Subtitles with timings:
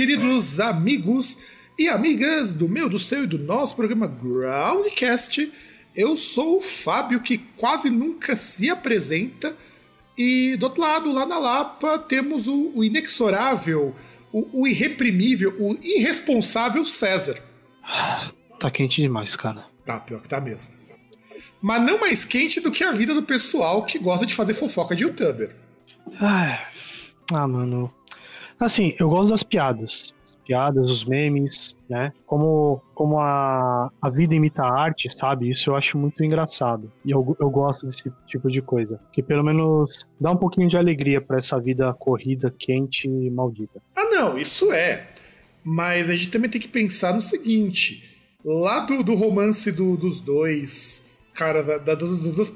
[0.00, 1.36] Queridos amigos
[1.78, 5.52] e amigas do meu, do seu e do nosso programa Groundcast.
[5.94, 9.54] Eu sou o Fábio, que quase nunca se apresenta.
[10.16, 13.94] E do outro lado, lá na Lapa, temos o, o inexorável,
[14.32, 17.38] o, o irreprimível, o irresponsável César.
[18.58, 19.66] Tá quente demais, cara.
[19.84, 20.72] Tá, pior que tá mesmo.
[21.60, 24.96] Mas não mais quente do que a vida do pessoal que gosta de fazer fofoca
[24.96, 25.54] de youtuber.
[26.18, 26.70] Ah,
[27.34, 27.99] ah mano.
[28.60, 30.12] Assim, eu gosto das piadas.
[30.22, 32.12] As piadas, os memes, né?
[32.26, 35.50] Como, como a, a vida imita a arte, sabe?
[35.50, 36.92] Isso eu acho muito engraçado.
[37.02, 39.00] E eu, eu gosto desse tipo de coisa.
[39.12, 43.80] Que pelo menos dá um pouquinho de alegria para essa vida corrida, quente e maldita.
[43.96, 45.08] Ah, não, isso é.
[45.64, 50.20] Mas a gente também tem que pensar no seguinte: lá do, do romance do, dos
[50.20, 52.52] dois, cara, da, da, das duas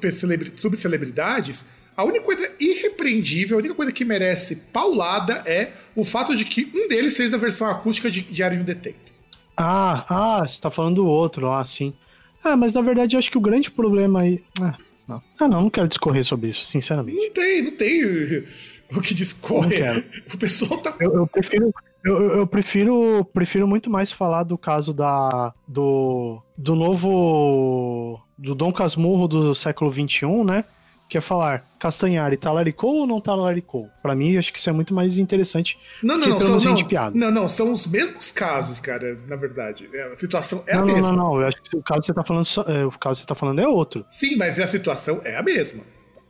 [0.56, 6.44] subcelebridades a única coisa irrepreendível, a única coisa que merece paulada é o fato de
[6.44, 9.12] que um deles fez a versão acústica de Diário Detento.
[9.56, 11.94] Ah, ah, você tá falando do outro, ah, sim.
[12.42, 14.42] Ah, mas na verdade eu acho que o grande problema aí.
[14.60, 15.22] Ah, não.
[15.38, 17.16] Ah, não, não quero discorrer sobre isso, sinceramente.
[17.16, 18.44] Não tem, não tem
[18.92, 20.04] o que discorrer.
[20.32, 20.94] O pessoal tá.
[20.98, 21.72] Eu, eu prefiro.
[22.04, 28.70] Eu, eu, prefiro, prefiro muito mais falar do caso da do, do novo do Dom
[28.72, 30.64] Casmurro do século XXI, né?
[31.08, 33.88] Que é falar Castanhari talaricou ou não talaricou?
[34.02, 35.78] Para mim, acho que isso é muito mais interessante.
[36.02, 37.16] Não, não, não, são, não, piada.
[37.16, 39.88] não, não, são os mesmos casos, cara, na verdade.
[39.92, 41.00] É, a situação é não, a mesma.
[41.02, 43.14] Não, não, não, eu acho que o caso que você tá falando, é, o caso
[43.14, 44.04] que você tá falando é outro.
[44.08, 45.84] Sim, mas a situação é a mesma.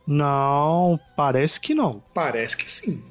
[0.05, 2.03] Não, parece que não.
[2.13, 3.03] Parece que sim.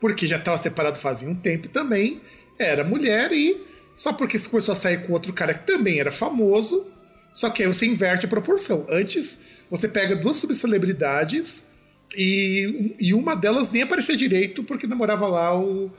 [0.00, 2.20] Porque já tava separado fazia um tempo também,
[2.58, 6.86] era mulher e só porque começou a sair com outro cara que também era famoso,
[7.32, 8.86] só que aí você inverte a proporção.
[8.88, 11.70] Antes você pega duas subcelebridades
[12.16, 15.90] e, e uma delas nem aparecia direito porque namorava lá o,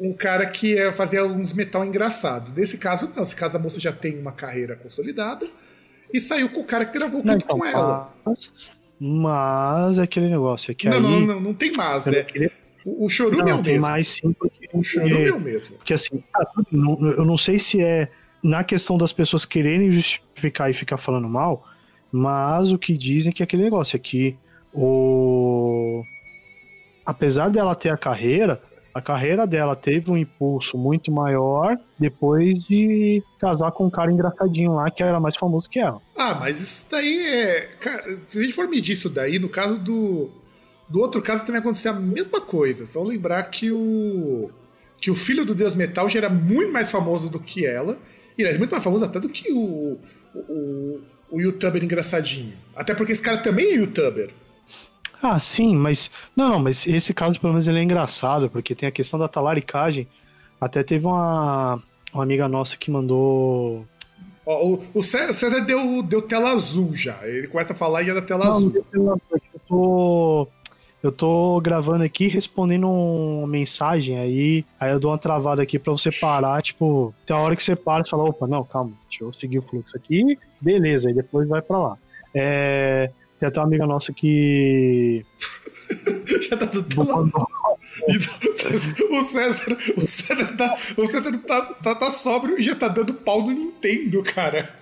[0.00, 2.52] um cara que fazia uns metal engraçado.
[2.54, 3.20] Nesse caso, não.
[3.22, 5.48] Nesse caso, a moça já tem uma carreira consolidada
[6.12, 8.14] e saiu com o cara que gravou não, então, com ela.
[8.24, 11.02] Mas, mas é aquele negócio é que não, aí...
[11.02, 12.06] não, não, não tem mais.
[12.06, 12.26] É,
[12.84, 13.82] o, o chorume é o mesmo.
[13.82, 15.76] mais sim, porque, o chorume é o mesmo.
[15.76, 18.08] Porque assim, ah, eu não sei se é
[18.42, 21.66] na questão das pessoas quererem justificar e ficar falando mal,
[22.12, 24.36] mas o que dizem é que é aquele negócio é que
[24.72, 26.04] o
[27.04, 28.62] apesar dela ter a carreira,
[28.94, 34.74] a carreira dela teve um impulso muito maior depois de casar com um cara engraçadinho
[34.74, 36.00] lá que era mais famoso que ela.
[36.16, 37.60] Ah, mas isso daí é.
[37.80, 40.30] Cara, se a gente for medir isso daí, no caso do.
[40.88, 42.86] Do outro caso também aconteceu a mesma coisa.
[42.86, 44.50] Só lembrar que o.
[45.00, 47.98] Que o filho do Deus Metal já era muito mais famoso do que ela.
[48.36, 49.98] E ele é muito mais famoso até do que o.
[50.34, 51.00] O,
[51.32, 52.52] o youtuber engraçadinho.
[52.76, 54.30] Até porque esse cara também é youtuber.
[55.22, 56.10] Ah, sim, mas.
[56.36, 59.28] Não, não, mas esse caso pelo menos ele é engraçado, porque tem a questão da
[59.28, 60.06] talaricagem.
[60.60, 61.82] Até teve uma,
[62.12, 63.86] uma amiga nossa que mandou.
[64.44, 67.26] Ó, o, o César deu, deu tela azul já.
[67.26, 68.86] Ele começa a falar e é da tela não, azul.
[68.92, 70.48] Não, eu tô.
[71.02, 75.92] Eu tô gravando aqui respondendo uma mensagem, aí, aí eu dou uma travada aqui pra
[75.92, 79.24] você parar, tipo, tem a hora que você para e fala, opa, não, calma, deixa
[79.24, 81.98] eu seguir o fluxo aqui, beleza, aí depois vai pra lá.
[82.34, 85.24] É, tem até uma amiga nossa que.
[86.48, 86.86] Já tá tudo
[89.10, 93.12] o César, o César, tá, o César tá, tá, tá sóbrio e já tá dando
[93.12, 94.74] pau no Nintendo, cara.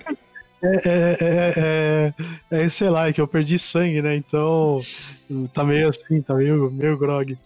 [0.62, 2.14] É, é, é,
[2.52, 4.14] é, é, sei lá, é que eu perdi sangue, né?
[4.14, 4.78] Então
[5.52, 7.36] tá meio assim, tá meio, meio grog.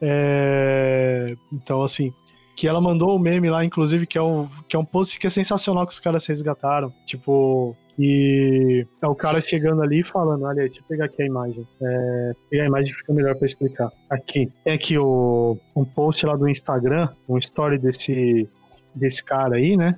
[0.00, 2.12] É, então, assim,
[2.56, 5.18] que ela mandou o um meme lá, inclusive, que é, um, que é um post
[5.18, 6.92] que é sensacional que os caras resgataram.
[7.06, 11.26] Tipo, que é o cara chegando ali e falando, olha, deixa eu pegar aqui a
[11.26, 11.66] imagem.
[11.80, 13.92] É, pegar a imagem fica melhor para explicar.
[14.08, 14.50] Aqui.
[14.64, 18.48] Tem aqui o, um post lá do Instagram, um story desse,
[18.94, 19.96] desse cara aí, né?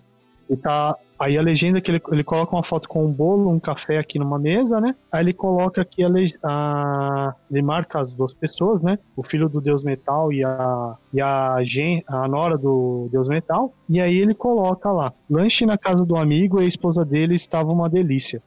[0.48, 3.58] E tá Aí a legenda que ele, ele coloca uma foto com um bolo, um
[3.58, 4.94] café aqui numa mesa, né?
[5.10, 6.08] Aí ele coloca aqui a,
[6.42, 8.98] a ele marca as duas pessoas, né?
[9.16, 13.72] O filho do Deus Metal e a e a, gen, a nora do Deus Metal.
[13.88, 17.72] E aí ele coloca lá: lanche na casa do amigo e a esposa dele estava
[17.72, 18.42] uma delícia.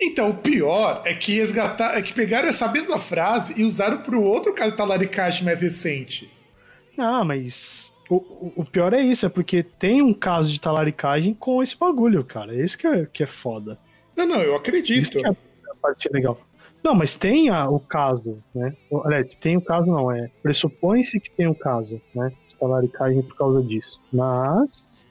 [0.00, 4.16] Então, o pior é que resgatar, é que pegaram essa mesma frase e usaram para
[4.16, 6.30] o outro caso talaricagem mais recente.
[6.96, 11.62] Ah, mas o, o, pior é isso, é porque tem um caso de talaricagem com
[11.62, 12.54] esse bagulho, cara.
[12.54, 13.78] Esse que é, que é foda.
[14.16, 15.02] Não, não, eu acredito.
[15.02, 16.38] Isso que é a parte legal.
[16.82, 18.74] Não, mas tem a, o caso, né?
[19.04, 20.30] Aliás, tem o caso não, é.
[20.42, 22.32] Pressupõe-se que tem o caso, né?
[22.48, 24.00] De talaricagem por causa disso.
[24.12, 25.06] Mas.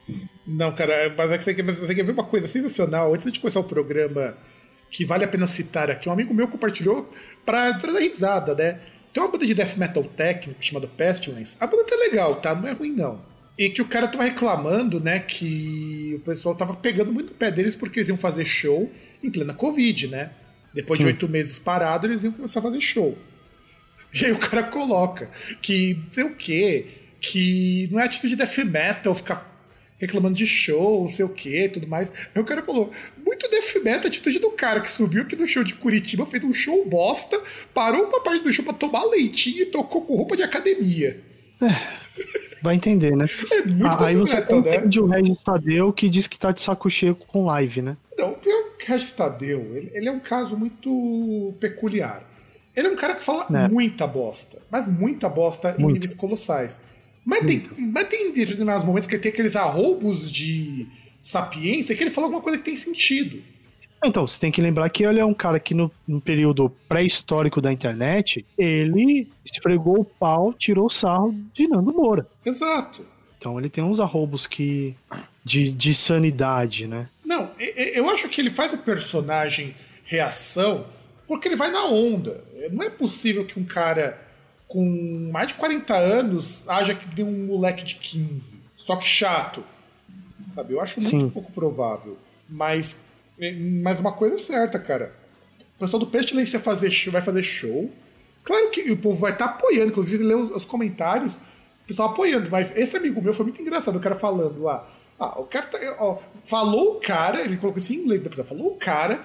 [0.46, 3.14] Não, cara, mas é que você quer, você quer ver uma coisa sensacional.
[3.14, 4.36] Antes de começar o programa,
[4.90, 7.10] que vale a pena citar aqui, um amigo meu compartilhou
[7.44, 8.80] pra, pra dar risada, né?
[9.12, 11.56] Tem uma banda de death metal técnico chamada Pestilence.
[11.60, 12.54] A banda tá legal, tá?
[12.54, 13.20] Não é ruim, não.
[13.58, 17.50] E que o cara tava reclamando, né, que o pessoal tava pegando muito no pé
[17.50, 18.90] deles porque eles iam fazer show
[19.22, 20.30] em plena Covid, né?
[20.72, 23.16] Depois de oito meses parado, eles iam começar a fazer show.
[24.14, 25.30] E aí o cara coloca
[25.62, 26.84] que, sei o quê,
[27.18, 29.50] que não é atitude de death metal ficar
[29.98, 32.12] reclamando de show, não sei o que, tudo mais.
[32.34, 32.90] Aí o cara falou,
[33.32, 36.44] muito death metal a atitude do cara que subiu aqui no show de Curitiba, fez
[36.44, 37.40] um show bosta,
[37.72, 41.20] parou uma parte do show pra tomar leitinho e tocou com roupa de academia.
[41.60, 41.98] É,
[42.62, 43.24] vai entender, né?
[43.50, 44.76] É muito ah, Aí você metal, né?
[44.76, 47.96] entende o Regis Tadeu que diz que tá de saco cheio com live, né?
[48.18, 52.28] Não, o pior que o Regis Tadeu, ele, ele, é um caso muito peculiar.
[52.76, 53.68] Ele é um cara que fala é.
[53.68, 55.90] muita bosta, mas muita bosta muito.
[55.90, 56.80] em níveis colossais.
[57.24, 60.88] Mas tem, mas tem determinados momentos que ele tem aqueles arroubos de
[61.22, 63.42] sapiência que ele fala alguma coisa que tem sentido.
[64.04, 67.60] Então, você tem que lembrar que ele é um cara que no, no período pré-histórico
[67.60, 72.26] da internet, ele esfregou o pau, tirou o sarro de Nando Moura.
[72.44, 73.06] Exato.
[73.38, 74.94] Então ele tem uns arroubos que.
[75.44, 77.08] de, de sanidade, né?
[77.24, 79.74] Não, eu acho que ele faz o personagem
[80.04, 80.84] reação
[81.26, 82.44] porque ele vai na onda.
[82.70, 84.20] Não é possível que um cara
[84.68, 88.58] com mais de 40 anos haja que deu um moleque de 15.
[88.76, 89.64] Só que chato.
[90.54, 90.74] Sabe?
[90.74, 91.30] Eu acho muito Sim.
[91.30, 92.16] pouco provável.
[92.48, 93.06] Mas,
[93.38, 95.14] é, mas uma coisa é certa, cara.
[95.76, 97.90] O pessoal do Pestilência fazer show, vai fazer show.
[98.44, 102.10] Claro que o povo vai estar tá apoiando, inclusive lê os, os, comentários, o pessoal
[102.10, 104.88] apoiando, mas esse amigo meu foi muito engraçado, o cara falando lá.
[105.18, 108.76] Ah, o cara tá, ó, falou o cara, ele colocou assim em inglês, falou o
[108.76, 109.24] cara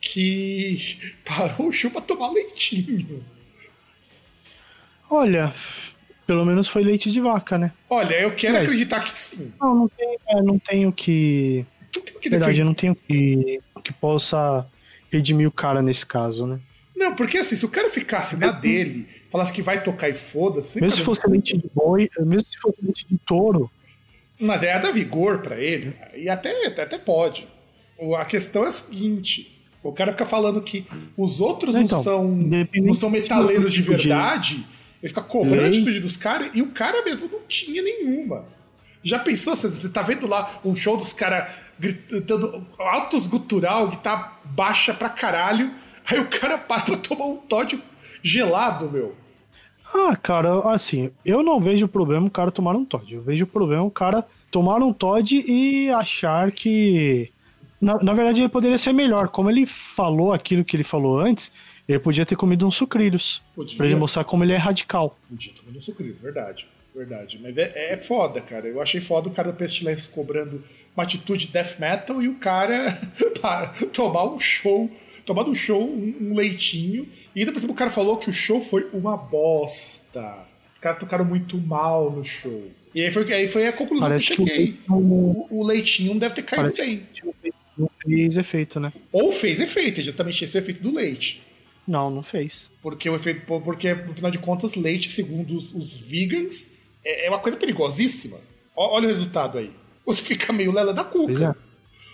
[0.00, 3.24] que parou o show pra tomar leitinho.
[5.10, 5.54] Olha,
[6.28, 7.72] pelo menos foi leite de vaca, né?
[7.88, 9.50] Olha, eu quero Mas, acreditar que sim.
[9.58, 11.64] Não, não, tem, é, não tenho que.
[11.96, 14.66] Não tenho que verdade, eu não tenho que, que possa
[15.10, 16.60] redimir o cara nesse caso, né?
[16.94, 20.78] Não, porque assim, se o cara ficasse na dele, falasse que vai tocar e foda-se.
[20.82, 23.70] Mesmo se fosse leite de boi, mesmo se fosse leite de touro.
[24.38, 27.48] Mas é dar vigor para ele, e até, até pode.
[28.18, 30.84] A questão é a seguinte: o cara fica falando que
[31.16, 32.28] os outros então, não são,
[32.82, 34.56] não são metaleiros de verdade.
[34.56, 38.46] De ele fica cobrando a atitude dos caras e o cara mesmo não tinha nenhuma.
[39.02, 39.54] Já pensou?
[39.54, 45.72] Você tá vendo lá um show dos caras gritando altos gutural, guitarra baixa pra caralho,
[46.04, 47.80] aí o cara para pra tomar um Todd
[48.22, 49.14] gelado, meu.
[49.94, 53.14] Ah, cara, assim, eu não vejo problema o cara tomar um Todd.
[53.14, 57.30] Eu vejo problema o cara tomar um Todd e achar que.
[57.80, 59.28] Na, na verdade, ele poderia ser melhor.
[59.28, 61.52] Como ele falou aquilo que ele falou antes,
[61.88, 63.40] ele podia ter comido uns sucrilhos.
[63.54, 63.76] Podia.
[63.76, 65.18] Pra ele mostrar como ele é radical.
[65.26, 66.68] Podia ter comido uns sucrilhos, verdade.
[66.94, 67.38] Verdade.
[67.40, 68.66] Mas é, é foda, cara.
[68.66, 70.62] Eu achei foda o cara da Pestilência cobrando
[70.94, 72.98] uma atitude death metal e o cara
[73.92, 74.90] tomar um show.
[75.24, 77.08] Tomar um show, um, um leitinho.
[77.34, 80.46] E ainda por cima o cara falou que o show foi uma bosta.
[80.74, 82.70] Os caras tocaram muito mal no show.
[82.94, 84.66] E aí foi, aí foi a conclusão Parece que eu cheguei.
[84.72, 85.46] Que o, leitinho...
[85.50, 87.06] o, o, leitinho não deve ter caído Parece bem.
[87.76, 88.92] Não fez efeito, né?
[89.12, 91.46] Ou fez efeito, é justamente esse efeito do leite.
[91.88, 92.70] Não, não fez.
[92.82, 93.46] Porque o efeito.
[93.46, 98.36] Porque, no final de contas, leite, segundo os, os vegans, é, é, uma coisa perigosíssima.
[98.76, 99.72] olha o resultado aí.
[100.04, 101.56] Você fica meio lela da cuca.
[101.58, 101.68] É.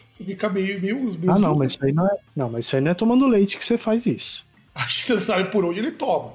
[0.08, 0.80] Você fica meio.
[0.80, 2.16] meio, meio ah, não, mas isso aí não é.
[2.36, 4.46] Não, mas isso aí não é tomando leite que você faz isso.
[4.72, 6.34] Acho que você sabe por onde ele toma.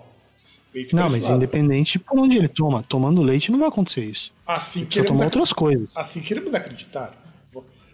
[0.93, 1.37] Não, mas lado.
[1.37, 4.31] independente de por onde ele toma, tomando leite não vai acontecer isso.
[4.45, 5.95] Assim você tomar outras coisas.
[5.95, 7.13] Assim queremos acreditar.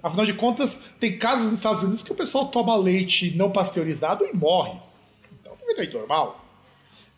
[0.03, 4.25] Afinal de contas, tem casos nos Estados Unidos que o pessoal toma leite não pasteurizado
[4.25, 4.77] e morre
[5.73, 6.45] leite normal.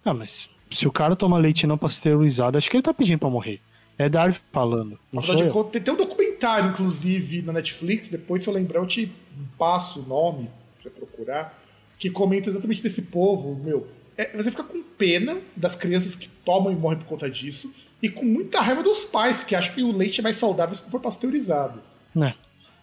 [0.06, 3.30] Ah, mas se o cara toma leite não pasteurizado, acho que ele tá pedindo pra
[3.30, 3.60] morrer.
[3.98, 5.00] É Darwin falando.
[5.12, 8.08] Não Afinal de contas, tem um documentário documentário, inclusive, na Netflix.
[8.08, 9.12] Depois, se eu lembrar, eu te
[9.58, 11.64] passo o nome pra você procurar.
[11.98, 13.88] Que comenta exatamente desse povo, meu.
[14.16, 17.74] É, você fica com pena das crianças que tomam e morrem por conta disso.
[18.02, 20.84] E com muita raiva dos pais que acham que o leite é mais saudável se
[20.84, 21.82] não for pasteurizado.
[22.14, 22.36] Né?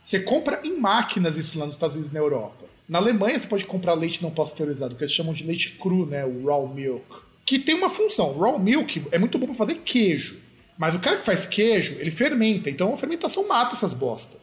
[0.02, 2.64] Você compra em máquinas isso lá nos Estados Unidos e na Europa.
[2.88, 6.24] Na Alemanha você pode comprar leite não pasteurizado, que eles chamam de leite cru, né?
[6.24, 7.04] O raw milk.
[7.44, 8.36] Que tem uma função.
[8.38, 10.38] Raw milk é muito bom para fazer queijo.
[10.76, 12.68] Mas o cara que faz queijo, ele fermenta.
[12.68, 14.38] Então a fermentação mata essas bosta.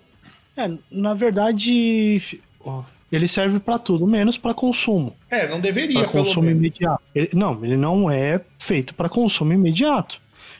[0.57, 2.21] É, na verdade,
[3.11, 5.15] ele serve pra tudo, menos pra consumo.
[5.29, 6.59] É, não deveria, Pra consumo menos.
[6.59, 7.01] imediato.
[7.13, 10.19] Ele- não, ele não é feito pra consumo imediato.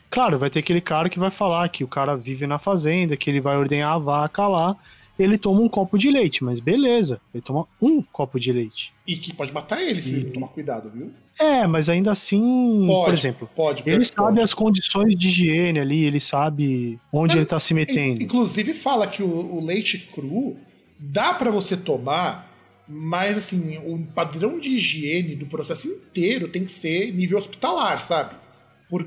[0.10, 3.30] Claro, vai ter aquele cara que vai falar que o cara vive na fazenda, que
[3.30, 4.76] ele vai ordenhar a vaca lá,
[5.20, 8.94] ele toma um copo de leite, mas beleza, ele toma um copo de leite.
[9.08, 11.12] E que pode matar ele se E- ele tomar cuidado, viu?
[11.40, 13.84] É, mas ainda assim, Pode, por exemplo, Pode.
[13.86, 14.08] ele pode.
[14.10, 18.22] sabe as condições de higiene ali, ele sabe onde ele tá se metendo.
[18.22, 20.58] Inclusive fala que o, o leite cru
[21.00, 22.52] dá pra você tomar,
[22.88, 28.36] mas assim, o padrão de higiene do processo inteiro tem que ser nível hospitalar, sabe?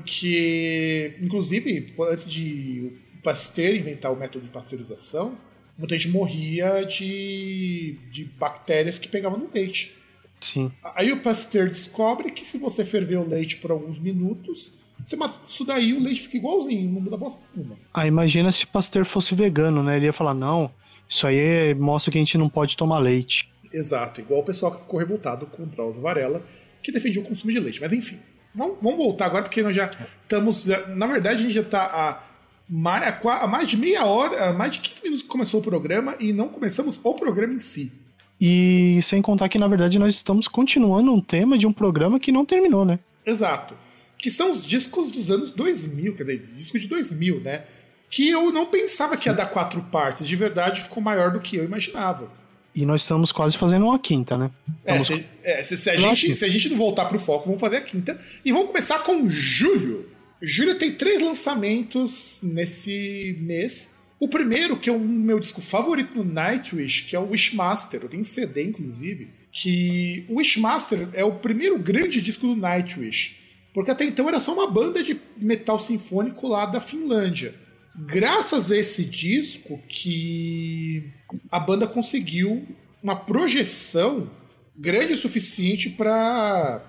[0.09, 5.35] Porque, inclusive, antes de o Pasteur inventar o método de pasteurização,
[5.77, 9.95] muita gente morria de, de bactérias que pegavam no leite.
[10.39, 10.71] Sim.
[10.95, 15.37] Aí o Pasteur descobre que se você ferver o leite por alguns minutos, você mata
[15.47, 17.77] isso daí o leite fica igualzinho, não muda bosta nenhuma.
[17.93, 19.97] Ah, imagina se Pasteur fosse vegano, né?
[19.97, 20.71] Ele ia falar, não,
[21.07, 23.49] isso aí é- mostra que a gente não pode tomar leite.
[23.73, 26.43] Exato, igual o pessoal que ficou revoltado com o Drauzio Varela,
[26.81, 27.81] que defendia o consumo de leite.
[27.81, 28.19] Mas enfim,
[28.53, 29.89] vamos, vamos voltar agora, porque nós já
[30.21, 30.67] estamos.
[30.95, 32.23] Na verdade, a gente já está há
[32.69, 35.63] mais, há qua- há mais de meia hora, mais de 15 minutos que começou o
[35.63, 37.91] programa e não começamos o programa em si.
[38.39, 42.31] E sem contar que, na verdade, nós estamos continuando um tema de um programa que
[42.31, 42.99] não terminou, né?
[43.25, 43.73] Exato.
[44.17, 47.63] Que são os discos dos anos 2000, quer dizer, disco de 2000, né?
[48.09, 51.55] Que eu não pensava que ia dar quatro partes, de verdade ficou maior do que
[51.57, 52.29] eu imaginava.
[52.73, 54.51] E nós estamos quase fazendo uma quinta, né?
[54.83, 57.45] É, Estamos- se, é, se- se a gente, se a gente não voltar pro foco,
[57.45, 58.19] vamos fazer a quinta.
[58.43, 60.09] E vamos começar com julho.
[60.41, 63.95] Julho tem três lançamentos nesse mês.
[64.19, 68.01] O primeiro, que é o meu disco favorito no Nightwish, que é o Wishmaster.
[68.01, 69.29] Eu tenho CD, inclusive.
[69.51, 73.37] Que o Wishmaster é o primeiro grande disco do Nightwish.
[73.73, 77.53] Porque até então era só uma banda de metal sinfônico lá da Finlândia.
[77.97, 81.11] Graças a esse disco que
[81.49, 82.67] a banda conseguiu
[83.01, 84.29] uma projeção
[84.77, 86.83] grande o suficiente para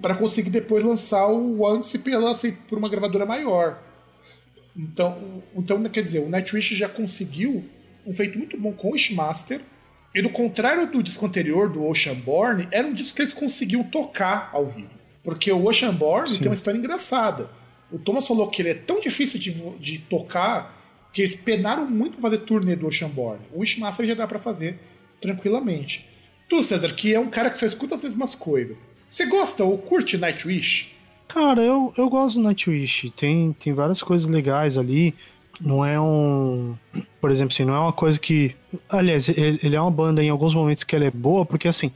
[0.00, 3.82] para conseguir depois lançar o Once pela assim, por uma gravadora maior.
[4.76, 7.64] Então, então, quer dizer, o Nightwish já conseguiu
[8.06, 9.60] um feito muito bom com o Wishmaster.
[10.14, 14.50] E do contrário do disco anterior, do Oceanborn, era um disco que eles conseguiam tocar
[14.52, 14.90] ao vivo.
[15.22, 16.38] Porque o Oceanborn Sim.
[16.38, 17.50] tem uma história engraçada.
[17.90, 20.74] O Thomas falou que ele é tão difícil de, de tocar
[21.12, 23.40] que eles penaram muito pra fazer turnê do Oceanborn.
[23.52, 24.78] O Wishmaster já dá pra fazer
[25.20, 26.06] tranquilamente.
[26.48, 28.88] Tu, César, que é um cara que só escuta as mesmas coisas.
[29.08, 30.92] Você gosta ou curte Nightwish?
[31.28, 33.10] Cara, eu, eu gosto do Nightwish.
[33.10, 35.14] Tem, tem várias coisas legais ali.
[35.60, 36.76] Não é um.
[37.20, 38.54] Por exemplo, assim, não é uma coisa que.
[38.88, 41.90] Aliás, ele, ele é uma banda em alguns momentos que ela é boa, porque assim,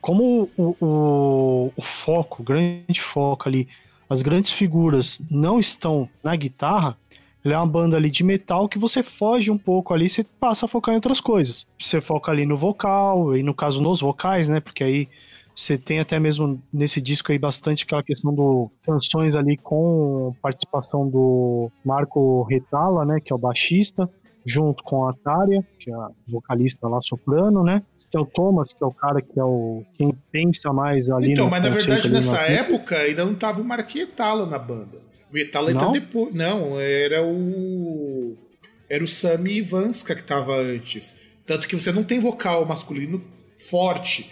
[0.00, 3.68] como o, o, o foco, o grande foco ali,
[4.08, 6.96] as grandes figuras não estão na guitarra,
[7.44, 10.66] ele é uma banda ali de metal que você foge um pouco ali, você passa
[10.66, 11.66] a focar em outras coisas.
[11.78, 14.60] Você foca ali no vocal, e no caso nos vocais, né?
[14.60, 15.08] Porque aí
[15.58, 21.08] você tem até mesmo nesse disco aí bastante aquela questão do canções ali com participação
[21.08, 24.08] do Marco Retala, né, que é o baixista,
[24.46, 27.82] junto com a Tária, que é a vocalista lá soprano, né?
[28.10, 31.44] Tem o Thomas, que é o cara que é o quem pensa mais ali então,
[31.46, 35.02] no mas na verdade nessa na- época ainda não tava o Marquietala na banda.
[35.30, 36.32] O Etala entra depois.
[36.32, 38.34] Não, era o.
[38.88, 41.16] Era o Sami Ivanska que tava antes.
[41.44, 43.20] Tanto que você não tem vocal masculino
[43.68, 44.30] forte.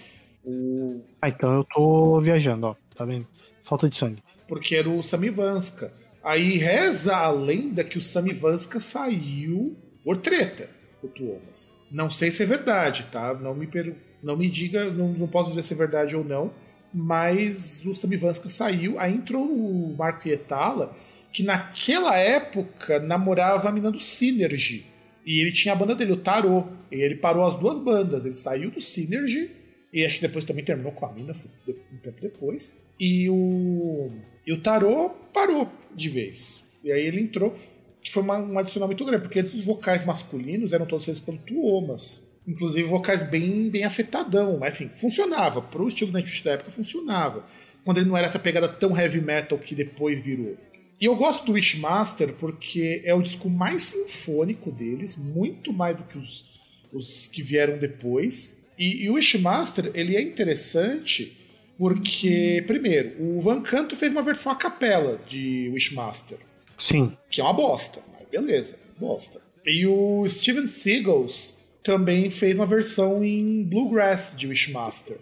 [1.20, 3.26] Ah, então eu tô viajando, ó, tá vendo?
[3.64, 4.22] Falta de sangue.
[4.46, 5.92] Porque era o Sami Ivanska.
[6.22, 10.70] Aí reza a lenda que o Sami Ivanska saiu por treta,
[11.02, 11.74] o Tuomas.
[11.90, 13.34] Não sei se é verdade, tá?
[13.34, 13.94] Não me, per...
[14.22, 16.52] não me diga, não, não posso dizer se é verdade ou não,
[16.92, 20.94] mas o Sami Ivanska saiu, aí entrou o Marco Ietala,
[21.32, 24.86] que naquela época namorava a mina do Synergy.
[25.24, 26.68] E ele tinha a banda dele, o Tarot.
[26.90, 28.24] E ele parou as duas bandas.
[28.24, 29.50] Ele saiu do Synergy,
[29.92, 32.82] e acho que depois também terminou com a mina, um tempo depois.
[32.98, 34.10] E o,
[34.46, 36.64] e o Tarot parou de vez.
[36.82, 37.56] E aí ele entrou,
[38.02, 41.22] que foi uma, um adicional muito grande, porque antes os vocais masculinos eram todos feitos
[41.22, 42.26] pelo Tuomas.
[42.46, 45.60] Inclusive vocais bem, bem afetadão, mas assim, funcionava.
[45.60, 47.44] Pro estilo Nightwish da época, funcionava.
[47.84, 50.56] Quando ele não era essa pegada tão heavy metal que depois virou.
[51.00, 56.04] E eu gosto do Wishmaster porque é o disco mais sinfônico deles, muito mais do
[56.04, 56.44] que os,
[56.92, 58.55] os que vieram depois.
[58.78, 61.36] E, e o Wishmaster, ele é interessante
[61.78, 66.38] porque, primeiro, o Van Canto fez uma versão a capela de Wishmaster.
[66.78, 67.16] Sim.
[67.30, 69.40] Que é uma bosta, mas beleza, bosta.
[69.64, 75.18] E o Steven Seagals também fez uma versão em Bluegrass de Wishmaster,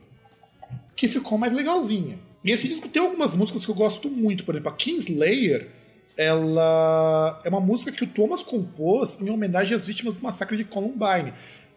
[0.95, 2.19] que ficou mais legalzinha.
[2.45, 5.69] E esse disco tem algumas músicas que eu gosto muito, por exemplo, a Kingslayer,
[6.17, 10.65] ela é uma música que o Thomas compôs em homenagem às vítimas do massacre de
[10.65, 11.33] Columbine.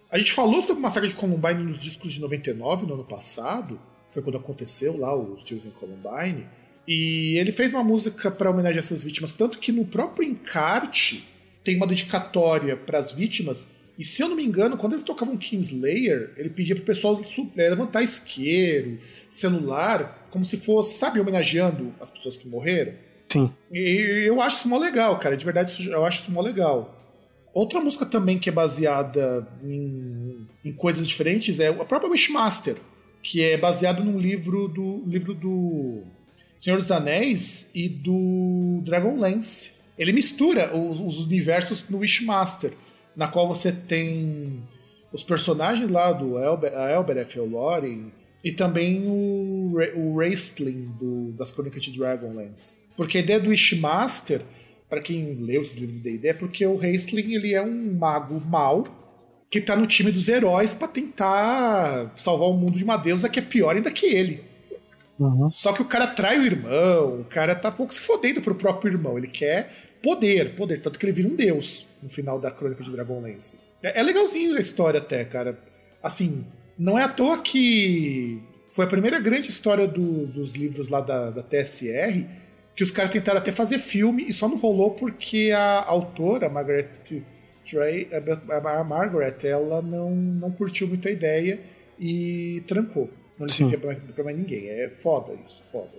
[0.10, 3.80] A gente falou sobre o massacre de Columbine nos discos de 99, no ano passado,
[4.12, 6.48] foi quando aconteceu lá os tiros em Columbine,
[6.88, 11.28] e ele fez uma música para homenagem a essas vítimas, tanto que no próprio encarte
[11.64, 15.36] tem uma dedicatória para as vítimas e se eu não me engano, quando eles tocavam
[15.36, 17.20] Kingslayer, ele pedia pro pessoal
[17.58, 19.00] é, levantar isqueiro,
[19.30, 22.94] celular, como se fosse, sabe, homenageando as pessoas que morreram.
[23.32, 23.52] Sim.
[23.72, 25.36] E eu acho isso mó legal, cara.
[25.36, 26.97] De verdade, eu acho isso mó legal.
[27.58, 32.76] Outra música também que é baseada em, em coisas diferentes é a própria Wishmaster,
[33.24, 36.04] que é baseada num livro do livro do
[36.56, 39.72] Senhor dos Anéis e do Dragonlance.
[39.98, 42.74] Ele mistura os, os universos no Wishmaster
[43.16, 44.62] na qual você tem
[45.12, 51.98] os personagens lá do a Elbereth, o Lore, e também o, o das Crônicas de
[51.98, 52.78] Dragonlance.
[52.96, 54.44] Porque a ideia do Wishmaster,
[54.90, 58.40] para quem leu esses livros de D&D, é porque o Wrestling ele é um mago
[58.40, 58.88] mau
[59.50, 63.40] que tá no time dos heróis para tentar salvar o mundo de uma deusa que
[63.40, 64.44] é pior ainda que ele.
[65.20, 65.50] Uhum.
[65.50, 68.94] Só que o cara trai o irmão, o cara tá pouco se fodendo pro próprio
[68.94, 69.18] irmão.
[69.18, 72.92] Ele quer poder, poder, tanto que ele vira um deus no final da Crônica de
[72.92, 73.60] Dragonlance.
[73.82, 75.58] É, é legalzinho a história até, cara.
[76.04, 76.46] Assim,
[76.78, 81.32] não é à toa que foi a primeira grande história do, dos livros lá da,
[81.32, 82.28] da TSR
[82.78, 86.88] que os caras tentaram até fazer filme e só não rolou porque a autora, Margaret
[87.66, 91.60] Trey, a Margaret, ela não, não curtiu muito a ideia
[92.00, 93.10] e trancou.
[93.40, 94.70] Não licencia pra, pra mais ninguém.
[94.70, 95.90] É foda isso, foda.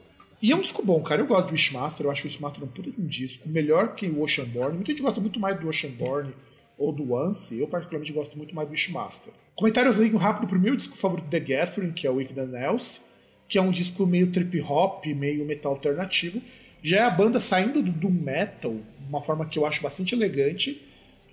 [0.40, 1.20] E é um disco bom, cara.
[1.20, 3.48] Eu gosto do Wishmaster, eu acho o Wishmaster um puta de um disco.
[3.48, 4.76] Melhor que o Oceanborn.
[4.76, 6.32] Muita gente gosta muito mais do Oceanborn
[6.78, 7.58] ou do Once.
[7.58, 9.32] Eu, particularmente, gosto muito mais do Wishmaster.
[9.56, 13.00] Comentáriozinho rápido pro meu disco favorito The Gathering, que é o If Than Else,
[13.48, 16.40] que é um disco meio trip hop, meio metal alternativo.
[16.82, 18.76] Já é a banda saindo do doom metal,
[19.08, 20.82] uma forma que eu acho bastante elegante.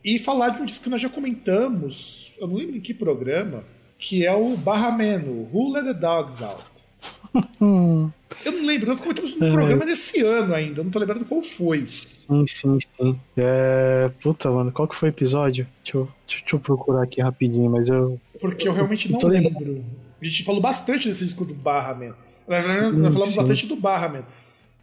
[0.04, 3.64] E falar de um disco que nós já comentamos, eu não lembro em que programa,
[3.98, 6.86] que é o Barra Meno, Who Let the Dogs Out.
[8.44, 9.52] Eu não lembro, nós comentamos no é.
[9.52, 11.86] programa desse ano ainda, eu não tô lembrando qual foi.
[11.86, 13.20] Sim, sim, sim.
[13.38, 14.12] É...
[14.22, 15.68] Puta, mano, qual que foi o episódio?
[15.84, 18.20] Deixa eu, deixa eu procurar aqui rapidinho, mas eu.
[18.40, 19.60] Porque eu realmente não lembro.
[19.60, 19.86] Lembrando.
[20.22, 22.16] A gente falou bastante desse disco do Barra Man.
[22.48, 22.66] Nós
[23.14, 23.38] falamos sim.
[23.38, 24.26] bastante do Barra Man.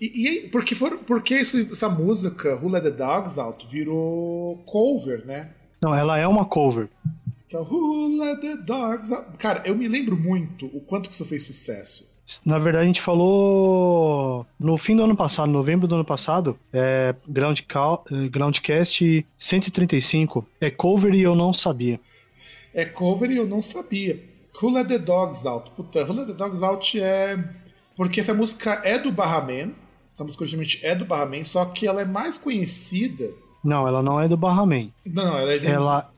[0.02, 5.50] E, e porque, for, porque essa música, Who Let the Dogs Out, virou cover, né?
[5.80, 6.88] Não, ela é uma cover.
[7.46, 9.38] Então, Who Let the Dogs Out.
[9.38, 12.10] Cara, eu me lembro muito o quanto que isso fez sucesso.
[12.44, 17.14] Na verdade, a gente falou no fim do ano passado, novembro do ano passado, é
[17.28, 17.60] Ground
[18.28, 20.44] Groundcast 135.
[20.60, 22.00] É cover e eu não sabia.
[22.74, 24.20] É cover e eu não sabia.
[24.60, 25.70] Who Let the Dogs Out.
[25.76, 27.38] Puta, Who Let the Dogs Out é.
[27.94, 29.80] Porque essa música é do Barraman.
[30.22, 33.32] Essa música originalmente é do Barraman, só que ela é mais conhecida.
[33.62, 34.90] Não, ela não é do Barraman.
[35.04, 35.66] Não, não, ela é de.
[35.66, 36.12] Ela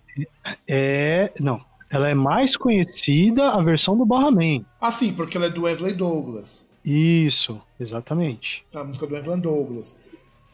[0.68, 1.32] é.
[1.40, 4.64] Não, ela é mais conhecida a versão do Barraman.
[4.80, 6.68] Ah, sim, porque ela é do Wesley Douglas.
[6.84, 8.64] Isso, exatamente.
[8.74, 10.04] A música do Evan Douglas.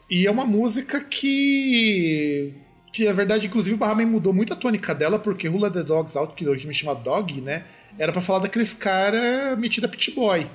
[0.09, 2.53] E é uma música que.
[2.93, 6.17] Que na verdade, inclusive, o Barraman mudou muito a tônica dela, porque Hula the Dogs
[6.17, 7.65] Out, que hoje me chama Dog, né?
[7.97, 10.45] Era para falar daqueles cara metido a pit boy.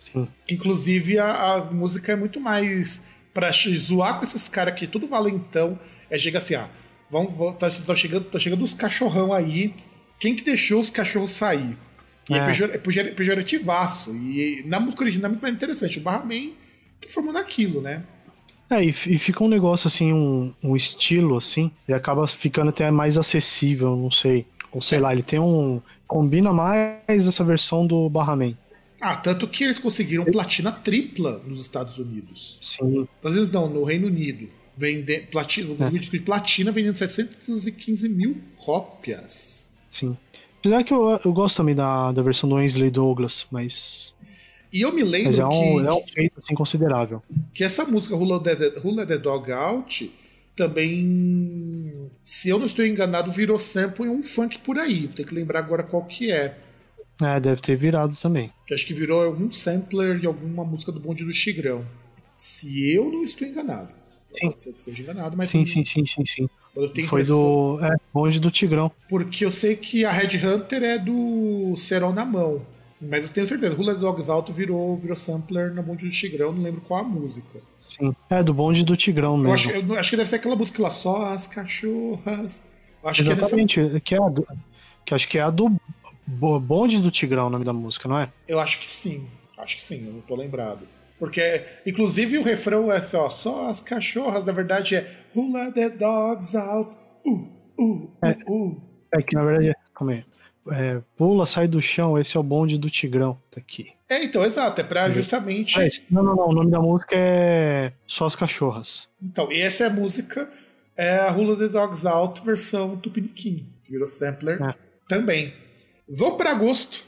[0.00, 0.26] Sim.
[0.50, 5.78] Inclusive, a, a música é muito mais pra zoar com esses caras que tudo valentão.
[6.10, 6.68] É chega assim, ah,
[7.08, 9.72] vamos, tá, tá, chegando, tá chegando os cachorrão aí
[10.20, 11.76] quem que deixou os cachorros sair?
[12.28, 14.14] E é, é, pejor, é pejorativaço.
[14.14, 15.98] E na música original é muito mais interessante.
[15.98, 16.50] O Barraman
[17.00, 18.04] transformou naquilo, né?
[18.68, 22.88] É, e, e, fica um negócio assim, um, um estilo assim, e acaba ficando até
[22.88, 24.46] mais acessível, não sei.
[24.70, 25.00] Ou sei é.
[25.00, 25.80] lá, ele tem um.
[26.06, 28.56] Combina mais essa versão do Barraman.
[29.00, 32.58] Ah, tanto que eles conseguiram platina tripla nos Estados Unidos.
[32.60, 33.08] Sim.
[33.24, 34.48] Às vezes não, no Reino Unido.
[34.76, 35.90] Vende, platina, é.
[35.90, 39.74] de platina vendendo 715 mil cópias.
[39.90, 40.16] Sim.
[40.58, 44.14] Apesar que eu, eu gosto também da, da versão do Ainsley Douglas, mas.
[44.72, 45.86] E eu me lembro mas é um, que.
[45.86, 47.22] É um feito assim, considerável.
[47.52, 50.12] Que essa música Hula the, Hula the Dog Out
[50.54, 55.08] também, se eu não estou enganado, virou sample em um funk por aí.
[55.08, 56.58] Tem que lembrar agora qual que é.
[57.20, 58.52] É, deve ter virado também.
[58.66, 61.84] Que acho que virou algum sampler de alguma música do Bonde do Tigrão.
[62.34, 63.90] Se eu não estou enganado.
[64.32, 64.48] Sim.
[64.48, 65.48] Pode ser que seja enganado, mas.
[65.48, 66.48] sim, sim, sim, sim, sim.
[66.74, 67.78] Eu tenho Foi do.
[67.82, 68.90] É, bonde do Tigrão.
[69.08, 72.64] Porque eu sei que a Red Hunter é do Serol na mão.
[73.00, 76.62] Mas eu tenho certeza, Hula Dogs Alto virou, virou sampler na Monte do Tigrão, não
[76.62, 77.60] lembro qual a música.
[77.80, 78.14] Sim.
[78.28, 79.48] É, do bonde do Tigrão mesmo.
[79.48, 82.68] Eu acho, eu acho que deve ser aquela música lá, só as cachorras.
[83.02, 84.46] Eu acho que é dessa, Exatamente, que é a do,
[85.04, 85.72] que acho que é a do
[86.30, 88.30] bonde do Tigrão, o nome da música, não é?
[88.48, 89.28] Eu acho que sim.
[89.58, 90.86] Acho que sim, eu não tô lembrado.
[91.18, 95.90] Porque, inclusive, o refrão é assim, ó, só as cachorras, na verdade é Hula the
[95.90, 96.90] dogs out.
[97.26, 97.46] Uh,
[97.78, 98.82] uh, uh, uh.
[99.12, 99.74] É que na verdade é.
[99.94, 100.24] Calma aí.
[100.72, 103.36] É, pula, sai do chão, esse é o bonde do Tigrão.
[103.50, 103.90] Tá aqui.
[104.08, 105.78] É, então, exato, é pra justamente.
[105.78, 106.48] Ah, esse- não, não, não.
[106.48, 109.08] O nome da música é Só as Cachorras.
[109.22, 110.48] Então, e essa é a música,
[110.96, 114.74] é a Hula the Dogs Out versão Tupiniquim, que virou sampler É.
[115.08, 115.52] também.
[116.12, 117.04] Vamos para agosto.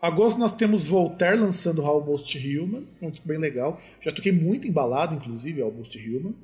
[0.00, 3.80] Agosto nós temos Voltaire lançando Almost Human, um disco bem legal.
[4.00, 6.34] Já toquei muito embalado, inclusive, Almost Human.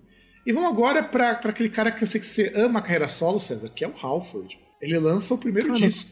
[0.46, 3.40] E vamos agora para aquele cara que eu sei que você ama a carreira solo,
[3.40, 4.56] César, que é o Halford.
[4.80, 5.88] Ele lança o primeiro Caramba.
[5.88, 6.10] disco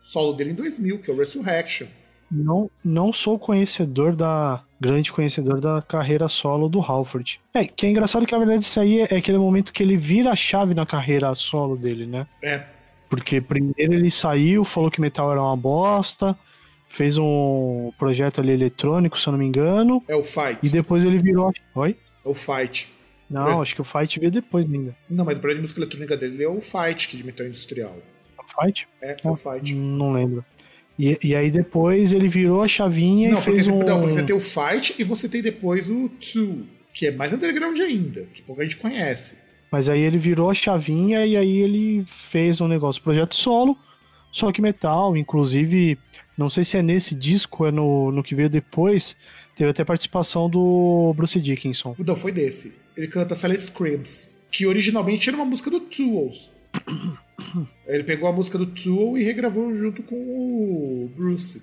[0.00, 1.86] solo dele em 2000, que é o Resurrection.
[2.30, 4.62] Não, não sou conhecedor da.
[4.78, 7.40] Grande conhecedor da carreira solo do Halford.
[7.54, 10.30] É, que é engraçado que na verdade isso aí é aquele momento que ele vira
[10.30, 12.26] a chave na carreira solo dele, né?
[12.42, 12.62] É,
[13.08, 16.36] Porque primeiro ele saiu, falou que metal era uma bosta,
[16.88, 20.58] fez um projeto ali eletrônico, se eu não me engano, é o Fight.
[20.62, 21.52] e depois ele virou.
[21.74, 21.96] Oi?
[22.24, 22.92] É o Fight.
[23.30, 23.62] Não, É.
[23.62, 24.94] acho que o Fight veio depois ainda.
[25.10, 27.46] Não, mas o projeto de música eletrônica dele é o Fight, que é de metal
[27.46, 27.96] industrial.
[28.38, 28.88] O Fight?
[29.02, 29.74] É, é o Fight.
[29.74, 30.44] Não lembro.
[30.98, 33.78] E, e aí depois ele virou a chavinha Não e porque, fez você, um.
[33.84, 37.32] não, porque você tem o Fight e você tem depois o Two, que é mais
[37.32, 39.44] underground ainda, que pouca gente conhece.
[39.70, 43.76] Mas aí ele virou a chavinha e aí ele fez um negócio, projeto solo,
[44.32, 45.98] só que metal, inclusive,
[46.36, 49.16] não sei se é nesse disco é no, no que veio depois,
[49.56, 51.94] teve até participação do Bruce Dickinson.
[51.98, 52.72] Não, foi desse.
[52.96, 56.50] Ele canta Silent Screams, que originalmente era uma música do Tools.
[57.86, 61.62] Ele pegou a música do Tool e regravou junto com o Bruce.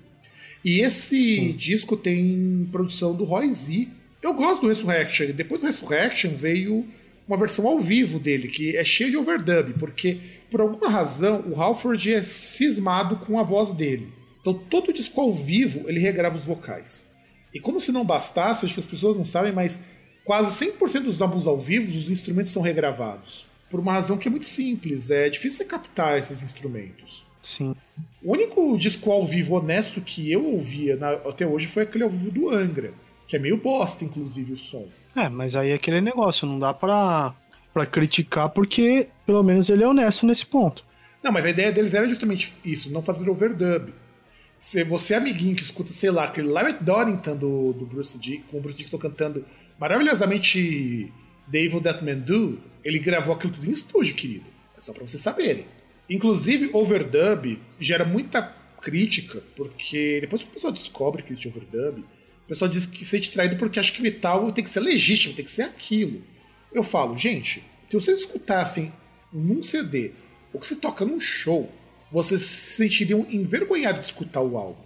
[0.64, 3.88] E esse disco tem produção do Roy Z.
[4.22, 5.26] Eu gosto do Resurrection.
[5.34, 6.86] Depois do Resurrection veio
[7.26, 10.18] uma versão ao vivo dele, que é cheia de overdub, porque
[10.50, 14.12] por alguma razão o Halford é cismado com a voz dele.
[14.40, 17.10] Então todo disco ao vivo ele regrava os vocais.
[17.52, 19.84] E como se não bastasse, acho que as pessoas não sabem, mas
[20.24, 23.46] quase 100% dos álbuns ao vivo os instrumentos são regravados.
[23.70, 27.24] Por uma razão que é muito simples, é difícil você captar esses instrumentos.
[27.42, 27.74] Sim.
[28.22, 32.10] O único disco ao vivo honesto que eu ouvia na- até hoje foi aquele ao
[32.10, 32.92] vivo do Angra,
[33.26, 34.88] que é meio bosta, inclusive, o som.
[35.16, 37.34] É, mas aí é aquele negócio, não dá pra,
[37.72, 40.84] pra criticar porque pelo menos ele é honesto nesse ponto.
[41.22, 43.92] Não, mas a ideia deles era justamente isso, não fazer overdub.
[44.58, 48.44] Se você, amiguinho, que escuta, sei lá, aquele Live at Donington do, do Bruce Dick,
[48.44, 49.44] com o Bruce Dickinson cantando
[49.78, 51.12] maravilhosamente
[51.50, 54.46] The Evil That Men Do, ele gravou aquilo tudo em estúdio, querido.
[54.76, 55.66] É só pra vocês saberem.
[56.08, 58.42] Inclusive, overdub gera muita
[58.80, 62.04] crítica, porque depois que o pessoal descobre que existe overdub,
[62.44, 65.34] o pessoal diz que se sente traído porque acha que metal tem que ser legítimo,
[65.34, 66.22] tem que ser aquilo.
[66.72, 68.92] Eu falo, gente, se vocês escutassem
[69.32, 70.12] num CD
[70.52, 71.70] o que se toca num show,
[72.12, 74.84] vocês se sentiriam envergonhados de escutar o álbum.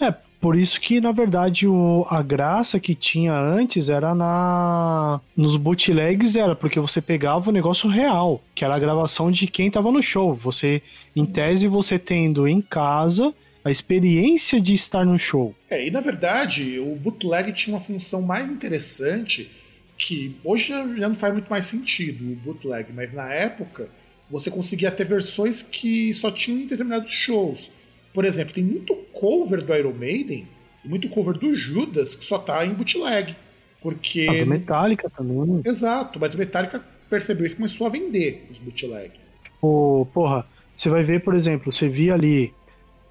[0.00, 5.58] É, por isso que, na verdade, o, a graça que tinha antes era na nos
[5.58, 9.92] bootlegs, era porque você pegava o negócio real, que era a gravação de quem tava
[9.92, 10.34] no show.
[10.34, 10.82] Você,
[11.14, 15.54] em tese, você tendo em casa a experiência de estar no show.
[15.68, 19.50] É, e na verdade, o bootleg tinha uma função mais interessante
[19.98, 23.88] que hoje já não faz muito mais sentido o bootleg, mas na época
[24.30, 27.70] você conseguia ter versões que só tinham em determinados shows.
[28.14, 30.48] Por exemplo, tem muito cover do Iron Maiden
[30.84, 33.36] e muito cover do Judas que só tá em bootleg.
[33.82, 34.26] Porque.
[34.28, 35.60] A do Metallica também.
[35.64, 39.12] Exato, mas o Metallica percebeu e começou a vender os bootleg.
[39.60, 42.54] Pô, porra, você vai ver, por exemplo, você via ali,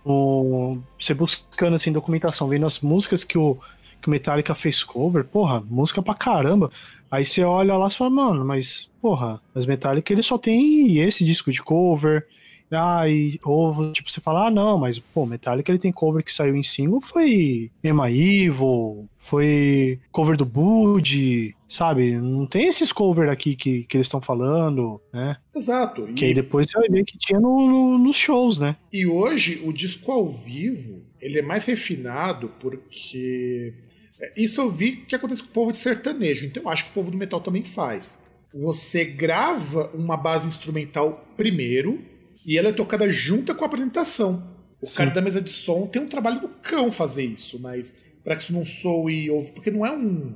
[0.06, 3.58] o, você buscando assim, documentação, vendo as músicas que o,
[4.02, 6.72] que o Metallica fez cover, porra, música pra caramba.
[7.12, 11.26] Aí você olha lá e fala, mano, mas, porra, as Metallica ele só tem esse
[11.26, 12.28] disco de cover.
[12.72, 16.56] Aí, ou tipo, você fala, ah, não, mas, pô, Metallica ele tem cover que saiu
[16.56, 22.16] em single, foi Emma Evil, foi cover do Bud, sabe?
[22.20, 25.38] Não tem esses cover aqui que, que eles estão falando, né?
[25.56, 26.08] Exato.
[26.14, 28.78] Que aí E, depois você vai ver que tinha no, no- nos shows, né?
[28.92, 33.74] e hoje o disco ao vivo ele é mais refinado porque.
[34.20, 36.92] é, Isso eu vi que acontece com o povo de sertanejo, então eu acho que
[36.92, 38.20] o povo do metal também faz.
[38.54, 42.00] Você grava uma base instrumental primeiro
[42.50, 44.44] e ela é tocada junta com a apresentação.
[44.82, 44.96] O Sim.
[44.96, 48.42] cara da mesa de som tem um trabalho do cão fazer isso, mas para que
[48.42, 50.34] isso não soe ovo, porque não é um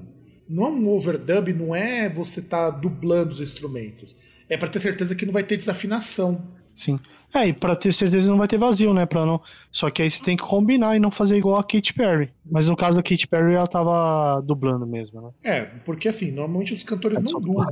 [0.47, 4.15] não é um overdub, não é você tá dublando os instrumentos.
[4.47, 6.45] É para ter certeza que não vai ter desafinação.
[6.75, 6.99] Sim.
[7.33, 9.07] É, e pra ter certeza não vai ter vazio, né?
[9.07, 9.41] Pra não...
[9.71, 12.31] Só que aí você tem que combinar e não fazer igual a Katy Perry.
[12.45, 15.29] Mas no caso da Katy Perry, ela tava dublando mesmo, né?
[15.43, 17.65] É, porque assim, normalmente os cantores É não dublam.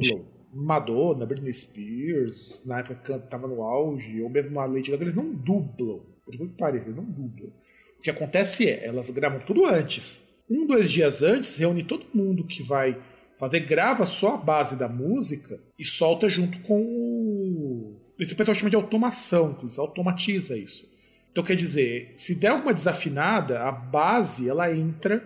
[0.54, 5.16] Madonna, Britney Spears, na época que tava no auge, ou mesmo a Lady Gaga, eles
[5.16, 6.02] não dublam.
[6.26, 7.52] Por que pareça, eles não dublam.
[8.00, 10.30] O que acontece é, elas gravam tudo antes.
[10.50, 13.02] Um, dois dias antes, reúne todo mundo que vai
[13.38, 17.98] fazer, grava só a base da música e solta junto com o.
[18.20, 20.92] Esse pessoal chama de automação, eles automatiza isso.
[21.32, 25.24] Então quer dizer, se der alguma desafinada, a base ela entra.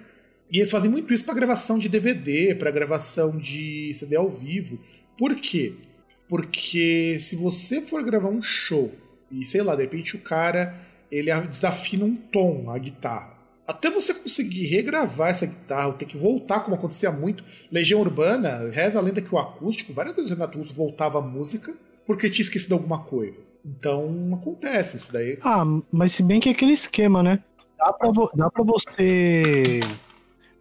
[0.50, 4.80] E eles fazem muito isso para gravação de DVD, para gravação de CD ao vivo.
[5.18, 5.74] Por quê?
[6.28, 8.92] Porque se você for gravar um show
[9.32, 10.76] e sei lá, de repente o cara
[11.12, 13.36] ele desafina um tom a guitarra.
[13.68, 17.44] Até você conseguir regravar essa guitarra, ou ter que voltar, como acontecia muito.
[17.72, 21.22] Legião Urbana, reza a lenda que o acústico, várias vezes o Renato Russo voltava a
[21.22, 21.74] música
[22.06, 23.40] porque tinha esquecido alguma coisa.
[23.66, 25.40] Então acontece isso daí.
[25.42, 27.44] Ah, mas se bem que é aquele esquema, né?
[27.78, 29.80] Dá pra, dá pra você.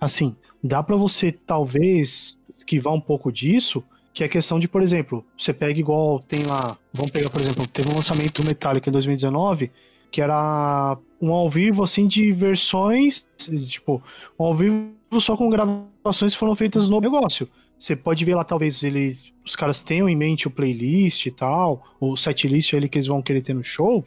[0.00, 5.26] Assim, dá pra você talvez esquivar um pouco disso, que é questão de, por exemplo,
[5.36, 6.78] você pega igual tem lá.
[6.92, 9.72] Vamos pegar, por exemplo, teve um lançamento do Metallica em 2019,
[10.10, 13.26] que era um ao vivo, assim, de versões,
[13.68, 14.00] tipo,
[14.38, 17.48] um ao vivo só com gravações que foram feitas no negócio.
[17.76, 21.82] Você pode ver lá, talvez ele, os caras tenham em mente o playlist e tal,
[22.00, 24.04] o setlist ali que eles vão querer ter no show,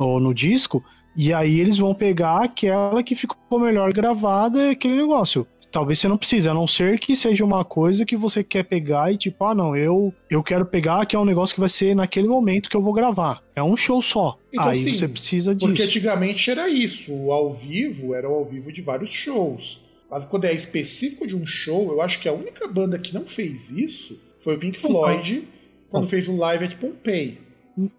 [0.00, 0.84] ou no disco,
[1.16, 5.46] e aí eles vão pegar aquela que ficou melhor gravada, aquele negócio.
[5.74, 9.12] Talvez você não precise, a não ser que seja uma coisa que você quer pegar
[9.12, 11.96] e tipo, ah não, eu, eu quero pegar que é um negócio que vai ser
[11.96, 13.42] naquele momento que eu vou gravar.
[13.56, 14.38] É um show só.
[14.52, 15.66] Então, aí sim, você precisa disso.
[15.66, 19.84] Porque antigamente era isso, o ao vivo era o ao vivo de vários shows.
[20.08, 23.26] Mas quando é específico de um show, eu acho que a única banda que não
[23.26, 25.42] fez isso foi o Pink Floyd,
[25.90, 26.08] quando Bom.
[26.08, 27.40] fez o Live at Pompeii.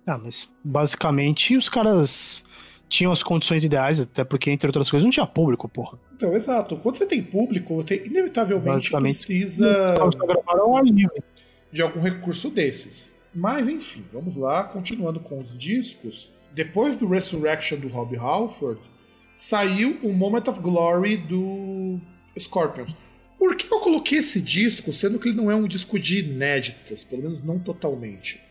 [0.08, 2.42] Ah, mas basicamente os caras
[2.96, 6.00] tinham as condições ideais, até porque, entre outras coisas, não tinha público, porra.
[6.16, 6.78] Então, exato.
[6.78, 9.96] Quando você tem público, você inevitavelmente precisa
[10.78, 11.24] ar livre.
[11.72, 13.16] de algum recurso desses.
[13.34, 16.34] Mas enfim, vamos lá, continuando com os discos.
[16.54, 18.80] Depois do Resurrection do Rob Halford,
[19.36, 22.00] saiu o Moment of Glory do
[22.40, 22.96] Scorpions.
[23.38, 27.04] Por que eu coloquei esse disco, sendo que ele não é um disco de inéditas,
[27.04, 28.42] pelo menos não totalmente?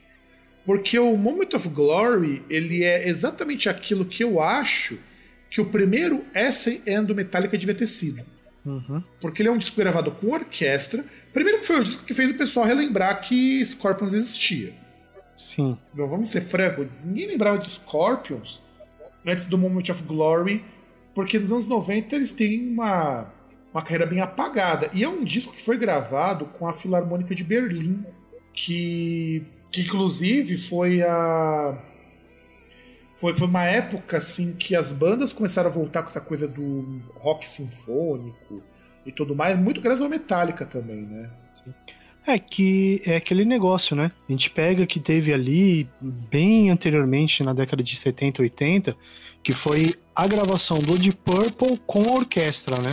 [0.64, 4.98] Porque o Moment of Glory, ele é exatamente aquilo que eu acho
[5.50, 7.06] que o primeiro S.N.
[7.06, 8.24] do Metallica devia ter sido.
[8.64, 9.02] Uhum.
[9.20, 11.04] Porque ele é um disco gravado com orquestra.
[11.32, 14.74] Primeiro que foi o disco que fez o pessoal relembrar que Scorpions existia.
[15.36, 15.76] Sim.
[15.92, 18.62] Então, vamos ser franco, ninguém lembrava de Scorpions
[19.26, 20.64] antes do Moment of Glory,
[21.14, 23.32] porque nos anos 90 eles têm uma,
[23.72, 24.90] uma carreira bem apagada.
[24.92, 28.04] E é um disco que foi gravado com a Filarmônica de Berlim,
[28.52, 29.44] que,
[29.74, 31.76] que inclusive foi a.
[33.16, 37.02] Foi, foi uma época assim que as bandas começaram a voltar com essa coisa do
[37.16, 38.62] rock sinfônico
[39.04, 41.28] e tudo mais, muito graças ao Metallica também, né?
[42.26, 44.12] É que é aquele negócio, né?
[44.28, 48.96] A gente pega que teve ali, bem anteriormente, na década de 70, 80,
[49.42, 52.92] que foi a gravação do Deep Purple com a orquestra, né?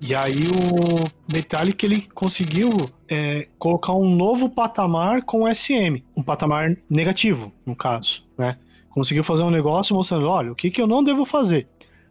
[0.00, 2.70] E aí o Metallica ele conseguiu
[3.08, 8.56] é, colocar um novo patamar com o SM, um patamar negativo, no caso, né?
[8.90, 11.66] Conseguiu fazer um negócio mostrando, olha, o que, que eu não devo fazer.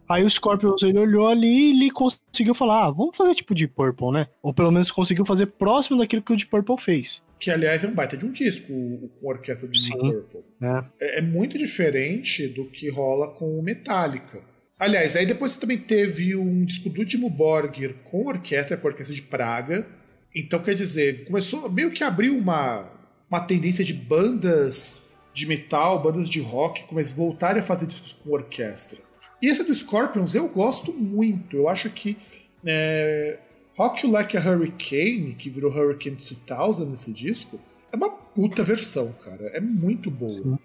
[0.08, 3.74] Aí o Scorpions ele olhou ali e ele conseguiu falar, ah, vamos fazer tipo Deep
[3.74, 4.26] Purple, né?
[4.42, 7.22] Ou pelo menos conseguiu fazer próximo daquilo que o Deep Purple fez.
[7.38, 9.92] Que aliás é um baita de um disco, o- com orquestra do Sim.
[9.98, 10.40] Purple.
[10.58, 10.84] Né?
[11.00, 14.40] é, é muito diferente do que rola com o Metallica.
[14.78, 18.90] Aliás, aí depois você também teve um disco do Dimmu Borgir com orquestra, com a
[18.90, 19.86] orquestra de Praga.
[20.34, 22.92] Então, quer dizer, começou meio que abriu uma,
[23.28, 28.12] uma tendência de bandas de metal, bandas de rock, começam a voltarem a fazer discos
[28.12, 28.98] com orquestra.
[29.42, 31.56] E esse do Scorpions eu gosto muito.
[31.56, 32.16] Eu acho que
[32.64, 33.38] é,
[33.76, 37.60] Rock You Like a Hurricane, que virou Hurricane 2000 nesse disco,
[37.92, 39.46] é uma puta versão, cara.
[39.54, 40.42] É muito boa.
[40.42, 40.58] Sim.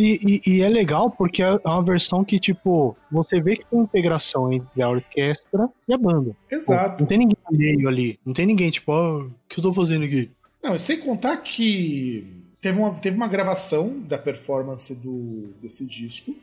[0.00, 3.80] E, e- e é legal porque é uma versão que, tipo, você vê que tem
[3.80, 6.30] integração entre a orquestra e a banda.
[6.48, 7.00] Pô, Exato.
[7.02, 8.18] não tem ninguém meio ali.
[8.24, 10.30] Não tem ninguém, tipo, ó, o que eu tô fazendo aqui?
[10.62, 12.26] Não, e sem contar que
[12.60, 16.34] teve uma, teve uma gravação da performance do, desse disco.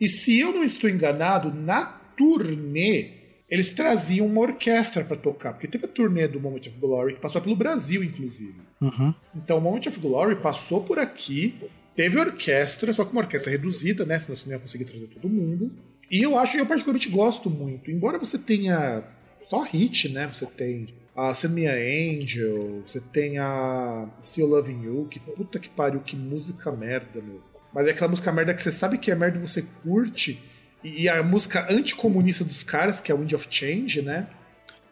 [0.00, 5.52] E se eu não estou enganado, na turnê eles traziam uma orquestra para tocar.
[5.52, 8.54] Porque teve a turnê do Moment of Glory, que passou pelo Brasil, inclusive.
[8.80, 9.14] Uhum.
[9.36, 11.54] Então o Moment of Glory passou por aqui,
[11.96, 14.18] teve orquestra, só que uma orquestra reduzida, né?
[14.18, 15.70] Senão você não ia conseguir trazer todo mundo.
[16.10, 17.90] E eu acho, eu particularmente gosto muito.
[17.90, 19.02] Embora você tenha
[19.48, 20.26] só hit, né?
[20.26, 25.58] Você tem a Send Me a Angel, você tem a Still Loving You, que puta
[25.58, 27.40] que pariu, que música merda, meu.
[27.72, 30.40] Mas é aquela música merda que você sabe que é merda e você curte,
[30.82, 34.28] e a música anticomunista dos caras, que é Wind of Change, né?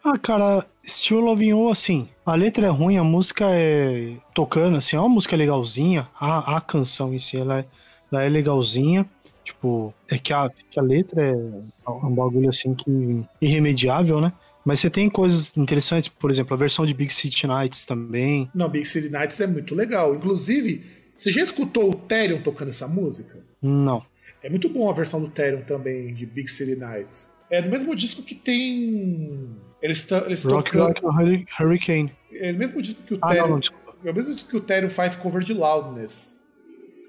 [0.03, 4.99] Ah, cara, Still Loving assim, a letra é ruim, a música é tocando, assim, é
[4.99, 7.65] uma música legalzinha, a, a canção em si, ela é,
[8.11, 9.09] ela é legalzinha,
[9.45, 14.33] tipo, é que a, que a letra é um bagulho, assim, que irremediável, né?
[14.65, 18.49] Mas você tem coisas interessantes, por exemplo, a versão de Big City Nights também.
[18.55, 20.15] Não, Big City Nights é muito legal.
[20.15, 20.83] Inclusive,
[21.15, 23.43] você já escutou o Therion tocando essa música?
[23.61, 24.05] Não.
[24.41, 27.33] É muito bom a versão do Therion também, de Big City Nights.
[27.49, 29.49] É no mesmo disco que tem.
[29.83, 31.11] Eles, eles Rock tocam.
[31.11, 32.11] Like a Hurricane.
[32.31, 33.43] É o mesmo disco que o Ah, Therion.
[33.43, 33.95] não, não, desculpa.
[34.05, 36.41] é o mesmo disco que o Therion faz cover de Loudness.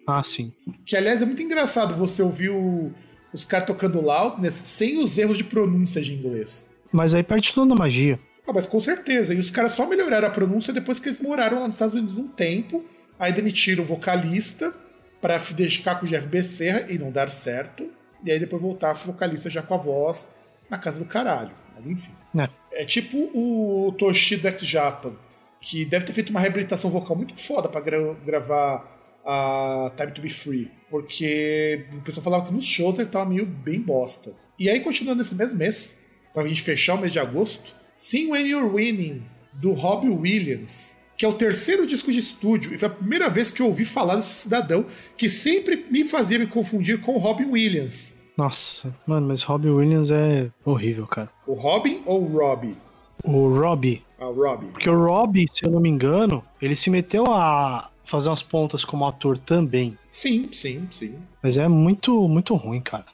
[0.07, 0.53] Ah, sim.
[0.85, 2.93] Que aliás é muito engraçado você ouvir o-
[3.33, 6.71] os caras tocando Loudness sem os erros de pronúncia de inglês.
[6.93, 8.19] Mas aí perde toda a magia.
[8.47, 9.33] Ah, mas com certeza.
[9.33, 12.19] E os caras só melhoraram a pronúncia depois que eles moraram lá nos Estados Unidos
[12.19, 12.85] um tempo.
[13.19, 14.75] Aí demitiram o vocalista
[15.21, 17.89] pra ficar com o Jeff Becerra e não dar certo.
[18.25, 20.29] E aí depois voltar com o vocalista já com a voz
[20.69, 21.53] na casa do caralho.
[21.75, 22.13] Mas enfim.
[22.35, 22.49] Né?
[22.75, 25.13] É tipo o Toshido X Japan,
[25.61, 28.91] que deve ter feito uma reabilitação vocal muito foda pra gra- gravar
[29.25, 30.71] a Time to Be Free.
[30.91, 34.35] Porque o pessoal falava que nos shows ele tava meio bem bosta.
[34.59, 38.47] E aí, continuando nesse mesmo mês, pra gente fechar o mês de agosto, Sing When
[38.47, 42.91] You're Winning, do Robbie Williams, que é o terceiro disco de estúdio, e foi a
[42.91, 44.85] primeira vez que eu ouvi falar desse cidadão,
[45.17, 48.17] que sempre me fazia me confundir com o Williams.
[48.37, 51.31] Nossa, mano, mas Robbie Williams é horrível, cara.
[51.47, 52.77] O Robin ou o Robbie?
[53.23, 54.67] O Robbie, Ah, o Robbie.
[54.73, 58.85] porque o Robbie, se eu não me engano, ele se meteu a fazer umas pontas
[58.85, 59.97] como ator também.
[60.11, 61.15] Sim, sim, sim.
[61.43, 63.07] Mas é muito, muito ruim, cara.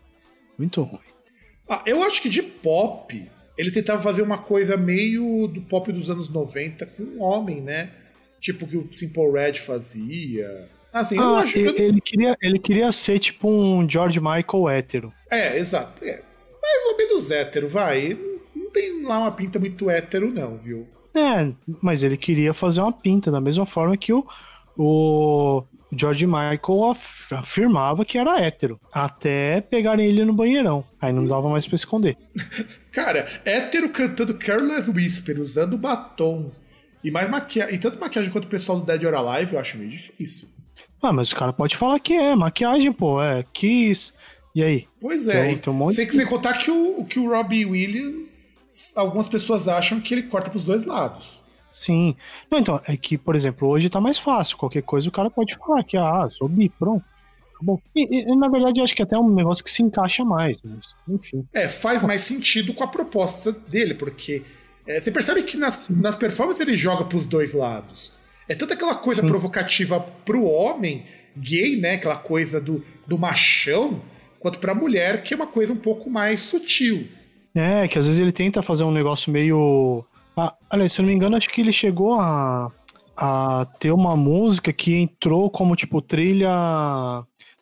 [0.59, 1.01] Muito ruim.
[1.69, 6.11] Ah, eu acho que de pop, ele tentava fazer uma coisa meio do pop dos
[6.11, 7.91] anos 90 com um homem, né?
[8.41, 10.69] Tipo o que o Simple Red fazia.
[10.93, 11.59] Assim, eu Ah, acho que.
[11.61, 15.13] ele, eu- ele queria, ele queria ser tipo um George Michael hétero.
[15.31, 16.05] É, exato.
[16.05, 16.23] É.
[16.63, 18.19] Mais ou menos hétero, vai.
[18.55, 20.87] Não tem lá uma pinta muito hétero, não, viu?
[21.15, 21.51] É,
[21.81, 24.25] mas ele queria fazer uma pinta, da mesma forma que o,
[24.77, 25.65] o
[25.97, 28.81] George Michael af- afirmava que era hétero.
[28.93, 30.85] Até pegarem ele no banheirão.
[31.01, 32.17] Aí não dava mais pra esconder.
[32.93, 36.51] Cara, hétero cantando Careless Whisper, usando batom.
[37.03, 37.75] E mais maquiagem.
[37.75, 40.49] E tanto maquiagem quanto o pessoal do Dead or Alive, eu acho meio difícil.
[41.03, 44.13] Ah, mas o cara pode falar que é maquiagem, pô, é Kiss.
[44.55, 44.89] E aí?
[45.01, 45.47] Pois é.
[45.49, 48.27] Tem- tem um monte sem, de- sem contar que o, que o Robbie Williams,
[48.97, 51.41] algumas pessoas acham que ele corta pros dois lados.
[51.71, 52.17] Sim.
[52.51, 54.57] Não, então, é que, por exemplo, hoje tá mais fácil.
[54.57, 57.05] Qualquer coisa o cara pode falar que, ah, sou bi, pronto.
[57.55, 57.81] Acabou.
[57.95, 60.61] E, e, na verdade, eu acho que até é um negócio que se encaixa mais,
[60.65, 61.47] mas, enfim.
[61.55, 64.43] É, faz mais sentido com a proposta dele, porque
[64.87, 68.15] é, você percebe que nas, nas performances ele joga pros dois lados.
[68.51, 71.05] É tanto aquela coisa provocativa pro homem
[71.37, 71.93] gay, né?
[71.95, 74.03] Aquela coisa do, do machão,
[74.41, 77.07] quanto pra mulher, que é uma coisa um pouco mais sutil.
[77.55, 80.05] É, que às vezes ele tenta fazer um negócio meio.
[80.37, 82.73] Ah, olha, se eu não me engano, acho que ele chegou a,
[83.17, 86.51] a ter uma música que entrou como, tipo, trilha.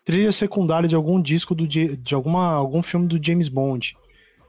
[0.07, 3.95] trilha secundária de algum disco do, de alguma, algum filme do James Bond.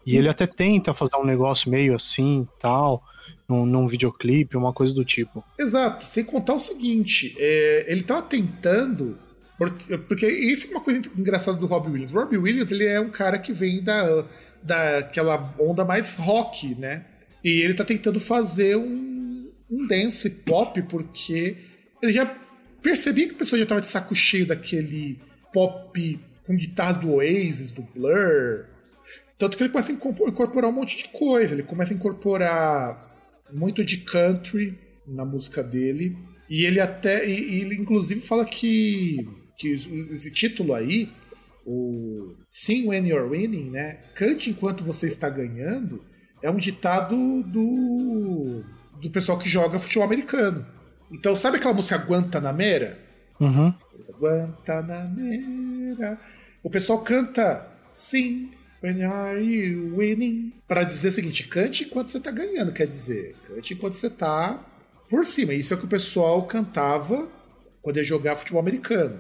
[0.06, 3.04] E ele até tenta fazer um negócio meio assim tal,
[3.50, 5.44] num, num videoclipe, uma coisa do tipo.
[5.60, 9.18] Exato, sem contar o seguinte, é, ele tava tentando.
[9.58, 12.14] Porque, porque isso é uma coisa engraçada do Robbie Williams.
[12.14, 14.26] O Robbie Williams ele é um cara que vem da,
[14.64, 17.04] daquela onda mais rock, né?
[17.44, 21.58] E ele tá tentando fazer um, um dance pop, porque
[22.02, 22.26] ele já
[22.82, 25.20] percebia que a pessoa já tava de saco cheio daquele
[25.52, 28.66] pop com guitarra do Oasis, do Blur.
[29.38, 31.54] Tanto que ele começa a incorpor- incorporar um monte de coisa.
[31.54, 33.09] Ele começa a incorporar
[33.52, 36.16] muito de country na música dele.
[36.50, 37.28] E ele até.
[37.28, 41.10] E, ele inclusive fala que, que esse título aí,
[41.66, 44.00] o Sing When You're Winning, né?
[44.16, 46.04] Cante enquanto você está ganhando,
[46.42, 48.64] é um ditado do,
[49.02, 50.66] do pessoal que joga futebol americano.
[51.12, 52.98] Então, sabe aquela música Guantanamera?
[53.40, 53.74] Uhum.
[54.20, 56.20] Guantanamera.
[56.64, 58.52] O pessoal canta Sing
[58.84, 60.54] when are you winning?
[60.68, 64.60] Para dizer o seguinte: cante enquanto você tá ganhando, quer dizer, cante enquanto você tá
[65.10, 65.54] por cima.
[65.54, 67.28] Isso é o que o pessoal cantava
[67.82, 69.20] quando ia jogar futebol americano.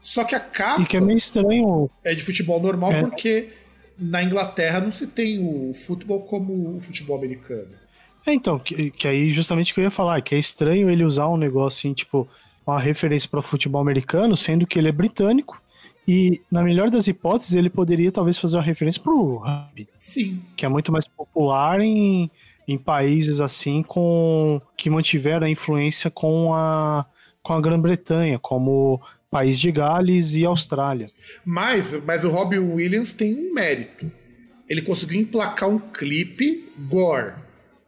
[0.00, 1.88] Só que a capa E que é meio estranho.
[2.04, 3.00] é de futebol normal É.
[3.02, 3.50] porque
[3.98, 7.68] na Inglaterra não se tem o futebol como o futebol americano.
[8.26, 11.04] É, então, que, que aí justamente o que eu ia falar, que é estranho ele
[11.04, 12.28] usar um negócio assim, tipo,
[12.66, 15.61] uma referência para futebol americano, sendo que ele é britânico.
[16.06, 20.66] E, na melhor das hipóteses, ele poderia talvez fazer uma referência pro rugby, Sim, que
[20.66, 22.30] é muito mais popular em,
[22.66, 27.06] em países assim com que mantiveram a influência com a,
[27.42, 29.00] com a Grã-Bretanha, como
[29.30, 31.08] País de Gales e Austrália.
[31.44, 34.10] Mas, mas o Robbie Williams tem um mérito.
[34.68, 37.34] Ele conseguiu emplacar um clipe gore.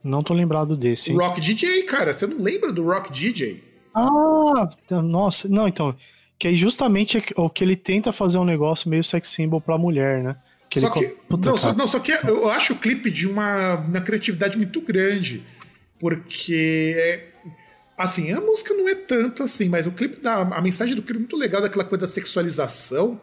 [0.02, 1.10] Não tô lembrado desse.
[1.10, 1.16] Hein?
[1.16, 2.12] Rock DJ, cara.
[2.12, 3.62] Você não lembra do Rock DJ?
[3.94, 4.70] Ah,
[5.02, 5.48] nossa.
[5.48, 5.96] Não, então.
[6.38, 10.22] Que é justamente o que ele tenta fazer um negócio meio sex symbol pra mulher,
[10.22, 10.36] né?
[10.68, 14.00] Que só que, não, só, não, só que eu acho o clipe de uma, uma
[14.00, 15.44] criatividade muito grande.
[16.00, 17.28] Porque é,
[17.96, 20.40] Assim, a música não é tanto assim, mas o clipe da.
[20.40, 23.20] A mensagem do clipe é muito legal daquela coisa da sexualização,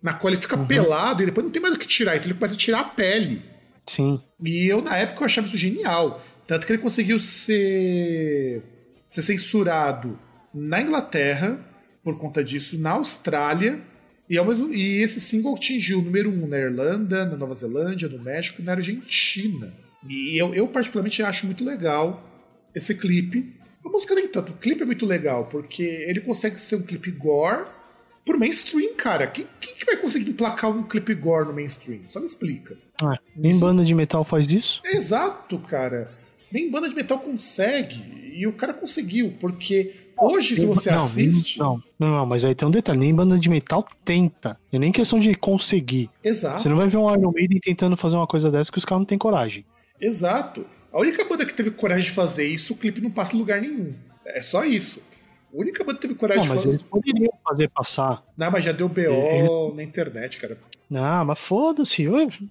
[0.00, 0.66] na qual ele fica uhum.
[0.66, 2.84] pelado e depois não tem mais o que tirar, então ele começa a tirar a
[2.84, 3.42] pele.
[3.88, 4.22] Sim.
[4.44, 6.22] E eu, na época, eu achava isso genial.
[6.46, 8.62] Tanto que ele conseguiu ser,
[9.08, 10.16] ser censurado
[10.54, 11.58] na Inglaterra,
[12.02, 13.80] por conta disso, na Austrália.
[14.28, 18.08] E, ao mesmo, e esse single atingiu o número um na Irlanda, na Nova Zelândia,
[18.08, 19.74] no México e na Argentina.
[20.08, 22.28] E eu, eu particularmente acho muito legal
[22.74, 23.54] esse clipe.
[23.84, 27.10] A música nem tanto, o clipe é muito legal, porque ele consegue ser um clipe
[27.10, 27.66] gore
[28.24, 29.26] pro mainstream, cara.
[29.26, 32.06] Quem, quem que vai conseguir emplacar um clipe gore no mainstream?
[32.06, 32.76] Só me explica.
[33.02, 33.60] Ah, nem isso...
[33.60, 34.80] banda de metal faz isso?
[34.84, 36.10] Exato, cara.
[36.50, 38.00] Nem banda de metal consegue.
[38.34, 39.92] E o cara conseguiu, porque
[40.22, 41.58] hoje, se você não, assiste.
[41.58, 44.58] Não, não, não, mas aí tem um detalhe: nem banda de metal tenta.
[44.72, 46.10] É nem questão de conseguir.
[46.24, 46.62] Exato.
[46.62, 49.00] Você não vai ver um Iron Maiden tentando fazer uma coisa dessa que os caras
[49.00, 49.64] não têm coragem.
[50.00, 50.64] Exato.
[50.92, 53.60] A única banda que teve coragem de fazer isso, o clipe não passa em lugar
[53.60, 53.94] nenhum.
[54.26, 55.02] É só isso.
[55.52, 56.68] A única banda que teve coragem não, de fazer.
[56.68, 58.22] Mas eles poderiam fazer passar.
[58.36, 60.58] Não, mas já deu BO na internet, cara.
[60.88, 62.06] Não, mas foda-se.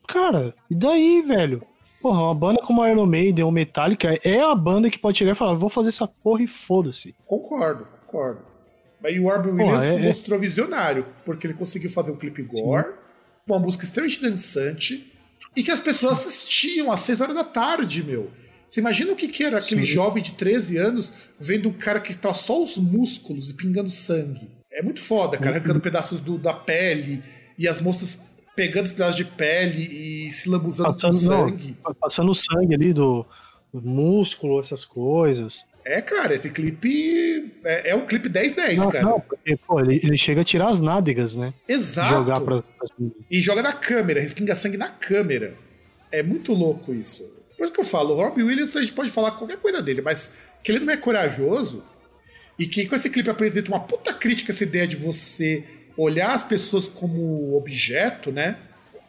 [0.07, 1.61] Cara, e daí, velho?
[2.01, 5.31] Porra, uma banda como a Iron Maiden ou Metallica é a banda que pode chegar
[5.33, 7.15] e falar: vou fazer essa porra e foda-se.
[7.25, 8.41] Concordo, concordo.
[9.01, 12.87] Mas o Warby Williams é, é, mostrou visionário, porque ele conseguiu fazer um clipe gore,
[12.87, 12.93] Sim.
[13.47, 15.11] uma música extremamente dançante,
[15.55, 18.29] e que as pessoas assistiam às 6 horas da tarde, meu.
[18.67, 19.93] Você imagina o que, que era aquele Sim.
[19.93, 24.49] jovem de 13 anos vendo um cara que tá só os músculos e pingando sangue.
[24.71, 25.81] É muito foda, cara, arrancando uhum.
[25.81, 27.21] pedaços do, da pele
[27.57, 28.23] e as moças
[28.55, 31.77] pegando os pedaços de pele e se lambuzando passando, com sangue.
[31.83, 33.25] Não, passando sangue ali do,
[33.73, 35.65] do músculo, essas coisas.
[35.83, 39.03] É, cara, esse clipe é, é um clipe 10-10, cara.
[39.03, 41.53] Não, porque, pô, ele, ele, chega a tirar as nádegas, né?
[41.67, 42.13] Exato.
[42.13, 42.63] Jogar.
[43.29, 45.55] E joga na câmera, respinga sangue na câmera.
[46.11, 47.23] É muito louco isso.
[47.57, 50.01] Por isso que eu falo, o Robbie Williams a gente pode falar qualquer coisa dele,
[50.01, 51.83] mas que ele não é corajoso
[52.57, 55.63] e que com esse clipe apresenta uma puta crítica essa ideia de você
[56.01, 58.57] olhar as pessoas como objeto, né?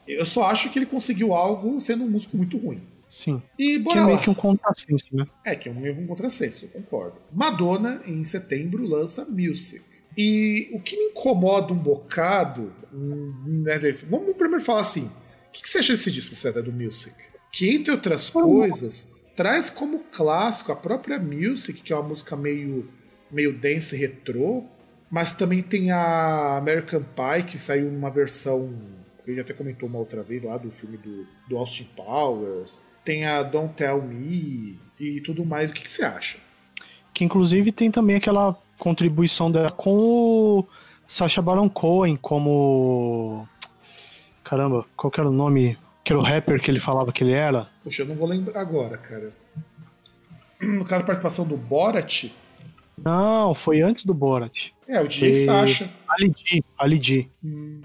[0.06, 2.82] Eu só acho que ele conseguiu algo sendo um músico muito ruim.
[3.08, 3.42] Sim.
[3.58, 5.26] E bora que é meio que um contrassenso, né?
[5.44, 7.16] É, que é um meio um contrassenso, eu concordo.
[7.30, 9.84] Madonna, em setembro, lança Music.
[10.16, 12.72] E o que me incomoda um bocado.
[12.92, 13.78] Né,
[14.08, 15.10] vamos primeiro falar assim:
[15.48, 17.14] o que você acha desse disco, César, do Music?
[17.52, 22.88] Que, entre outras coisas, traz como clássico a própria Music, que é uma música meio,
[23.30, 24.64] meio dance retrô,
[25.12, 28.74] mas também tem a American Pie, que saiu numa versão
[29.22, 32.82] que a gente até comentou uma outra vez lá do filme do, do Austin Powers
[33.04, 35.70] tem a Don't Tell Me e tudo mais.
[35.70, 36.38] O que, que você acha?
[37.12, 39.96] Que inclusive tem também aquela contribuição dela com
[40.60, 40.68] o
[41.06, 43.46] Sacha Baron Cohen como.
[44.44, 45.78] Caramba, qual era o nome?
[46.04, 47.68] Que era o rapper que ele falava que ele era?
[47.84, 49.32] Poxa, eu não vou lembrar agora, cara.
[50.60, 52.30] No caso, a participação do Borat.
[53.04, 54.70] Não, foi antes do Borat.
[54.88, 55.90] É, o DJ Sacha.
[56.08, 56.64] Ali D.
[56.78, 57.28] Ali D.
[57.44, 57.80] Hum.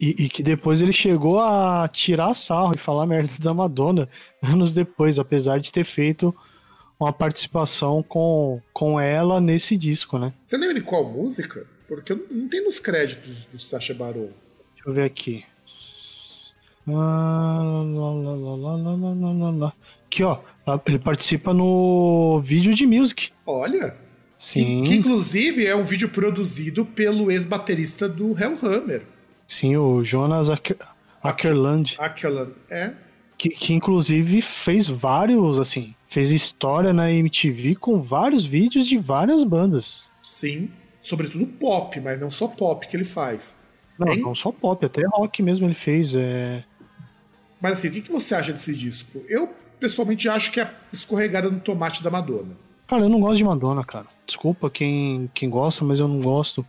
[0.00, 4.08] E, e, que depois ele chegou a tirar sarro e falar merda da Madonna
[4.42, 6.34] anos depois, apesar de ter feito
[6.98, 10.32] uma participação com, com ela nesse disco, né?
[10.46, 11.66] Você lembra de qual música?
[11.86, 14.30] Porque não tem nos créditos do Sacha Baron.
[14.74, 15.44] Deixa eu ver aqui.
[16.86, 17.60] Ah,
[20.06, 20.38] aqui, ó.
[20.86, 23.30] Ele participa no vídeo de music.
[23.46, 24.07] Olha.
[24.38, 24.84] Sim.
[24.84, 29.02] Que, que inclusive é um vídeo produzido pelo ex-baterista do Hellhammer.
[29.48, 30.78] Sim, o Jonas Acker,
[31.22, 31.96] Ackerland.
[31.98, 32.92] Ackerland, é.
[33.36, 39.42] Que, que inclusive fez vários, assim, fez história na MTV com vários vídeos de várias
[39.42, 40.08] bandas.
[40.22, 40.70] Sim,
[41.02, 43.58] sobretudo pop, mas não só pop que ele faz.
[43.98, 46.14] Não, não só pop, até rock mesmo ele fez.
[46.14, 46.62] É...
[47.60, 49.20] Mas assim, o que, que você acha desse disco?
[49.28, 52.56] Eu, pessoalmente, acho que é escorregada no tomate da Madonna.
[52.86, 54.06] Cara, eu não gosto de Madonna, cara.
[54.28, 56.64] Desculpa quem, quem gosta, mas eu não gosto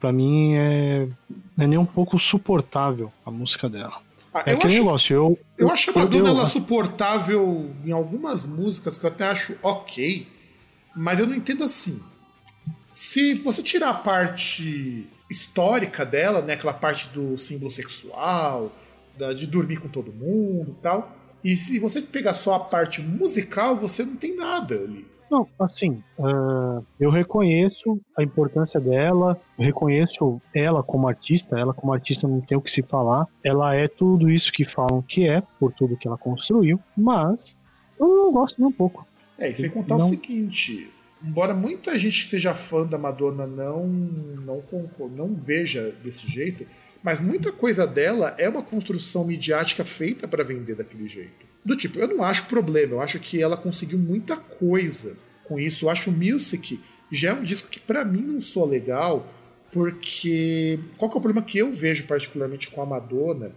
[0.00, 1.08] para mim é,
[1.58, 4.02] é nem um pouco suportável a música dela.
[4.34, 5.38] Ah, é aquele acho, negócio, eu.
[5.56, 9.56] Eu, eu acho a Madonna eu, ela suportável em algumas músicas que eu até acho
[9.62, 10.26] ok,
[10.94, 12.02] mas eu não entendo assim.
[12.92, 18.72] Se você tirar a parte histórica dela, né, aquela parte do símbolo sexual,
[19.16, 23.02] da, de dormir com todo mundo e tal, E se você pegar só a parte
[23.02, 25.06] musical, você não tem nada ali.
[25.30, 32.28] Não, assim, uh, eu reconheço a importância dela, reconheço ela como artista, ela como artista
[32.28, 35.72] não tem o que se falar, ela é tudo isso que falam que é, por
[35.72, 37.58] tudo que ela construiu, mas
[37.98, 39.06] eu não gosto nem um pouco.
[39.38, 40.06] É, e sem contar não...
[40.06, 40.90] o seguinte,
[41.22, 44.62] embora muita gente que seja fã da Madonna não, não,
[45.10, 46.66] não veja desse jeito,
[47.02, 51.53] mas muita coisa dela é uma construção midiática feita para vender daquele jeito.
[51.64, 55.86] Do tipo, eu não acho problema, eu acho que ela conseguiu muita coisa com isso.
[55.86, 59.26] Eu acho o Music já é um disco que para mim não soa legal,
[59.72, 63.52] porque qual que é o problema que eu vejo particularmente com a Madonna,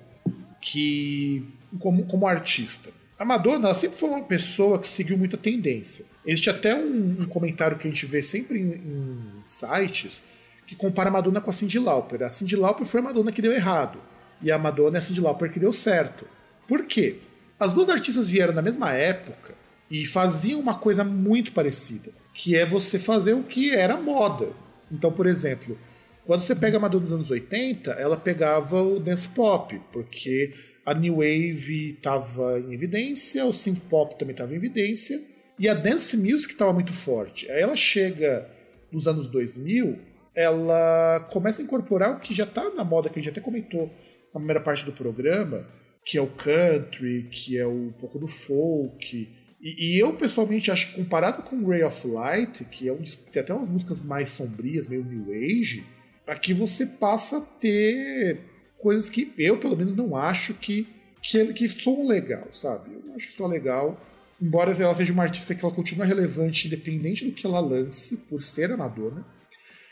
[0.62, 1.46] que
[1.80, 2.92] como, como artista?
[3.20, 6.06] A Madonna sempre foi uma pessoa que seguiu muita tendência.
[6.26, 10.24] Existe até um, um comentário que a gente vê sempre em, em, sites
[10.68, 12.24] que compara a Madonna com a Cyndi Lauper.
[12.24, 14.00] A Cyndi Lauper foi a Madonna que deu errado
[14.42, 16.28] e a Madonna é a Cyndi Lauper que deu certo.
[16.68, 17.20] Por quê?
[17.60, 19.56] As duas artistas vieram na mesma época
[19.90, 24.54] e faziam uma coisa muito parecida, que é você fazer o que era moda.
[24.92, 25.78] Então, por exemplo,
[26.26, 30.54] quando você pega a Madonna dos anos 80, ela pegava o dance pop, porque
[30.86, 35.20] a New Wave estava em evidência, o synth pop também estava em evidência,
[35.58, 37.50] e a dance music estava muito forte.
[37.50, 38.48] Aí ela chega
[38.92, 39.98] nos anos 2000,
[40.36, 43.92] ela começa a incorporar o que já está na moda, que a gente até comentou
[44.34, 45.66] na primeira parte do programa,
[46.08, 49.28] que é o country, que é um pouco do folk.
[49.60, 53.26] E, e eu pessoalmente acho que comparado com Ray of Light, que é um disco
[53.26, 55.86] que tem até umas músicas mais sombrias, meio new age,
[56.26, 58.40] aqui você passa a ter
[58.78, 60.88] coisas que eu, pelo menos, não acho que,
[61.22, 62.94] que, que são legal, sabe?
[62.94, 64.02] Eu não acho que são legal.
[64.42, 68.42] Embora ela seja uma artista que ela continua relevante, independente do que ela lance, por
[68.42, 69.26] ser a Madonna.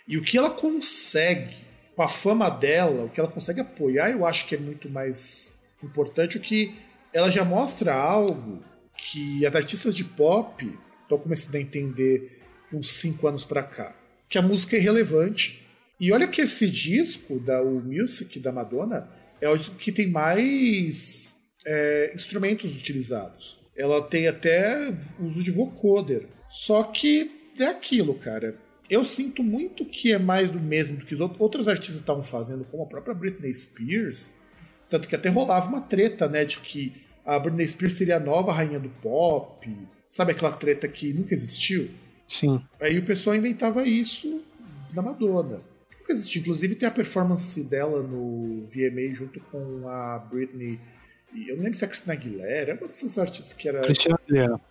[0.07, 1.57] E o que ela consegue,
[1.93, 5.64] com a fama dela, o que ela consegue apoiar, eu acho que é muito mais
[5.85, 6.37] importante.
[6.37, 6.75] O que
[7.13, 8.63] ela já mostra algo
[8.97, 10.65] que as artistas de pop
[11.03, 12.41] estão começando a entender
[12.73, 13.95] uns cinco anos para cá.
[14.29, 15.65] Que a música é relevante,
[15.99, 19.09] e olha que esse disco, da o Music da Madonna,
[19.39, 23.61] é o disco que tem mais é, instrumentos utilizados.
[23.77, 26.27] Ela tem até uso de vocoder.
[26.47, 28.57] Só que é aquilo, cara.
[28.89, 32.65] Eu sinto muito que é mais do mesmo do que os outros artistas estavam fazendo,
[32.65, 34.35] como a própria Britney Spears.
[34.95, 36.93] Tanto que até rolava uma treta, né, de que
[37.25, 39.69] a Britney Spears seria a nova rainha do pop.
[40.07, 41.89] Sabe aquela treta que nunca existiu?
[42.27, 42.61] Sim.
[42.79, 44.41] Aí o pessoal inventava isso
[44.93, 45.61] da Madonna
[46.05, 46.41] nunca existiu.
[46.41, 50.79] Inclusive tem a performance dela no VMA junto com a Britney.
[51.47, 53.81] Eu não lembro se é a Cristina Aguilera, é uma dessas artistas que era.
[53.81, 54.61] Cristina Aguilera.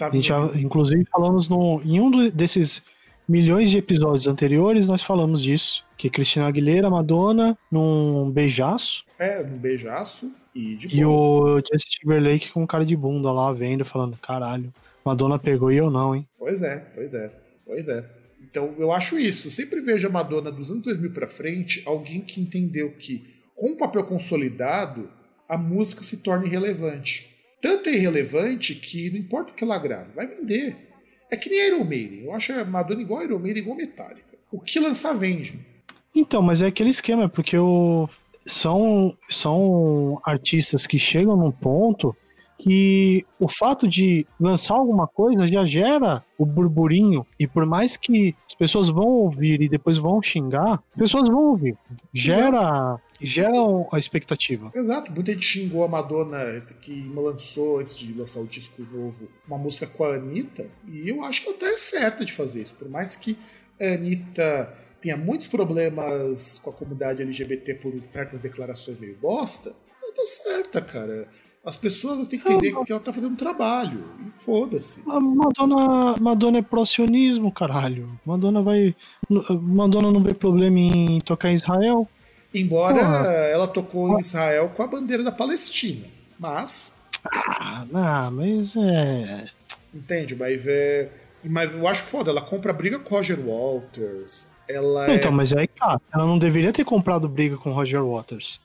[0.00, 2.82] A gente já, inclusive, falamos no, em um desses
[3.30, 5.84] milhões de episódios anteriores, nós falamos disso.
[5.96, 9.04] Que Cristina Aguilera, Madonna, num beijaço.
[9.18, 13.84] É, num beijaço e de E o Justin Timberlake com cara de bunda lá vendo,
[13.84, 14.72] falando: caralho,
[15.04, 16.26] Madonna pegou e eu não, hein?
[16.36, 17.32] Pois é, pois é,
[17.64, 18.04] pois é.
[18.42, 19.50] Então eu acho isso.
[19.50, 23.24] sempre vejo a Madonna dos anos 2000 para frente alguém que entendeu que
[23.54, 25.08] com o papel consolidado
[25.48, 27.28] a música se torna irrelevante.
[27.62, 30.89] Tanto é irrelevante que não importa o que ela grave, vai vender.
[31.30, 32.24] É que nem Iron Maiden.
[32.24, 34.38] Eu acho a Madonna igual a Iron Maiden, igual Metallica.
[34.50, 35.58] O que lançar vende.
[36.14, 38.08] Então, mas é aquele esquema, porque o...
[38.46, 42.16] são, são artistas que chegam num ponto
[42.58, 48.34] que o fato de lançar alguma coisa já gera o burburinho e por mais que
[48.46, 51.76] as pessoas vão ouvir e depois vão xingar, pessoas vão ouvir.
[52.12, 53.56] Gera gera
[53.92, 54.70] a expectativa.
[54.74, 56.38] Exato, muita gente xingou a Madonna
[56.80, 61.22] que lançou antes de lançar o disco novo uma música com a Anitta, e eu
[61.22, 63.36] acho que ela até é certa de fazer isso, por mais que
[63.80, 70.12] a Anitta tenha muitos problemas com a comunidade LGBT por certas declarações meio bosta, ela
[70.12, 71.28] tá certa, cara.
[71.62, 74.02] As pessoas têm que entender que ela tá fazendo um trabalho.
[74.26, 75.06] E foda-se.
[75.06, 78.18] Madonna, Madonna é pro-sionismo, caralho.
[78.24, 78.96] Madonna vai.
[79.28, 82.08] Madonna não vê problema em tocar em Israel.
[82.52, 83.26] Embora Porra.
[83.26, 86.06] ela tocou em Israel com a bandeira da Palestina.
[86.38, 86.98] Mas.
[87.24, 89.46] Ah, não, mas é.
[89.94, 90.34] Entende?
[90.34, 91.10] Mas é.
[91.44, 94.48] Mas eu acho foda, ela compra briga com Roger Walters.
[94.68, 95.34] Ela então, é...
[95.34, 96.00] mas aí tá.
[96.12, 98.60] Ela não deveria ter comprado briga com Roger Waters.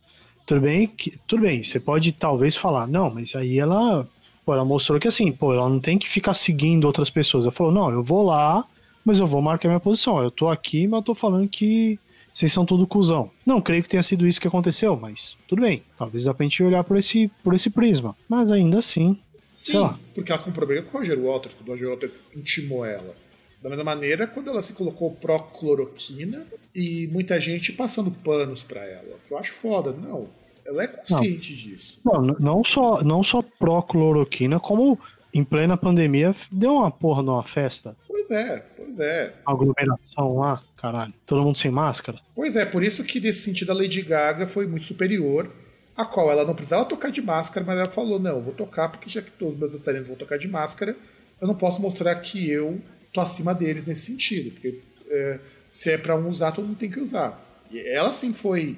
[0.45, 4.07] Tudo bem, que, tudo bem, você pode talvez falar, não, mas aí ela,
[4.45, 7.45] pô, ela mostrou que assim, pô, ela não tem que ficar seguindo outras pessoas.
[7.45, 8.63] Ela falou, não, eu vou lá,
[9.03, 10.21] mas eu vou marcar minha posição.
[10.21, 11.99] Eu tô aqui, mas eu tô falando que
[12.36, 13.31] vocês são tudo cuzão.
[13.45, 15.83] Não, creio que tenha sido isso que aconteceu, mas tudo bem.
[15.97, 18.13] Talvez dá pra gente olhar por esse, por esse prisma.
[18.27, 19.17] Mas ainda assim.
[19.53, 23.15] Sim, porque ela comprou briga com o Roger Walters, quando o Roger Walters intimou ela.
[23.63, 29.17] Da mesma maneira, quando ela se colocou pró-cloroquina e muita gente passando panos para ela.
[29.25, 29.93] Que eu acho foda.
[29.93, 30.27] Não.
[30.67, 31.57] Ela é consciente não.
[31.57, 32.01] disso.
[32.03, 34.99] Não, não só, não só pró-cloroquina, como
[35.33, 37.95] em plena pandemia deu uma porra numa festa.
[38.09, 39.33] Pois é, pois é.
[39.45, 41.13] Aglomeração lá, caralho.
[41.25, 42.19] Todo mundo sem máscara.
[42.36, 45.51] Pois é, por isso que nesse sentido a Lady Gaga foi muito superior,
[45.95, 49.09] a qual ela não precisava tocar de máscara, mas ela falou: não, vou tocar porque
[49.09, 50.95] já que todos os meus dançarinos vão tocar de máscara,
[51.41, 52.81] eu não posso mostrar que eu
[53.11, 54.51] tô acima deles nesse sentido.
[54.51, 54.79] Porque
[55.09, 55.39] é,
[55.71, 57.41] se é para um usar, todo mundo tem que usar.
[57.71, 58.77] E ela sim foi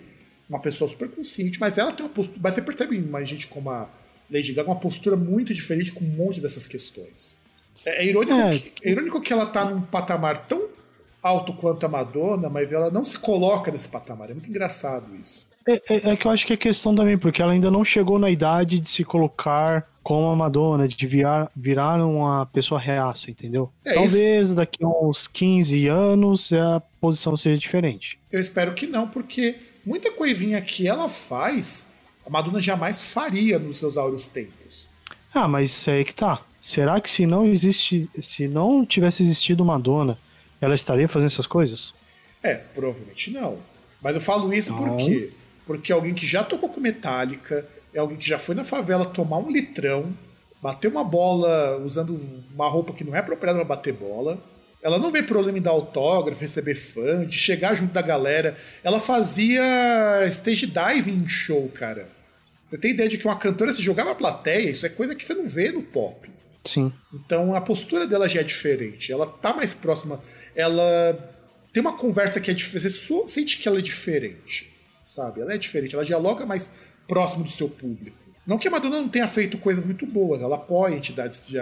[0.50, 2.40] uma pessoa super consciente, mas ela tem uma postura.
[2.42, 3.90] Mas você percebe mais gente como a
[4.32, 7.42] Lady Gaga, uma postura muito diferente com um monte dessas questões.
[7.86, 8.60] É, é irônico, é.
[8.60, 10.77] Que, é irônico que ela tá num patamar tão
[11.22, 14.30] alto quanto a Madonna, mas ela não se coloca nesse patamar.
[14.30, 15.48] É muito engraçado isso.
[15.68, 18.18] É, é, é, que eu acho que é questão também, porque ela ainda não chegou
[18.18, 23.70] na idade de se colocar como a Madonna, de virar, virar uma pessoa reaça, entendeu?
[23.84, 24.56] É, Talvez isso...
[24.56, 28.18] daqui a uns 15 anos a posição seja diferente.
[28.32, 31.94] Eu espero que não, porque muita coisinha que ela faz,
[32.26, 34.88] a Madonna jamais faria nos seus áureos tempos.
[35.34, 36.42] Ah, mas é aí que tá.
[36.62, 40.18] Será que se não existe, se não tivesse existido Madonna,
[40.60, 41.94] ela estaria fazendo essas coisas?
[42.42, 43.60] É, provavelmente não.
[44.02, 44.78] Mas eu falo isso não.
[44.78, 45.32] por quê?
[45.66, 49.38] Porque alguém que já tocou com Metallica, é alguém que já foi na favela tomar
[49.38, 50.14] um litrão,
[50.62, 52.20] bater uma bola usando
[52.54, 54.42] uma roupa que não é apropriada para bater bola.
[54.82, 58.56] Ela não vê problema em dar autógrafo, receber fã, de chegar junto da galera.
[58.84, 59.62] Ela fazia
[60.28, 62.08] stage diving em show, cara.
[62.64, 64.70] Você tem ideia de que uma cantora se jogava na plateia?
[64.70, 66.30] Isso é coisa que você não vê no pop.
[66.68, 66.92] Sim.
[67.14, 69.12] Então a postura dela já é diferente.
[69.12, 70.22] Ela tá mais próxima.
[70.56, 71.36] Ela
[71.74, 72.90] tem uma conversa que é diferente.
[72.90, 75.42] Você sente que ela é diferente, sabe?
[75.42, 75.96] Ela é diferente.
[75.96, 78.18] Ela dialoga mais próximo do seu público.
[78.46, 80.42] Não que a Madonna não tenha feito coisas muito boas.
[80.42, 81.58] Ela apoia entidades de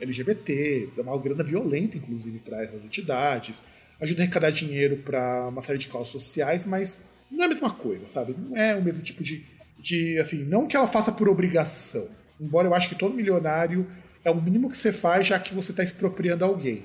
[0.00, 3.62] LGBT, dá uma grana violenta, inclusive, para essas entidades.
[4.00, 7.70] Ajuda a arrecadar dinheiro para uma série de causas sociais, mas não é a mesma
[7.70, 8.34] coisa, sabe?
[8.36, 9.44] Não é o mesmo tipo de,
[9.78, 10.18] de.
[10.18, 12.08] Assim, não que ela faça por obrigação.
[12.40, 13.86] Embora eu acho que todo milionário
[14.26, 16.82] é o mínimo que você faz, já que você está expropriando alguém.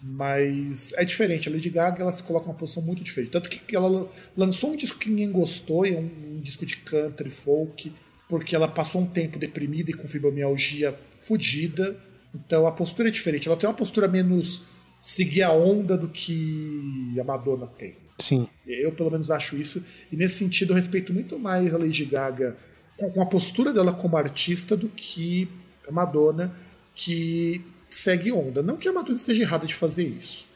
[0.00, 1.46] Mas é diferente.
[1.46, 3.30] A Lady Gaga ela se coloca numa posição muito diferente.
[3.30, 7.28] Tanto que ela lançou um disco que ninguém gostou, é um, um disco de country,
[7.28, 7.92] folk,
[8.26, 11.94] porque ela passou um tempo deprimida e com fibromialgia fodida.
[12.34, 13.48] Então a postura é diferente.
[13.48, 14.62] Ela tem uma postura menos
[14.98, 17.96] seguir a onda do que a Madonna tem.
[18.18, 18.48] Sim.
[18.66, 19.84] Eu, pelo menos, acho isso.
[20.10, 22.56] E nesse sentido, eu respeito muito mais a Lady Gaga
[22.96, 25.48] com a postura dela como artista do que
[25.86, 26.54] a Madonna
[26.98, 28.60] que segue onda.
[28.60, 30.48] Não que a Madonna esteja errada de fazer isso.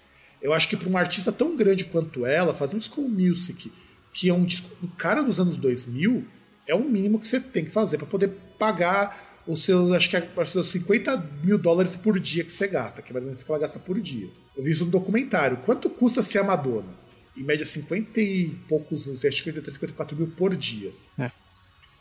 [0.43, 3.73] Eu acho que para uma artista tão grande quanto ela, fazer um disco como Music,
[4.13, 6.27] que é um disco um cara dos anos 2000,
[6.67, 8.29] é o mínimo que você tem que fazer para poder
[8.59, 12.67] pagar os seus, acho que é, os seus 50 mil dólares por dia que você
[12.67, 14.29] gasta, que é mais ou menos que ela gasta por dia.
[14.57, 15.59] Eu vi isso no documentário.
[15.59, 17.03] Quanto custa ser a Madonna?
[17.37, 20.93] Em média, 50 e poucos, acho que 53, 54 mil por dia.
[21.19, 21.31] É.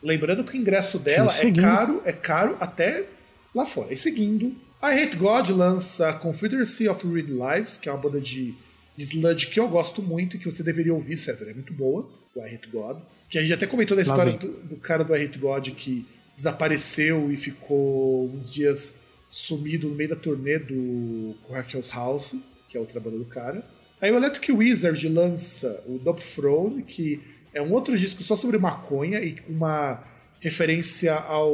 [0.02, 3.06] Lembrando que o ingresso dela é caro, é caro até
[3.54, 3.94] lá fora.
[3.94, 8.56] E seguindo, a Hate God lança Confederacy of Read Lives, que é uma banda de,
[8.98, 11.50] de sludge que eu gosto muito e que você deveria ouvir, César.
[11.50, 13.00] É muito boa, o I Hate God.
[13.30, 16.06] Que a gente até comentou da história do, do, cara do I Hate God que
[16.36, 22.36] desapareceu e ficou uns dias sumido no meio da turnê do Corrections House,
[22.68, 23.66] que é outra banda do cara.
[24.02, 27.22] Aí o Electric Wizard lança o Dope Throne, que
[27.54, 30.04] é um outro disco só sobre maconha e uma
[30.40, 31.54] referência ao,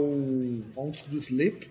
[0.76, 1.70] a um disco do Sleep,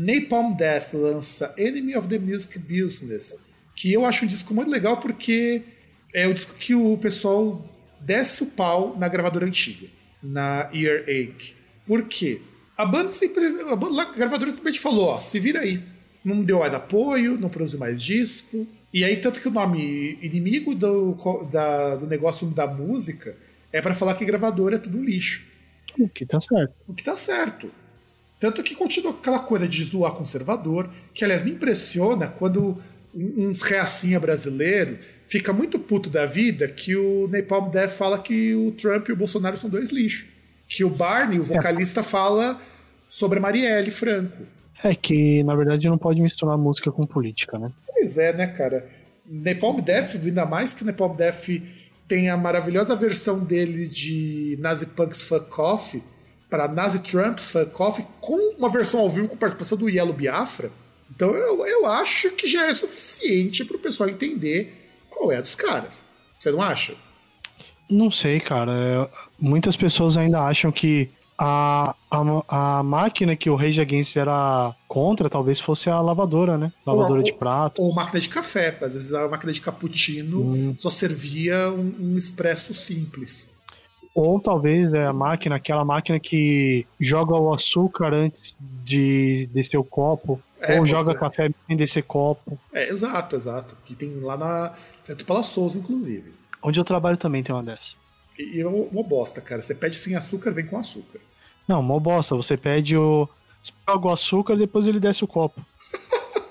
[0.00, 3.38] Napalm Death lança Enemy of the Music Business,
[3.76, 5.62] que eu acho um disco muito legal porque
[6.14, 7.62] é o disco que o pessoal
[8.00, 9.88] desce o pau na gravadora antiga,
[10.22, 11.54] na Earache.
[11.86, 12.40] Por quê?
[12.78, 13.44] A banda sempre.
[13.44, 15.82] A, banda, a gravadora simplesmente falou: ó, se vira aí.
[16.24, 18.66] Não deu mais apoio, não produziu mais disco.
[18.92, 21.14] E aí, tanto que o nome inimigo do,
[21.50, 23.36] da, do negócio da música
[23.70, 25.44] é para falar que gravadora é tudo lixo.
[25.98, 26.74] O que tá certo.
[26.88, 27.70] O que tá certo.
[28.40, 32.78] Tanto que continua aquela coisa de zoar conservador, que aliás me impressiona quando
[33.14, 38.72] uns reacinha brasileiro fica muito puto da vida que o Napalm Death fala que o
[38.72, 40.26] Trump e o Bolsonaro são dois lixos.
[40.66, 42.02] Que o Barney, o vocalista, é.
[42.02, 42.60] fala
[43.08, 44.44] sobre a Marielle Franco.
[44.82, 47.70] É que, na verdade, não pode misturar música com política, né?
[47.86, 48.88] Pois é, né, cara?
[49.26, 51.48] Napalm Death, ainda mais que Napalm Death
[52.08, 56.02] tem a maravilhosa versão dele de Nazi Punks Fuck Off,
[56.50, 60.70] para Nazi Trumps Fan Coffee com uma versão ao vivo com participação do Yellow Biafra.
[61.14, 64.74] Então eu, eu acho que já é suficiente para o pessoal entender
[65.08, 66.02] qual é a dos caras.
[66.38, 66.94] Você não acha?
[67.88, 68.72] Não sei, cara.
[68.72, 74.74] É, muitas pessoas ainda acham que a, a, a máquina que o Rage Against era
[74.86, 76.72] contra talvez fosse a lavadora, né?
[76.86, 77.82] Lavadora ou, de prato.
[77.82, 78.76] Ou máquina de café.
[78.80, 80.76] Às vezes a máquina de cappuccino Sim.
[80.78, 83.50] só servia um, um expresso simples.
[84.14, 89.84] Ou talvez é a máquina, aquela máquina que joga o açúcar antes de descer o
[89.84, 91.18] copo, É, ou joga ser.
[91.18, 92.58] café sem descer copo.
[92.72, 93.76] É, exato, exato.
[93.84, 96.32] Que tem lá na Centro Paula Souza, inclusive.
[96.62, 97.94] Onde eu trabalho também tem uma dessa.
[98.38, 99.62] E, e é uma uma bosta, cara.
[99.62, 101.20] Você pede sem açúcar, vem com açúcar.
[101.68, 102.34] Não, mó bosta.
[102.36, 103.28] Você pede o.
[103.62, 105.60] Você joga o açúcar depois ele desce o copo.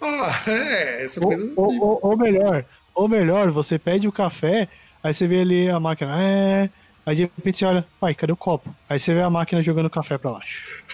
[0.00, 1.80] Ah, é, são Ou, coisas ou, assim.
[1.80, 2.64] ou- ou melhor,
[2.94, 4.68] ou melhor, você pede o café,
[5.08, 6.22] aí você vê ali a máquina.
[6.22, 6.70] É.
[7.06, 8.74] Aí de repente você olha, pai, cadê o copo?
[8.88, 10.84] Aí você vê a máquina jogando café pra baixo.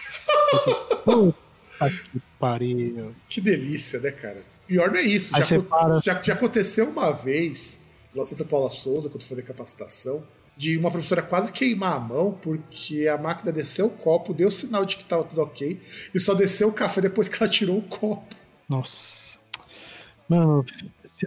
[1.04, 1.34] Puta
[2.12, 3.14] que pariu.
[3.28, 4.42] Que delícia, né, cara?
[4.66, 5.36] Pior não é isso.
[5.36, 7.84] Já, para- já, já aconteceu uma vez,
[8.14, 10.24] lá Centro Paula Souza, quando fui fazer capacitação,
[10.56, 14.84] de uma professora quase queimar a mão porque a máquina desceu o copo, deu sinal
[14.84, 15.80] de que tava tudo ok,
[16.14, 18.34] e só desceu o café depois que ela tirou o copo.
[18.68, 19.36] Nossa.
[20.28, 20.64] Mano,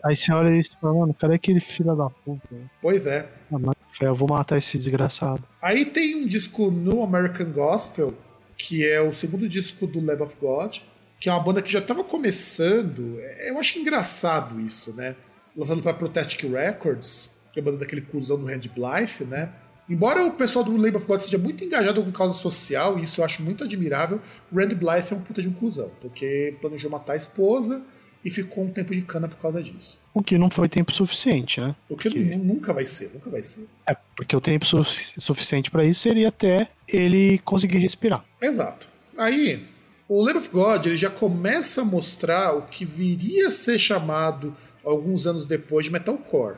[0.04, 2.48] aí você olha isso e fala, mano, cadê aquele filho da puta?
[2.82, 3.30] Pois é.
[3.52, 3.58] Ah,
[4.02, 5.43] eu vou matar esse desgraçado.
[5.62, 8.14] Aí tem um disco no American Gospel,
[8.58, 10.78] que é o segundo disco do Lamb of God,
[11.20, 13.18] que é uma banda que já estava começando.
[13.20, 15.16] É, Eu acho engraçado isso, né?
[15.56, 19.50] Lançado para Protestic Records, que é a banda daquele cuzão do Randy Blythe, né?
[19.89, 23.22] Embora o pessoal do Lamb of God seja muito engajado com causa social, e isso
[23.22, 24.20] eu acho muito admirável,
[24.52, 27.82] o Randy Blythe é um puta de um cuzão, porque planejou matar a esposa
[28.28, 29.99] e ficou um tempo de cana por causa disso.
[30.13, 31.73] O que não foi tempo suficiente, né?
[31.88, 33.65] O que Que- nu- nunca vai ser, nunca vai ser.
[33.88, 38.25] É, porque o tempo sufici- suficiente pra isso seria até ele conseguir respirar.
[38.41, 38.89] Exato.
[39.17, 39.63] Aí,
[40.09, 44.55] o Lamb of God ele já começa a mostrar o que viria a ser chamado
[44.84, 46.57] alguns anos depois de metalcore.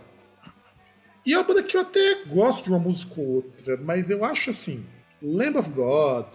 [1.26, 4.26] E é uma banda que eu até gosto de uma música ou outra, mas eu
[4.26, 4.84] acho assim,
[5.22, 6.26] Lamb of God,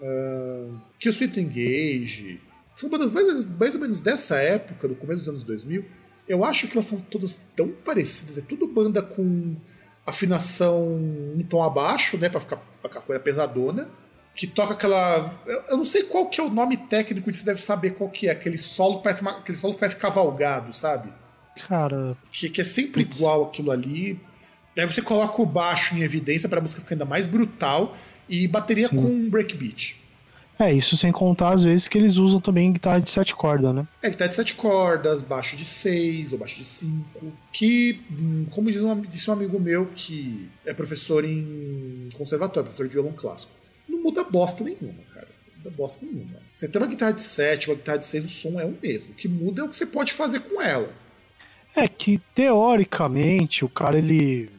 [0.00, 2.40] uh, Kill Sweet Engage,
[2.80, 5.84] são bandas mais, mais ou menos dessa época, do começo dos anos 2000.
[6.28, 9.56] Eu acho que elas são todas tão parecidas, é tudo banda com
[10.06, 13.88] afinação um tom abaixo, né, pra ficar aquela coisa pesadona
[14.34, 15.34] que toca aquela.
[15.68, 18.30] Eu, não sei qual que é o nome técnico, você deve saber qual que é.
[18.30, 21.12] Aquele solo parece uma- aquele solo parece cavalgado, sabe?
[21.68, 23.18] Cara, Que, que é sempre Putz.
[23.18, 24.18] igual aquilo ali.
[24.78, 27.94] Aí você coloca o baixo em evidência para a música ficar ainda mais brutal
[28.28, 28.96] e bateria Sim.
[28.96, 29.99] com um breakbeat.
[30.62, 33.86] É isso sem contar às vezes que eles usam também guitarra de sete cordas, né?
[34.02, 37.32] É, guitarra de sete cordas, baixo de seis ou baixo de cinco.
[37.52, 42.86] Que, hum, como diz um, disse um amigo meu que é professor em conservatório, professor
[42.86, 43.52] de violão clássico,
[43.88, 45.28] não muda bosta nenhuma, cara.
[45.48, 46.40] Não muda bosta nenhuma.
[46.54, 49.12] Você tem uma guitarra de sete, uma guitarra de seis, o som é o mesmo.
[49.12, 50.92] O que muda é o que você pode fazer com ela.
[51.74, 54.50] É que teoricamente o cara ele.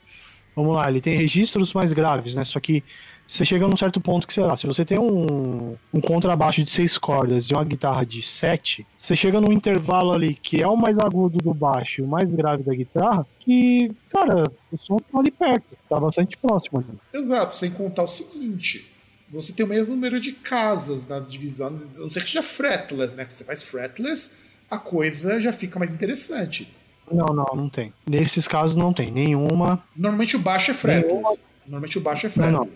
[0.56, 2.44] Vamos lá, ele tem registros mais graves, né?
[2.44, 2.84] Só que
[3.32, 6.70] você chega num certo ponto que, sei lá, se você tem um, um contrabaixo de
[6.70, 10.76] seis cordas e uma guitarra de sete, você chega num intervalo ali que é o
[10.76, 15.18] mais agudo do baixo e o mais grave da guitarra, que, cara, o som tá
[15.18, 17.22] ali perto, tá bastante próximo ali.
[17.22, 18.92] Exato, sem contar o seguinte.
[19.30, 23.16] Você tem o mesmo número de casas na divisão, a não ser que seja fretless,
[23.16, 23.24] né?
[23.24, 24.32] Que você faz fretless,
[24.70, 26.70] a coisa já fica mais interessante.
[27.10, 27.94] Não, não, não tem.
[28.10, 31.42] Nesses casos não tem nenhuma, Normalmente o baixo é fretless.
[31.66, 32.70] Normalmente o baixo é Não, não.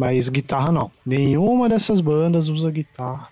[0.00, 0.90] Mas guitarra não.
[1.04, 3.28] Nenhuma dessas bandas usa guitarra.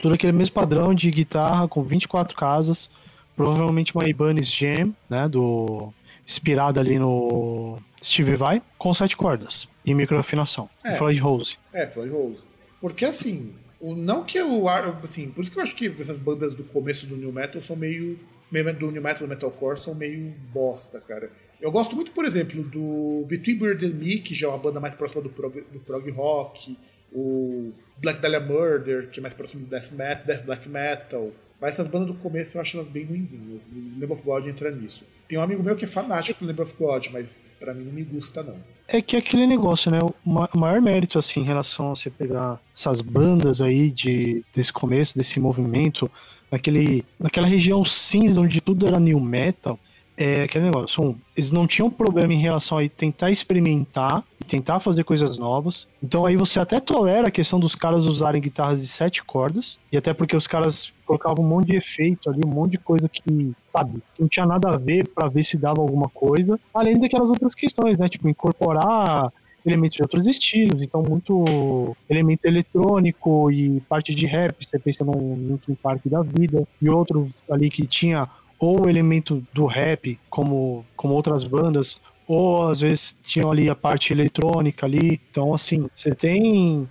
[0.00, 2.90] Tudo aquele mesmo padrão de guitarra com 24 casas,
[3.36, 5.92] provavelmente uma Ibanez Jam, né, do
[6.26, 10.68] inspirada ali no Steve Vai, com sete cordas e microafinação.
[10.82, 10.94] É.
[10.94, 10.96] É.
[10.96, 11.56] Floyd Rose.
[11.72, 12.44] É, Floyd Rose.
[12.80, 14.68] Porque assim, o, não que eu.
[14.68, 17.76] Assim, por isso que eu acho que essas bandas do começo do New Metal são
[17.76, 18.18] meio.
[18.50, 21.30] meio do New Metal do Metalcore são meio bosta, cara.
[21.60, 24.78] Eu gosto muito, por exemplo, do Between Bird and Me, que já é uma banda
[24.80, 26.76] mais próxima do prog, do prog rock,
[27.12, 31.30] o Black Dahlia Murder, que é mais próximo do death metal, death black metal.
[31.58, 33.72] Mas essas bandas do começo eu acho elas bem ruinzinhas.
[33.98, 35.06] Lamb of God entra nisso.
[35.26, 37.92] Tem um amigo meu que é fanático do Lamb of God, mas pra mim não
[37.92, 38.58] me gusta, não.
[38.86, 39.98] É que é aquele negócio, né?
[40.02, 44.70] O ma- maior mérito, assim, em relação a você pegar essas bandas aí de, desse
[44.72, 46.10] começo, desse movimento,
[46.52, 49.80] naquele, naquela região cinza onde tudo era new metal,
[50.16, 51.02] é aquele negócio.
[51.02, 55.86] Um, eles não tinham problema em relação a tentar experimentar e tentar fazer coisas novas.
[56.02, 59.96] Então aí você até tolera a questão dos caras usarem guitarras de sete cordas, e
[59.96, 63.52] até porque os caras colocavam um monte de efeito ali, um monte de coisa que,
[63.68, 67.54] sabe, não tinha nada a ver pra ver se dava alguma coisa, além daquelas outras
[67.54, 68.08] questões, né?
[68.08, 69.32] Tipo, incorporar
[69.64, 75.34] elementos de outros estilos, então muito elemento eletrônico e parte de rap, você pensa num
[75.34, 78.28] Linkin Park da vida, e outro ali que tinha
[78.58, 84.12] ou elemento do rap, como, como outras bandas, ou às vezes tinham ali a parte
[84.12, 86.88] eletrônica ali, então assim, você tem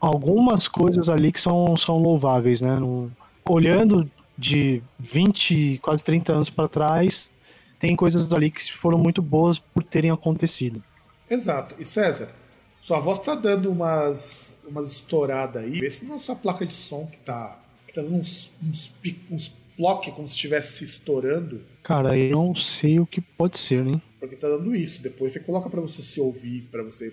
[0.00, 2.76] algumas coisas ali que são, são louváveis, né?
[2.76, 3.10] Num-
[3.48, 7.30] olhando de 20, quase 30 anos para trás,
[7.78, 10.82] tem coisas ali que foram muito boas por terem acontecido.
[11.30, 11.74] Exato.
[11.78, 12.30] E César,
[12.78, 15.80] sua voz tá dando umas, umas estouradas aí.
[15.80, 18.92] Vê se não é sua placa de som que tá, que tá dando uns, uns,
[19.30, 21.62] uns ploque como se estivesse estourando.
[21.82, 24.00] Cara, eu não sei o que pode ser, né?
[24.18, 25.02] Porque tá dando isso.
[25.02, 27.12] Depois você coloca para você se ouvir, para você.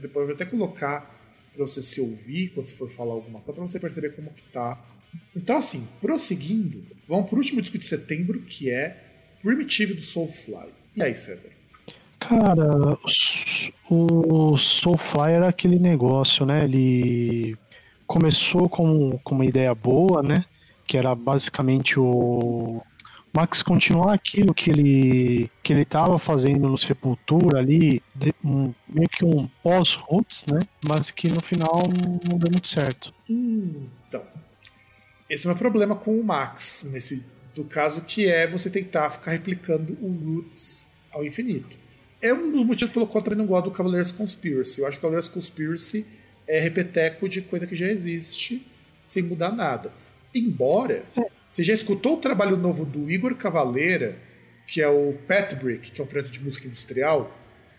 [0.00, 1.14] Depois eu vou até colocar
[1.54, 4.42] para você se ouvir quando você for falar alguma coisa, para você perceber como que
[4.52, 4.82] tá.
[5.34, 9.04] Então, assim, prosseguindo, vamos pro último disco de setembro, que é
[9.42, 10.72] Primitive do Soulfly.
[10.96, 11.50] E aí, César?
[12.18, 12.98] Cara,
[13.90, 16.64] o Soulfly era aquele negócio, né?
[16.64, 17.56] Ele
[18.06, 20.44] começou com, com uma ideia boa, né?
[20.86, 22.82] Que era basicamente o
[23.34, 29.08] Max continuar aquilo que ele que ele estava fazendo no Sepultura ali, de, um, meio
[29.08, 30.60] que um pós-roots, né?
[30.86, 31.82] Mas que no final
[32.30, 33.12] não deu muito certo.
[33.28, 34.22] Então,
[35.28, 39.10] esse é o meu problema com o Max nesse do caso que é você tentar
[39.10, 41.76] ficar replicando o roots ao infinito.
[42.20, 44.80] É um dos motivos pelo qual eu não gosto do Cavaleiros Conspiracy.
[44.80, 46.06] Eu acho que Cavaleiros Conspiracy
[46.46, 48.66] é repeteco de coisa que já existe
[49.02, 49.92] sem mudar nada.
[50.34, 51.04] Embora
[51.46, 54.18] você já escutou o trabalho novo do Igor Cavaleira,
[54.66, 57.30] que é o Pet Brick, que é um projeto de música industrial?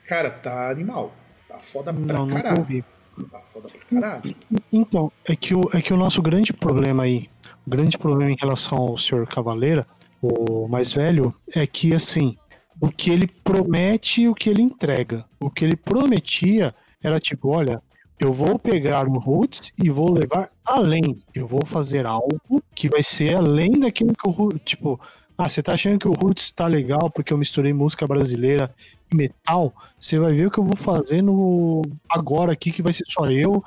[0.06, 1.14] Cara, tá animal.
[1.48, 2.56] Tá foda pra não, caralho.
[2.56, 2.86] Não ouvi.
[3.32, 4.36] Tá foda pra caralho.
[4.72, 7.30] Então, é que, o, é que o nosso grande problema aí,
[7.66, 9.88] o grande problema em relação ao senhor Cavaleira,
[10.22, 12.38] o mais velho, é que assim,
[12.80, 15.26] o que ele promete e o que ele entrega.
[15.40, 17.82] O que ele prometia era tipo, olha,
[18.20, 21.20] eu vou pegar o Roots e vou levar além.
[21.34, 24.50] Eu vou fazer algo que vai ser além daquilo que o.
[24.60, 25.00] Tipo,
[25.38, 28.74] ah, você tá achando que o Roots tá legal porque eu misturei música brasileira
[29.12, 29.74] e metal?
[30.00, 33.30] Você vai ver o que eu vou fazer no agora aqui, que vai ser só
[33.30, 33.64] eu,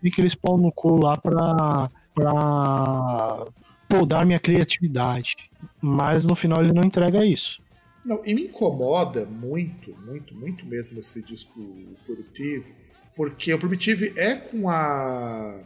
[0.00, 3.44] que aqueles pau no cu lá pra, pra
[3.86, 5.36] podar minha criatividade.
[5.80, 7.62] Mas no final ele não entrega isso.
[8.02, 11.60] Não, e me incomoda muito, muito, muito mesmo esse disco
[12.04, 12.83] produtivo
[13.16, 15.62] porque o Primitive é com a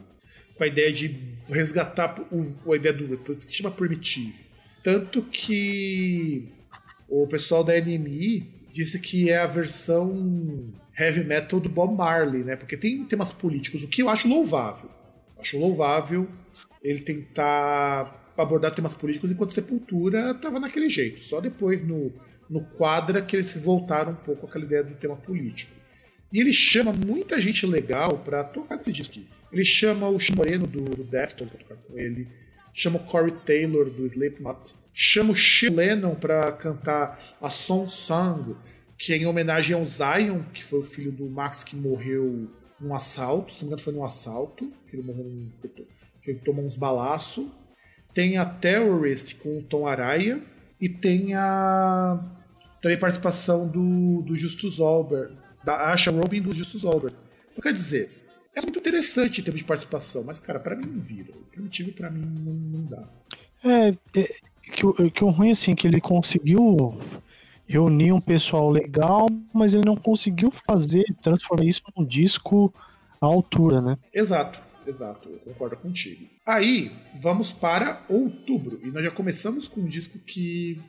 [0.55, 4.35] com a ideia de resgatar o, a ideia do que chama Primitive.
[4.83, 6.49] Tanto que
[7.07, 12.57] o pessoal da NME disse que é a versão heavy metal do Bob Marley, né?
[12.57, 14.89] Porque tem temas políticos, o que eu acho louvável.
[15.39, 16.27] acho louvável
[16.83, 21.21] ele tentar abordar temas políticos enquanto Sepultura estava naquele jeito.
[21.21, 22.11] Só depois no,
[22.49, 25.78] no quadra que eles voltaram um pouco aquela ideia do tema político.
[26.31, 29.27] E ele chama muita gente legal para tocar nesse disco aqui.
[29.51, 32.27] Ele chama o Moreno do, do Deftones pra tocar com ele,
[32.73, 38.55] chama o Corey Taylor do Slipknot, chama o Shea Lennon para cantar a Song Song,
[38.97, 42.49] que é em homenagem ao Zion, que foi o filho do Max que morreu
[42.79, 45.51] num assalto, se não me engano foi num assalto, que ele morreu num,
[46.21, 47.47] que ele tomou uns balaços.
[48.13, 50.41] Tem a Terrorist com o Tom Araya
[50.79, 52.23] e tem a
[52.81, 55.31] também participação do, do Justus Olber,
[55.69, 57.13] da Asha Robin do Justus Albert.
[57.51, 58.09] Então, quer dizer,
[58.55, 61.31] é muito interessante em termos de participação, mas, cara, para mim não vira.
[61.31, 63.07] O primitivo para mim não, não dá.
[63.63, 63.89] É,
[64.19, 64.35] é
[64.71, 66.99] que, o, que o ruim, assim, que ele conseguiu
[67.67, 72.73] reunir um pessoal legal, mas ele não conseguiu fazer, transformar isso num disco
[73.21, 73.97] à altura, né?
[74.11, 76.27] Exato, exato, eu concordo contigo.
[76.47, 76.91] Aí,
[77.21, 80.81] vamos para outubro, e nós já começamos com um disco que.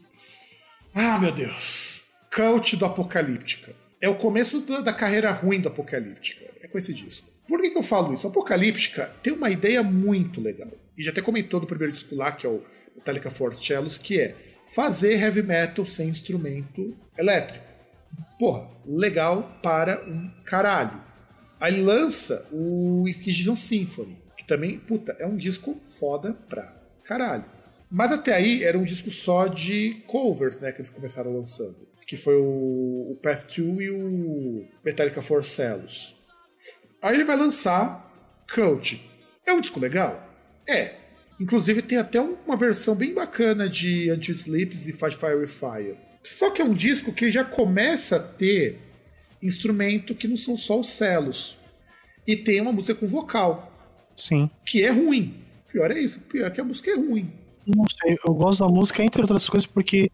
[0.95, 2.05] Ah, meu Deus!
[2.35, 6.45] Cult do Apocalíptica é o começo da, da, carreira ruim do Apocalíptica.
[6.63, 7.29] É com esse disco.
[7.47, 8.27] Por que, que eu falo isso?
[8.27, 10.71] Apocalíptica tem uma ideia muito legal.
[10.97, 12.63] E já até comentou no primeiro disco lá, que é o
[12.97, 14.35] Metallica for Cellos, que é
[14.67, 17.65] fazer heavy metal sem instrumento elétrico.
[18.39, 21.03] Porra, legal para um caralho.
[21.61, 26.75] Aí lança o Inquisition Symphony, que também, puta, é um disco foda pra
[27.05, 27.45] caralho.
[27.91, 32.17] Mas até aí era um disco só de covers, né, que eles começaram lançando que
[32.17, 36.17] foi o, o Path 2 e o Metallica for Cellos.
[37.01, 38.13] Aí ele vai lançar
[38.53, 39.01] Cult.
[39.47, 40.29] É um disco legal?
[40.69, 40.97] É.
[41.39, 45.97] Inclusive tem até uma versão bem bacana de Anti-Sleeps e Fight Fire Fire.
[46.25, 48.81] Só que é um disco que já começa a ter
[49.41, 51.59] instrumento que não são só os celos.
[52.27, 53.73] E tem uma música com vocal.
[54.17, 54.51] Sim.
[54.67, 55.45] Que é ruim.
[55.71, 56.23] Pior é isso.
[56.23, 57.33] Pior é que a música é ruim.
[57.65, 58.19] Não sei.
[58.27, 60.11] Eu gosto da música, entre outras coisas, porque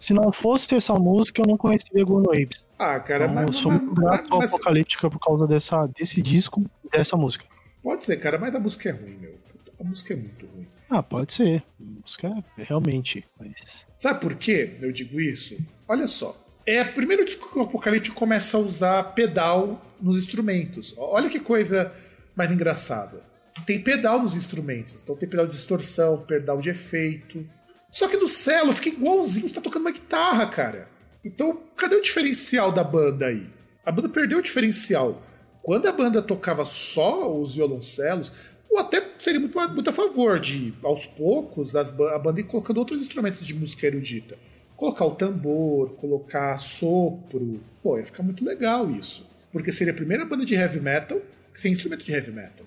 [0.00, 2.66] se não fosse essa música, eu não conheceria Gun Waves.
[2.78, 3.46] Ah, cara, então, mas.
[3.48, 7.16] Eu sou mas, muito grato mas, ao Apocalíptica por causa dessa, desse disco e dessa
[7.16, 7.44] música.
[7.82, 9.38] Pode ser, cara, mas a música é ruim, meu.
[9.78, 10.66] A música é muito ruim.
[10.88, 11.62] Ah, pode ser.
[11.78, 12.28] A música
[12.58, 13.24] é realmente.
[13.38, 13.86] Mas...
[13.98, 15.56] Sabe por que eu digo isso?
[15.86, 16.36] Olha só.
[16.66, 20.94] É o primeiro disco que o Apocalíptico começa a usar pedal nos instrumentos.
[20.96, 21.92] Olha que coisa
[22.34, 23.22] mais engraçada.
[23.66, 25.00] Tem pedal nos instrumentos.
[25.02, 27.46] Então tem pedal de distorção, pedal de efeito.
[27.90, 30.88] Só que no cello fica igualzinho, você tá tocando uma guitarra, cara.
[31.24, 33.46] Então, cadê o diferencial da banda aí?
[33.84, 35.22] A banda perdeu o diferencial.
[35.62, 38.32] Quando a banda tocava só os violoncelos,
[38.70, 42.78] ou até seria muito, muito a favor de, aos poucos, as, a banda ir colocando
[42.78, 44.38] outros instrumentos de música erudita.
[44.76, 47.60] Colocar o tambor, colocar sopro.
[47.82, 49.28] Pô, ia ficar muito legal isso.
[49.52, 51.20] Porque seria a primeira banda de heavy metal
[51.52, 52.64] sem instrumento de heavy metal.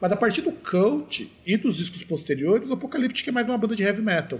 [0.00, 3.74] Mas a partir do Cult e dos discos posteriores, o Apocalyptic é mais uma banda
[3.74, 4.38] de heavy metal.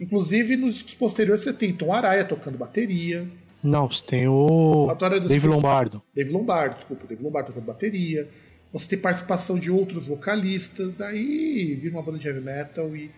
[0.00, 3.28] Inclusive, nos discos posteriores você tem Tom Araya tocando bateria.
[3.62, 4.86] Não, você tem o
[5.28, 6.02] Dave Lombardo.
[6.14, 8.26] Dave Lombardo, desculpa, Dave Lombardo tocando bateria.
[8.72, 13.10] Você tem participação de outros vocalistas, aí vira uma banda de heavy metal e.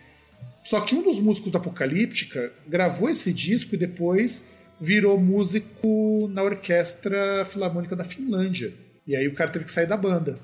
[0.63, 6.43] Só que um dos músicos da Apocalíptica gravou esse disco e depois virou músico na
[6.43, 8.73] Orquestra Filarmônica da Finlândia.
[9.07, 10.37] E aí o cara teve que sair da banda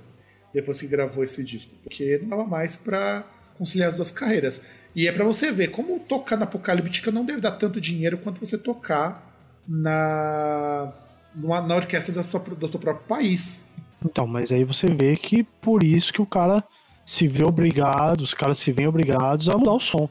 [0.53, 3.25] depois que gravou esse disco, porque não dava mais para
[3.57, 4.63] conciliar as duas carreiras.
[4.95, 8.39] E é para você ver como tocar na Apocalíptica não deve dar tanto dinheiro quanto
[8.39, 9.29] você tocar
[9.67, 10.91] na,
[11.35, 13.69] numa, na orquestra da sua, do seu próprio país.
[14.03, 16.63] Então, mas aí você vê que por isso que o cara
[17.05, 20.09] se vê obrigado, os caras se veem obrigados a mudar o som.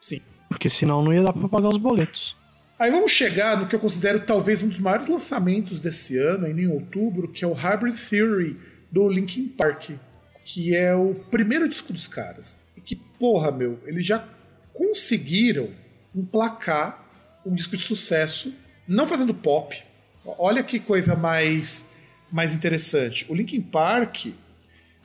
[0.00, 0.20] Sim.
[0.48, 2.36] Porque senão não ia dar pra pagar os boletos.
[2.78, 6.60] Aí vamos chegar no que eu considero talvez um dos maiores lançamentos desse ano, ainda
[6.60, 8.60] em outubro, que é o Hybrid Theory
[8.92, 9.90] do Linkin Park,
[10.44, 12.60] que é o primeiro disco dos caras.
[13.18, 14.26] Porra, meu, eles já
[14.72, 15.70] conseguiram
[16.14, 17.04] emplacar
[17.44, 18.54] um disco de sucesso,
[18.86, 19.82] não fazendo pop.
[20.24, 21.90] Olha que coisa mais,
[22.30, 23.24] mais interessante.
[23.28, 24.26] O Linkin Park,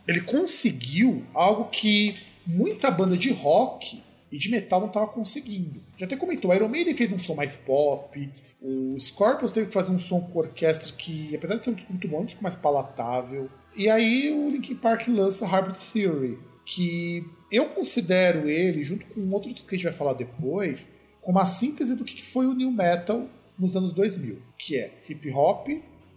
[0.08, 4.02] ele conseguiu algo que muita banda de rock
[4.32, 5.82] e de metal não estava conseguindo.
[5.98, 8.30] Já até comentou, o Iron Maiden fez um som mais pop,
[8.62, 11.92] o Scorpions teve que fazer um som com orquestra que, apesar de ser um disco
[11.92, 13.50] muito bom, é um disco mais palatável.
[13.76, 19.62] E aí o Linkin Park lança Hybrid Theory, que eu considero ele, junto com outros
[19.62, 20.90] que a gente vai falar depois,
[21.22, 25.30] como a síntese do que foi o New Metal nos anos 2000, que é hip
[25.32, 25.68] hop,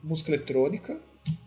[0.02, 0.98] música eletrônica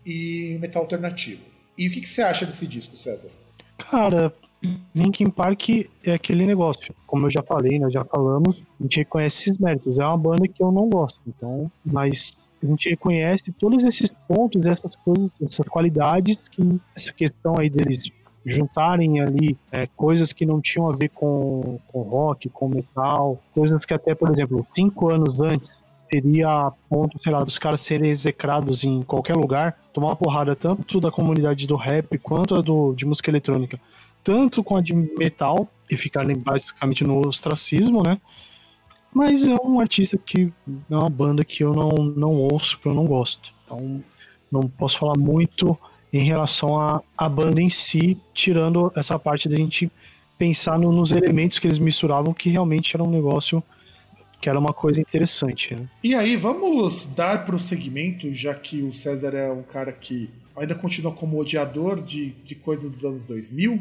[0.04, 1.42] e metal alternativo.
[1.76, 3.30] E o que, você acha desse disco, César?
[3.78, 4.34] Cara,
[4.94, 5.68] Linkin Park
[6.04, 9.98] é aquele negócio, como eu já falei, nós já falamos, a gente reconhece esses méritos.
[9.98, 14.66] É uma banda que eu não gosto, então, mas a gente reconhece todos esses pontos,
[14.66, 16.62] essas coisas, essas qualidades que
[16.96, 18.10] essa questão aí deles
[18.48, 23.84] juntarem ali é, coisas que não tinham a ver com, com rock, com metal, coisas
[23.84, 28.82] que até, por exemplo, cinco anos antes seria ponto, sei lá, dos caras serem execrados
[28.84, 33.30] em qualquer lugar, tomar uma porrada tanto da comunidade do rap quanto do, de música
[33.30, 33.78] eletrônica,
[34.24, 38.18] tanto com a de metal e ficarem basicamente no ostracismo, né?
[39.12, 40.52] Mas é um artista que
[40.90, 43.52] é uma banda que eu não, não ouço, que eu não gosto.
[43.64, 44.02] Então
[44.50, 45.78] não posso falar muito
[46.12, 49.90] em relação à, à banda em si, tirando essa parte da gente
[50.38, 53.62] pensar no, nos elementos que eles misturavam, que realmente era um negócio
[54.40, 55.74] que era uma coisa interessante.
[55.74, 55.88] Né?
[56.02, 61.12] E aí, vamos dar prosseguimento, já que o César é um cara que ainda continua
[61.12, 63.80] como odiador de, de coisas dos anos 2000.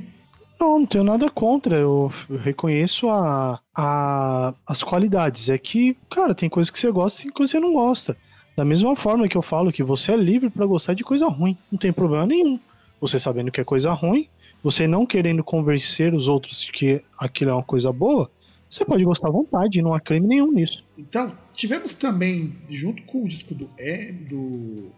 [0.60, 1.76] Não, não tenho nada contra.
[1.76, 5.50] Eu, eu reconheço a, a, as qualidades.
[5.50, 8.18] É que, cara, tem coisa que você gosta e tem coisa que você não gosta.
[8.58, 11.56] Da mesma forma que eu falo que você é livre para gostar de coisa ruim.
[11.72, 12.60] Não tem problema nenhum.
[13.00, 14.28] Você sabendo que é coisa ruim,
[14.64, 18.32] você não querendo convencer os outros de que aquilo é uma coisa boa,
[18.68, 20.84] você pode gostar à vontade, não há crime nenhum nisso.
[20.98, 24.92] Então, tivemos também, junto com o disco do, é, do,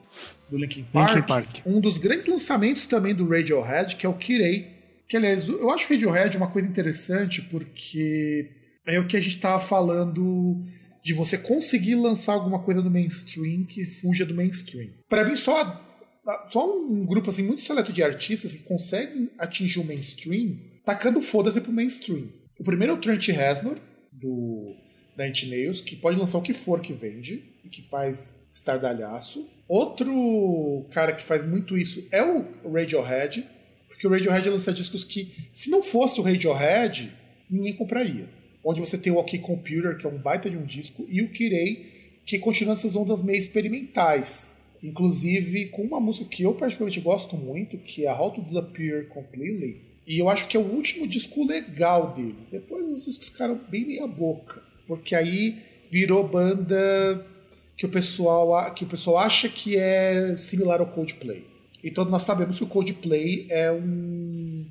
[0.50, 4.14] do Linkin, Park, Linkin Park, um dos grandes lançamentos também do Radiohead, que é o
[4.14, 4.70] Kirei,
[5.06, 8.50] que, aliás, eu acho o Radiohead uma coisa interessante porque
[8.86, 10.64] é o que a gente estava falando
[11.10, 14.92] de você conseguir lançar alguma coisa no mainstream que fuja do mainstream.
[15.10, 19.84] Para mim, só, só um grupo assim muito seleto de artistas que conseguem atingir o
[19.84, 22.30] mainstream tacando foda-se pro mainstream.
[22.60, 23.80] O primeiro é o Trent Reznor,
[24.12, 24.76] do
[25.18, 29.50] da Nails, que pode lançar o que for que vende e que faz estardalhaço.
[29.68, 33.50] Outro cara que faz muito isso é o Radiohead,
[33.88, 37.12] porque o Radiohead lança discos que, se não fosse o Radiohead,
[37.50, 38.30] ninguém compraria.
[38.64, 41.30] Onde você tem o OK Computer, que é um baita de um disco, e o
[41.30, 44.56] Kirei, que continua essas ondas meio experimentais.
[44.82, 49.82] Inclusive com uma música que eu particularmente gosto muito, que é How to Disappear Completely.
[50.08, 52.48] E eu acho que é o último disco legal deles.
[52.48, 54.62] Depois os discos ficaram bem meia boca.
[54.88, 55.58] Porque aí
[55.92, 57.26] virou banda
[57.78, 61.46] que o pessoal, que o pessoal acha que é similar ao Coldplay.
[61.84, 64.66] E todos nós sabemos que o Coldplay é um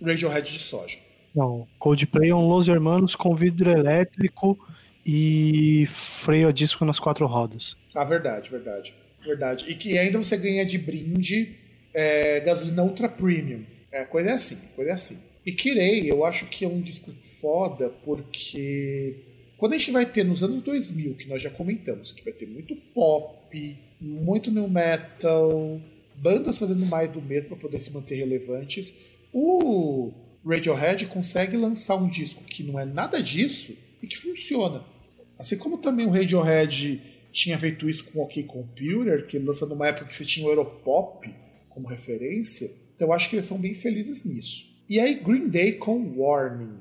[0.00, 0.96] Radiohead de soja.
[1.34, 4.58] Não, Coldplay é um Los Hermanos com vidro elétrico
[5.06, 7.76] e freio a disco nas quatro rodas.
[7.94, 8.94] Ah, verdade, verdade.
[9.24, 9.66] Verdade.
[9.68, 11.56] E que ainda você ganha de brinde
[11.94, 13.64] é, gasolina ultra premium.
[13.92, 15.18] É, coisa é assim, coisa é assim.
[15.44, 19.16] E Kirei, eu acho que é um disco foda porque
[19.56, 22.46] quando a gente vai ter nos anos 2000, que nós já comentamos, que vai ter
[22.46, 25.80] muito pop, muito new metal,
[26.16, 28.94] bandas fazendo mais do mesmo para poder se manter relevantes,
[29.32, 30.12] o
[30.44, 34.84] Radiohead consegue lançar um disco que não é nada disso e que funciona.
[35.38, 39.88] Assim como também o Radiohead tinha feito isso com o OK Computer, que lança numa
[39.88, 41.32] época que você tinha o Europop
[41.68, 44.68] como referência, então eu acho que eles são bem felizes nisso.
[44.88, 46.78] E aí Green Day com Warning.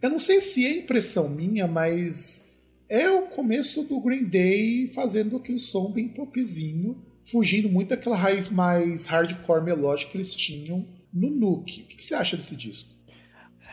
[0.00, 2.54] Eu não sei se é impressão minha, mas
[2.88, 8.50] é o começo do Green Day fazendo aquele som bem popzinho, fugindo muito daquela raiz
[8.50, 11.82] mais hardcore melódica que eles tinham no Nuke.
[11.82, 12.90] O que você acha desse disco?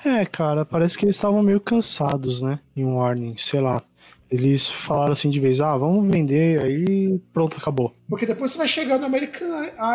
[0.06, 2.60] É, cara, parece que eles estavam meio cansados, né?
[2.76, 3.84] Em Warning, sei lá.
[4.30, 7.94] Eles falaram assim de vez, ah, vamos vender, aí pronto, acabou.
[8.08, 9.46] Porque depois você vai chegar no American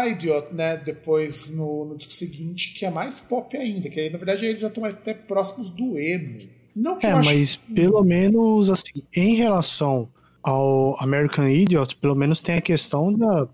[0.07, 0.77] Idiot, né?
[0.77, 4.61] Depois no, no disco seguinte, que é mais pop ainda, que aí na verdade eles
[4.61, 6.47] já estão até próximos do emo.
[6.75, 7.61] Não que é, mas acho...
[7.75, 10.07] pelo menos assim, em relação
[10.43, 13.49] ao American Idiot, pelo menos tem a questão da.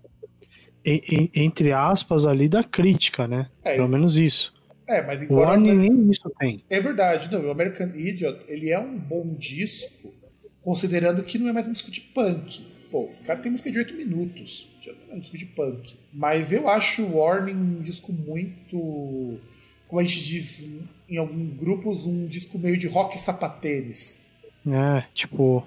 [0.85, 3.49] Entre aspas, ali da crítica, né?
[3.63, 4.53] É, pelo menos isso.
[4.87, 5.47] É, mas embora.
[5.47, 6.63] O Warning nem isso tem.
[6.69, 7.45] É verdade, não.
[7.45, 10.13] O American Idiot, ele é um bom disco
[10.61, 12.65] considerando que não é mais um disco de punk.
[12.89, 15.95] Pô, o cara tem música de 8 minutos, já não é um disco de punk.
[16.13, 19.39] Mas eu acho o Warning um disco muito.
[19.87, 20.79] Como a gente diz
[21.09, 24.25] em alguns grupos, um disco meio de rock sapatênis.
[24.67, 25.65] É, tipo.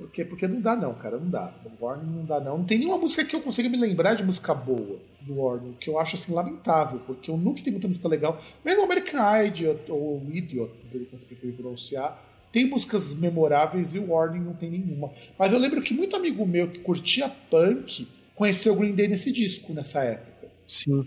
[0.00, 1.54] Porque, porque não dá não, cara, não dá.
[1.62, 2.58] O Warning não dá não.
[2.58, 5.90] Não tem nenhuma música que eu consiga me lembrar de música boa do Warning, que
[5.90, 8.40] eu acho assim lamentável, porque eu nunca tenho muita música legal.
[8.64, 12.18] Mesmo o American Idiot ou Idiot, como você preferir pronunciar,
[12.50, 15.12] tem músicas memoráveis e o Warning não tem nenhuma.
[15.38, 19.30] Mas eu lembro que muito amigo meu que curtia punk conheceu o Green Day nesse
[19.30, 20.48] disco, nessa época.
[20.66, 21.06] Sim.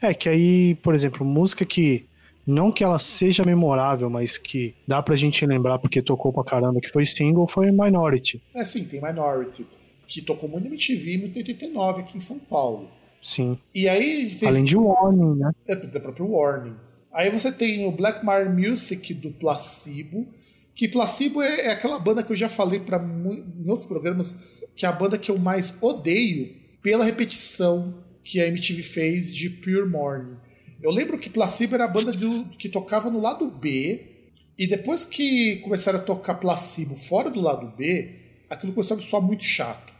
[0.00, 2.04] É que aí, por exemplo, música que
[2.46, 6.80] não que ela seja memorável, mas que dá pra gente lembrar porque tocou pra caramba,
[6.80, 8.42] que foi single, foi Minority.
[8.54, 9.66] É, sim, tem Minority,
[10.06, 12.90] que tocou muito na MTV em 89 aqui em São Paulo.
[13.22, 13.58] Sim.
[13.74, 14.30] E aí...
[14.30, 14.50] Vocês...
[14.50, 15.52] Além de Warning, né?
[15.66, 16.74] É, da própria Warning.
[17.12, 20.26] Aí você tem o Black Mar Music do Placebo,
[20.74, 24.38] que Placebo é, é, aquela banda que eu já falei para em outros programas,
[24.74, 29.50] que é a banda que eu mais odeio pela repetição que a MTV fez de
[29.50, 30.36] Pure Morning.
[30.82, 34.12] Eu lembro que Placebo era a banda do, que tocava no lado B,
[34.58, 38.16] e depois que começaram a tocar Placebo fora do lado B,
[38.50, 39.92] aquilo começou a soar muito chato.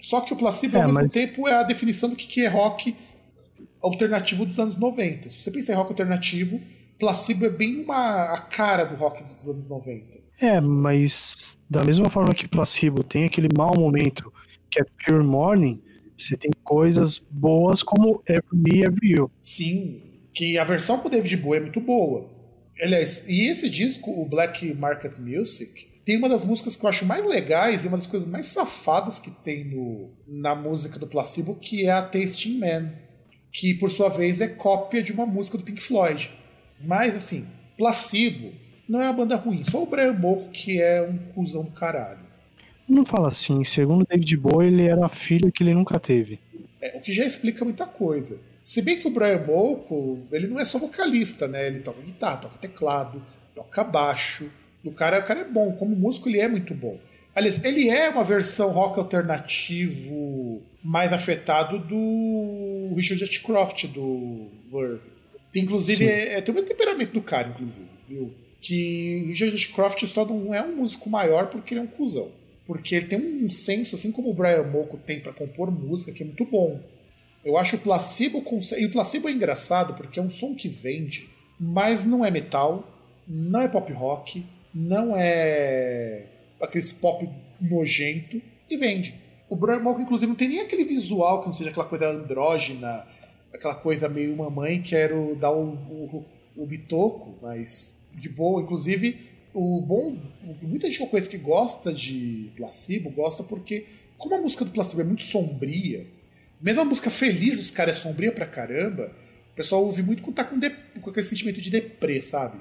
[0.00, 1.12] Só que o Placebo, é, ao mesmo mas...
[1.12, 2.96] tempo, é a definição do que é rock
[3.80, 5.28] alternativo dos anos 90.
[5.28, 6.60] Se você pensa em rock alternativo,
[6.98, 10.18] Placebo é bem uma, a cara do rock dos anos 90.
[10.40, 14.32] É, mas da mesma forma que Placebo tem aquele mau momento
[14.70, 15.80] que é Pure Morning,
[16.18, 19.30] você tem coisas boas como Every Me, Every You.
[19.42, 22.30] Sim, que a versão com o David Bowie é muito boa.
[22.80, 27.06] Aliás, e esse disco, o Black Market Music, tem uma das músicas que eu acho
[27.06, 31.54] mais legais e uma das coisas mais safadas que tem no, na música do Placebo,
[31.54, 32.92] que é a Tasting Man,
[33.52, 36.30] que por sua vez é cópia de uma música do Pink Floyd.
[36.80, 37.46] Mas, assim,
[37.78, 38.52] Placebo
[38.88, 39.62] não é uma banda ruim.
[39.64, 42.20] Só o Brian Molko que é um cuzão do caralho.
[42.88, 43.62] Não fala assim.
[43.62, 46.40] Segundo David Bowie, ele era filho que ele nunca teve.
[46.80, 48.38] É, o que já explica muita coisa.
[48.62, 51.66] Se bem que o Brian Molko, ele não é só vocalista, né?
[51.66, 54.50] Ele toca guitarra, toca teclado, toca baixo.
[54.84, 55.72] O cara, o cara é bom.
[55.72, 56.98] Como músico, ele é muito bom.
[57.34, 65.10] Aliás, ele é uma versão rock alternativo mais afetado do Richard Ashcroft, do Verve.
[65.54, 68.32] Inclusive, é, é, tem o mesmo temperamento do cara, inclusive, viu?
[68.60, 72.30] Que Richard Croft só não é um músico maior porque ele é um cuzão.
[72.64, 76.22] Porque ele tem um senso, assim como o Brian Molko tem para compor música, que
[76.22, 76.80] é muito bom.
[77.44, 78.44] Eu acho o Placebo.
[78.78, 81.28] E o Placebo é engraçado porque é um som que vende,
[81.58, 82.86] mas não é metal,
[83.26, 84.44] não é pop rock,
[84.74, 86.26] não é
[86.60, 87.28] aqueles pop
[87.60, 88.40] nojento
[88.70, 89.20] e vende.
[89.48, 93.06] O Brian Molko, inclusive, não tem nem aquele visual que não seja aquela coisa andrógena,
[93.52, 96.24] aquela coisa meio mamãe, quero dar o, o,
[96.56, 98.62] o bitoco, mas de boa.
[98.62, 99.18] Inclusive,
[99.52, 100.16] o bom.
[100.62, 103.86] Muita gente conhece que gosta de placebo, gosta porque,
[104.16, 106.06] como a música do placebo é muito sombria,
[106.62, 109.10] mesmo a música feliz dos caras é sombria pra caramba,
[109.52, 112.58] o pessoal ouve muito quando tá com, de, com aquele sentimento de deprê, sabe?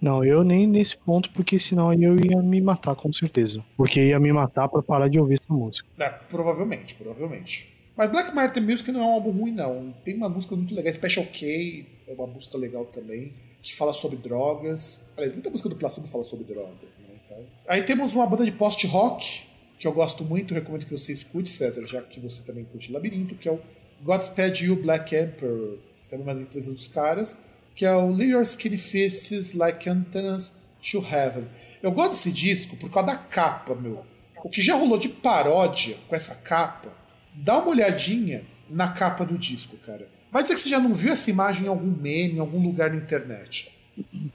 [0.00, 3.64] Não, eu nem nesse ponto, porque senão eu ia me matar, com certeza.
[3.76, 5.88] Porque ia me matar para parar de ouvir essa música.
[5.98, 7.72] É, provavelmente, provavelmente.
[7.96, 9.94] Mas Black Martin Music não é um álbum ruim, não.
[10.04, 13.32] Tem uma música muito legal, Special K é uma música legal também,
[13.62, 15.08] que fala sobre drogas.
[15.16, 17.14] Aliás, muita música do Placebo fala sobre drogas, né?
[17.24, 17.38] Então...
[17.68, 19.42] Aí temos uma banda de post-rock,
[19.82, 23.34] que eu gosto muito, recomendo que você escute, César, já que você também curte Labirinto,
[23.34, 23.60] que é o
[24.04, 27.42] Godspeed You Black Emperor, que também é uma influência dos caras.
[27.74, 30.56] que é o Lay Your Skinny Faces Like Antennas
[30.88, 31.48] to Heaven.
[31.82, 34.06] Eu gosto desse disco por causa da capa, meu.
[34.44, 36.96] O que já rolou de paródia com essa capa,
[37.34, 40.08] dá uma olhadinha na capa do disco, cara.
[40.30, 42.90] Vai dizer que você já não viu essa imagem em algum meme, em algum lugar
[42.90, 43.71] na internet.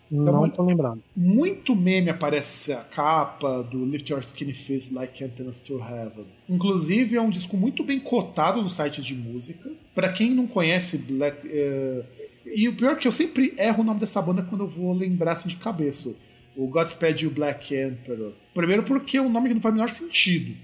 [0.09, 1.03] Não então, tô lembrando.
[1.15, 6.25] Muito meme aparece a capa do Lift Your Skinny Face Like Antennas to Heaven.
[6.47, 9.69] Inclusive, é um disco muito bem cotado no site de música.
[9.95, 11.47] Para quem não conhece Black.
[11.47, 12.05] Uh...
[12.45, 14.93] E o pior é que eu sempre erro o nome dessa banda quando eu vou
[14.93, 16.15] lembrar assim de cabeça
[16.55, 18.33] o Godspeed e o Black Emperor.
[18.53, 20.55] Primeiro porque é um nome que não faz o menor sentido.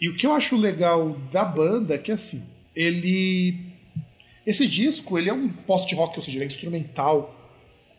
[0.00, 2.42] E o que eu acho legal da banda é que assim,
[2.74, 3.72] ele
[4.46, 7.41] esse disco, ele é um post-rock, ou seja, ele é instrumental.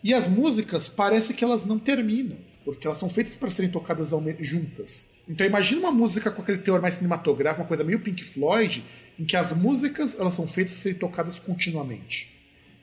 [0.04, 4.12] E as músicas parece que elas não terminam, porque elas são feitas para serem tocadas
[4.40, 5.12] juntas.
[5.28, 8.84] Então imagina uma música com aquele teor mais cinematográfico, uma coisa meio Pink Floyd,
[9.18, 12.30] em que as músicas elas são feitas para serem tocadas continuamente.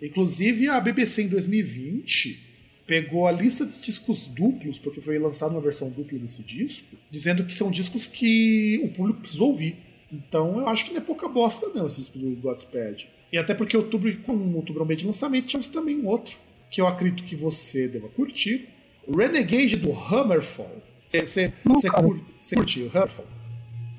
[0.01, 2.49] Inclusive a BBC em 2020
[2.87, 7.45] pegou a lista de discos duplos, porque foi lançada uma versão dupla desse disco, dizendo
[7.45, 9.77] que são discos que o público precisou ouvir.
[10.11, 13.07] Então eu acho que não é pouca bosta não esse disco do Godspeed.
[13.33, 16.37] E até porque outubro, como outubro é o mês de lançamento, tínhamos também outro,
[16.71, 18.69] que eu acredito que você deva curtir.
[19.09, 20.83] Renegade do Hammerfall.
[21.09, 21.53] Você
[21.91, 23.27] curte, curte o Hammerfall?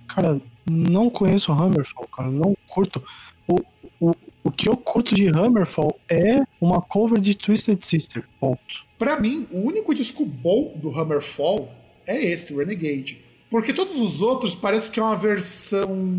[0.07, 3.03] Cara, não conheço o Hammerfall, cara, não curto.
[3.48, 3.56] O,
[3.99, 4.11] o,
[4.43, 8.23] o que eu curto de Hammerfall é uma cover de Twisted Sister.
[8.39, 8.61] Ponto.
[8.98, 11.69] Pra mim, o único disco bom do Hammerfall
[12.07, 13.22] é esse, Renegade.
[13.49, 16.10] Porque todos os outros parece que é uma versão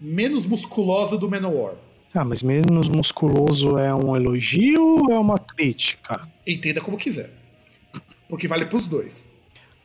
[0.00, 1.76] menos musculosa do Manowar.
[2.14, 6.28] Ah, mas menos musculoso é um elogio ou é uma crítica?
[6.46, 7.32] Entenda como quiser.
[8.28, 9.32] Porque vale pros dois.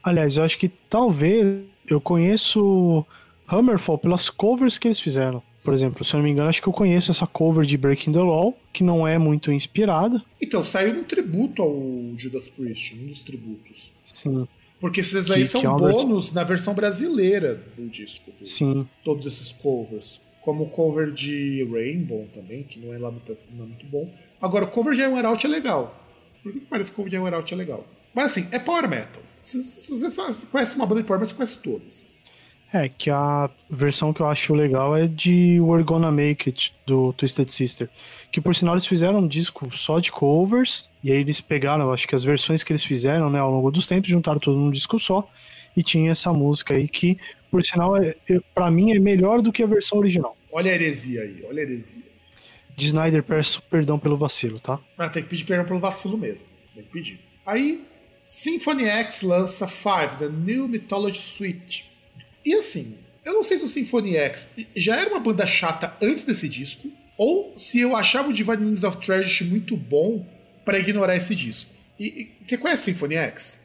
[0.01, 3.05] Aliás, eu acho que talvez eu conheço
[3.47, 5.41] Hammerfall pelas covers que eles fizeram.
[5.63, 8.11] Por exemplo, se eu não me engano, acho que eu conheço essa cover de Breaking
[8.11, 10.21] the Law, que não é muito inspirada.
[10.41, 11.73] Então, saiu um tributo ao
[12.17, 13.93] Judas Priest, um dos tributos.
[14.03, 14.45] Sim.
[14.77, 18.31] Porque esses aí que, são que é bônus na versão brasileira do disco.
[18.37, 18.85] Do, Sim.
[19.01, 20.21] Todos esses covers.
[20.43, 24.13] Como cover de Rainbow também, que não é lá muito, não é muito bom.
[24.41, 25.97] Agora, o cover de Iron Out é legal.
[26.41, 27.85] Por que parece que o cover de Iron Out é legal?
[28.13, 29.23] Mas assim, é Power Metal.
[29.41, 32.13] Se, se você conhece uma banda de Power Metal, você conhece todas.
[32.73, 37.13] É, que a versão que eu acho legal é de We're Gonna Make It, do
[37.13, 37.87] Twisted Sister.
[38.31, 42.07] Que por sinal eles fizeram um disco só de covers, e aí eles pegaram, acho
[42.07, 44.99] que as versões que eles fizeram, né, ao longo dos tempos, juntaram tudo num disco
[44.99, 45.29] só,
[45.75, 47.17] e tinha essa música aí que,
[47.49, 48.15] por sinal, é,
[48.53, 50.37] para mim é melhor do que a versão original.
[50.51, 52.03] Olha a heresia aí, olha a heresia.
[52.75, 54.79] De Snyder, peço perdão pelo vacilo, tá?
[54.97, 56.47] Ah, tem que pedir perdão pelo vacilo mesmo.
[56.73, 57.19] Tem que pedir.
[57.45, 57.85] Aí,
[58.25, 61.93] Symphony X lança Five, The New Mythology Suite
[62.45, 66.25] e assim, eu não sei se o Symphony X já era uma banda chata antes
[66.25, 70.25] desse disco, ou se eu achava o Divine Wings of Tragedy muito bom
[70.65, 71.71] para ignorar esse disco.
[71.97, 73.62] E, e, você conhece o Symphony X?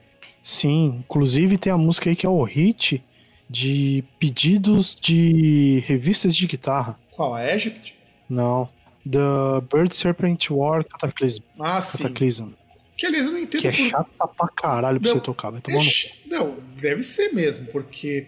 [0.49, 3.05] Sim, inclusive tem a música aí que é o hit
[3.51, 6.99] de pedidos de revistas de guitarra.
[7.11, 7.35] Qual?
[7.35, 7.95] A Egypt?
[8.31, 8.67] Não.
[9.05, 11.43] The Bird Serpent War Cataclysm.
[11.61, 12.47] Ah, Cataclysm.
[12.47, 12.55] sim.
[12.97, 13.61] Que aliás eu não entendo.
[13.61, 13.91] Que é por...
[13.91, 15.51] chata pra caralho pra não, você tocar.
[15.51, 18.27] Vai tomar é, Não, deve ser mesmo, porque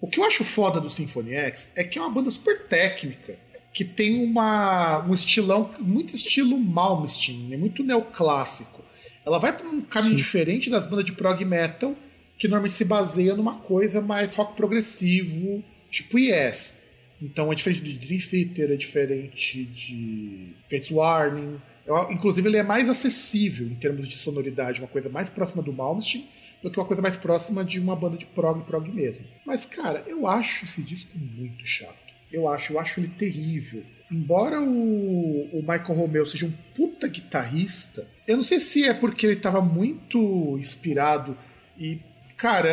[0.00, 3.38] o que eu acho foda do Symphony X é que é uma banda super técnica,
[3.74, 8.87] que tem uma, um estilão, muito estilo Malmsteen, é muito neoclássico.
[9.28, 10.24] Ela vai para um caminho Sim.
[10.24, 11.94] diferente das bandas de prog metal,
[12.38, 16.80] que normalmente se baseia numa coisa mais rock progressivo, tipo Yes.
[17.20, 21.60] Então é diferente de Dream Theater, é diferente de Fates Warning.
[21.86, 25.74] Eu, inclusive ele é mais acessível em termos de sonoridade, uma coisa mais próxima do
[25.74, 26.26] Malmsteen
[26.62, 29.26] do que uma coisa mais próxima de uma banda de prog prog mesmo.
[29.44, 32.14] Mas, cara, eu acho esse disco muito chato.
[32.32, 33.84] Eu acho, eu acho ele terrível.
[34.10, 39.26] Embora o, o Michael Romeo seja um puta guitarrista, eu não sei se é porque
[39.26, 41.36] ele estava muito inspirado
[41.78, 42.00] e,
[42.36, 42.70] cara,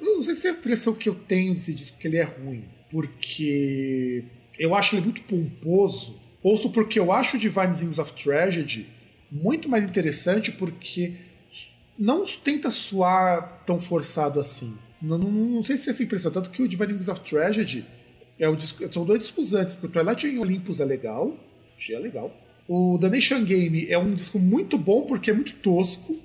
[0.00, 2.24] eu não sei se é a impressão que eu tenho desse disco que ele é
[2.24, 4.24] ruim, porque
[4.58, 6.20] eu acho ele muito pomposo.
[6.42, 8.88] Ouço porque eu acho Divine Things of Tragedy
[9.30, 11.14] muito mais interessante porque
[11.98, 14.76] não tenta soar tão forçado assim.
[15.00, 17.86] Não, não, não sei se é essa impressão, tanto que o Divine Wings of Tragedy
[18.42, 21.38] é o são dois discos antes, porque o Twilight Olympus é legal,
[21.78, 22.36] já é legal.
[22.66, 26.18] O The Nation Game é um disco muito bom porque é muito tosco.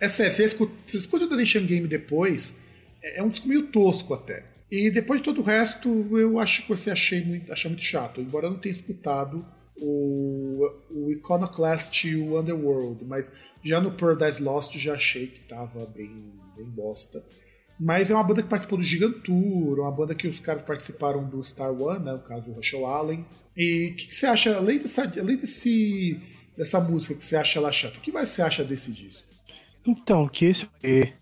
[0.00, 2.62] É sério, você escuta, você escuta o The Nation Game depois,
[3.02, 4.42] é, é um disco meio tosco até.
[4.70, 8.22] E depois de todo o resto, eu acho que você achei muito, achei muito chato,
[8.22, 9.44] embora eu não tenha escutado
[9.76, 13.32] o, o Iconoclast e o Underworld, mas
[13.62, 17.22] já no Paradise Lost já achei que tava bem, bem bosta.
[17.80, 21.42] Mas é uma banda que participou do Gigantour, uma banda que os caras participaram do
[21.42, 23.24] Star One, né, no caso do Rachel Allen.
[23.56, 26.20] E o que, que, você acha, além, dessa, além desse,
[26.54, 27.98] dessa música que você acha ela chata?
[27.98, 29.34] O que mais você acha desse disco?
[29.86, 31.14] Então, que esse é,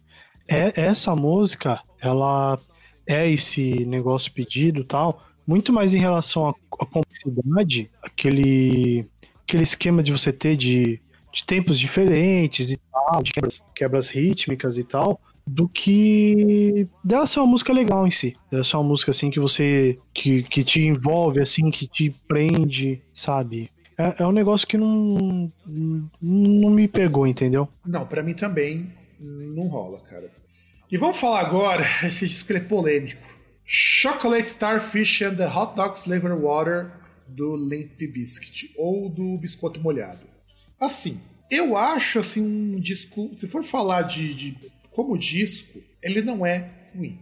[0.49, 2.59] é essa música, ela
[3.07, 9.07] é esse negócio pedido tal, muito mais em relação à, à complexidade, aquele,
[9.47, 11.01] aquele esquema de você ter de,
[11.33, 17.41] de tempos diferentes e tal, de quebras, quebras rítmicas e tal, do que dela ser
[17.41, 18.37] uma música legal em si.
[18.51, 19.99] Dela ser uma música assim que você.
[20.13, 23.71] que, que te envolve, assim, que te prende, sabe?
[23.97, 25.51] É, é um negócio que não.
[25.67, 27.69] não me pegou, entendeu?
[27.85, 30.31] Não, para mim também não rola, cara.
[30.91, 33.27] E vamos falar agora, esse disco é polêmico.
[33.65, 36.93] Chocolate Starfish and the Hot Dog Flavor Water
[37.27, 40.27] do Limp Biscuit, ou do Biscoito Molhado.
[40.81, 41.21] Assim,
[41.51, 43.31] eu acho assim um disco.
[43.37, 44.57] Se for falar de, de
[44.99, 47.21] como disco, ele não é ruim.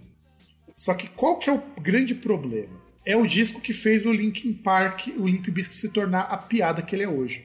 [0.72, 2.74] Só que qual que é o grande problema?
[3.04, 6.80] É o disco que fez o Linkin Park, o Limp Bizkit se tornar a piada
[6.80, 7.44] que ele é hoje.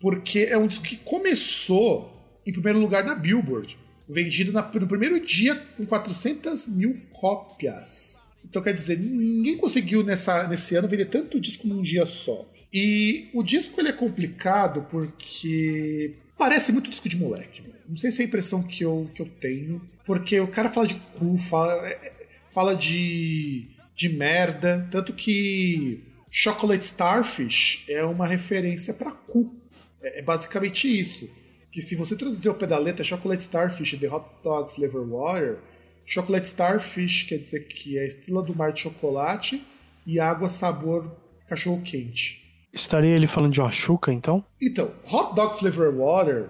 [0.00, 3.76] Porque é um disco que começou em primeiro lugar na Billboard,
[4.08, 8.28] vendido na, no primeiro dia com 400 mil cópias.
[8.44, 12.48] Então quer dizer, ninguém conseguiu nessa, nesse ano vender tanto disco num dia só.
[12.72, 17.73] E o disco ele é complicado porque parece muito disco de moleque.
[17.88, 19.80] Não sei se é a impressão que eu, que eu tenho.
[20.06, 24.86] Porque o cara fala de cu, fala, é, é, fala de, de merda.
[24.90, 29.54] Tanto que Chocolate Starfish é uma referência para cu.
[30.02, 31.30] É, é, basicamente isso.
[31.70, 35.58] Que se você traduzir o pé da letra Chocolate Starfish The Hot Dog Flavor Water,
[36.06, 39.64] Chocolate Starfish quer dizer que é estrela do mar de chocolate
[40.06, 41.10] e água sabor
[41.48, 42.42] cachorro quente.
[42.72, 44.44] Estaria ele falando de Oaxuca, então?
[44.60, 46.48] Então, Hot Dog Flavor Water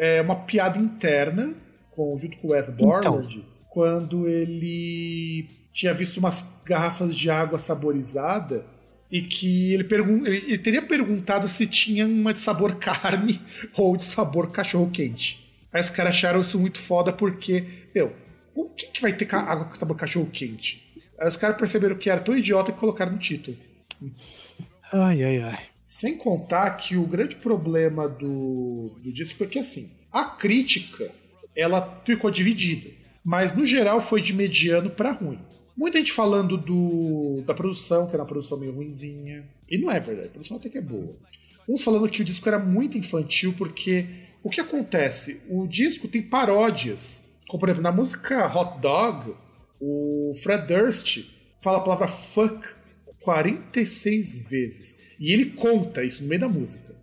[0.00, 1.54] é uma piada interna
[1.90, 3.44] com, junto com o Wes Borland, então.
[3.68, 8.64] quando ele tinha visto umas garrafas de água saborizada
[9.12, 9.86] e que ele,
[10.26, 13.38] ele teria perguntado se tinha uma de sabor carne
[13.76, 15.46] ou de sabor cachorro quente.
[15.70, 17.64] Aí os caras acharam isso muito foda porque,
[17.94, 18.16] meu,
[18.54, 20.82] o que, que vai ter água com sabor cachorro quente?
[21.18, 23.56] Aí os caras perceberam que era tão idiota que colocaram no título.
[24.90, 25.69] Ai, ai, ai.
[25.90, 31.10] Sem contar que o grande problema do, do disco é que, assim, a crítica
[31.56, 32.88] ela ficou dividida,
[33.24, 35.40] mas no geral foi de mediano para ruim.
[35.76, 39.98] Muita gente falando do, da produção, que era uma produção meio ruinzinha, e não é
[39.98, 41.16] verdade, a produção até que é boa.
[41.68, 44.06] Uns falando que o disco era muito infantil, porque
[44.44, 45.42] o que acontece?
[45.50, 49.34] O disco tem paródias, como por exemplo, na música Hot Dog,
[49.80, 51.24] o Fred Durst
[51.60, 52.79] fala a palavra fuck
[53.30, 55.14] 46 vezes.
[55.20, 56.96] E ele conta isso no meio da música.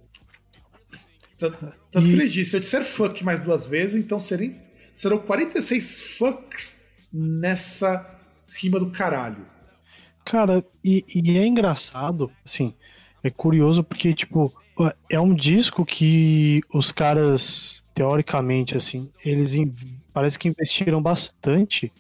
[1.38, 2.14] Tanto, tanto e...
[2.14, 4.60] que ele disse: se eu disser fuck mais duas vezes, então serem,
[4.94, 9.46] serão 46 fucks nessa rima do caralho.
[10.26, 12.74] Cara, e, e é engraçado, assim,
[13.24, 14.54] é curioso porque, tipo,
[15.10, 19.54] é um disco que os caras, teoricamente, assim, eles
[20.12, 21.94] parece que investiram bastante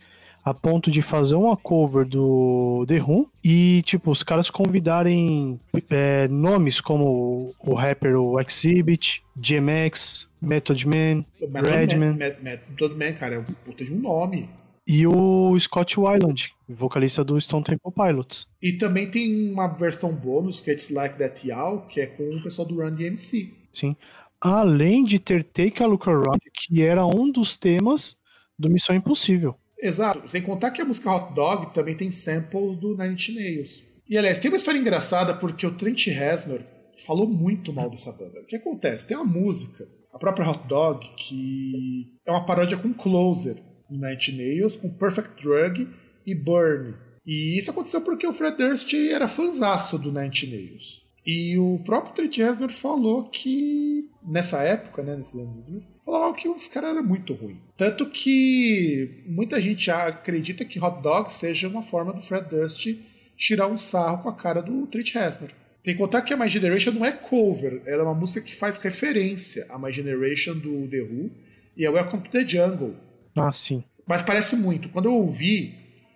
[0.49, 5.59] a ponto de fazer uma cover do The Who e, tipo, os caras convidarem
[5.89, 12.13] é, nomes como o rapper o Exhibit, GMX, Method Man, Redman.
[12.13, 14.49] Method Man, cara, é um puta de um nome.
[14.87, 18.47] E o Scott Weiland, vocalista do Stone Temple Pilots.
[18.61, 22.23] E também tem uma versão bônus, que é It's Like That Y'all, que é com
[22.23, 23.53] o pessoal do Run DMC.
[23.73, 23.97] Sim.
[24.39, 28.15] Além de ter Take a Look Around, que era um dos temas
[28.57, 29.53] do Missão Impossível.
[29.79, 30.27] Exato.
[30.27, 33.83] Sem contar que a música Hot Dog também tem samples do Nine Inch Nails.
[34.09, 36.61] E aliás, tem uma história engraçada porque o Trent Reznor
[37.05, 38.41] falou muito mal dessa banda.
[38.41, 39.07] O que acontece?
[39.07, 43.55] Tem uma música, a própria Hot Dog, que é uma paródia com Closer,
[43.89, 45.87] do Nine Inch Nails, com Perfect Drug
[46.25, 46.95] e Burn.
[47.25, 51.07] E isso aconteceu porque o Fred Durst era fanzaço do Nine Inch Nails.
[51.25, 56.67] E o próprio Trent Reznor falou que nessa época, né, nesses anos falava que os
[56.69, 57.57] caras eram muito ruins.
[57.75, 62.87] Tanto que muita gente acredita que Hot Dog seja uma forma do Fred Durst
[63.35, 65.49] tirar um sarro com a cara do Trent Reznor.
[65.83, 68.55] Tem que contar que a My Generation não é cover, ela é uma música que
[68.55, 71.29] faz referência à My Generation do The Who
[71.75, 72.95] e é Welcome to the Jungle.
[73.35, 73.83] Ah, sim.
[74.05, 74.89] Mas parece muito.
[74.89, 75.75] Quando eu ouvi,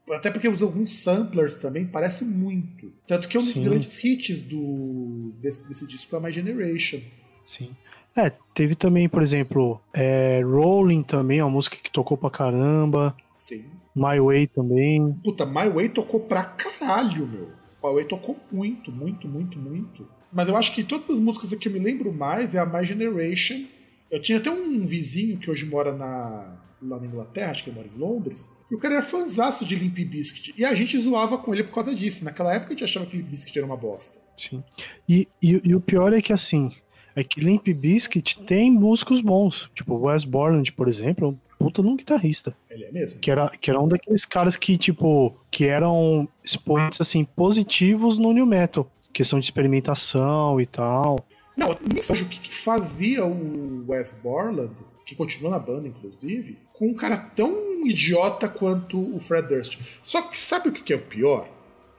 [0.10, 2.92] até porque usa alguns samplers também, parece muito.
[3.06, 3.64] Tanto que é um dos sim.
[3.64, 7.02] grandes hits do, desse, desse disco é My Generation.
[7.46, 7.72] Sim.
[8.16, 13.16] É, teve também, por exemplo, é, Rolling também, uma música que tocou pra caramba.
[13.36, 13.66] Sim.
[13.96, 15.14] My Way também.
[15.24, 17.48] Puta, My Way tocou pra caralho, meu.
[17.84, 20.08] My Way tocou muito, muito, muito, muito.
[20.32, 22.86] Mas eu acho que todas as músicas que eu me lembro mais é a My
[22.86, 23.66] Generation.
[24.10, 27.78] Eu tinha até um vizinho que hoje mora na, lá na Inglaterra, acho que ele
[27.78, 30.54] mora em Londres, e o cara era fanzaço de Limp Bizkit.
[30.58, 32.26] E a gente zoava com ele por causa disso.
[32.26, 34.20] Naquela época a gente achava que Bizkit era uma bosta.
[34.38, 34.64] Sim.
[35.08, 36.72] E, e, e o pior é que assim,
[37.16, 39.70] é que Limp Bizkit tem músicos bons.
[39.76, 42.56] Tipo, Wes Borland, por exemplo, é um puta num guitarrista.
[42.70, 43.20] Ele é mesmo.
[43.20, 48.34] Que era, que era um daqueles caras que, tipo, que eram expoentes, assim, positivos no
[48.34, 48.90] New Metal.
[49.14, 51.20] Questão de experimentação e tal.
[51.56, 54.72] Não, nem sei o que, que fazia o Wes Borland,
[55.06, 59.78] que continua na banda, inclusive, com um cara tão idiota quanto o Fred Durst.
[60.02, 61.48] Só que sabe o que, que é o pior?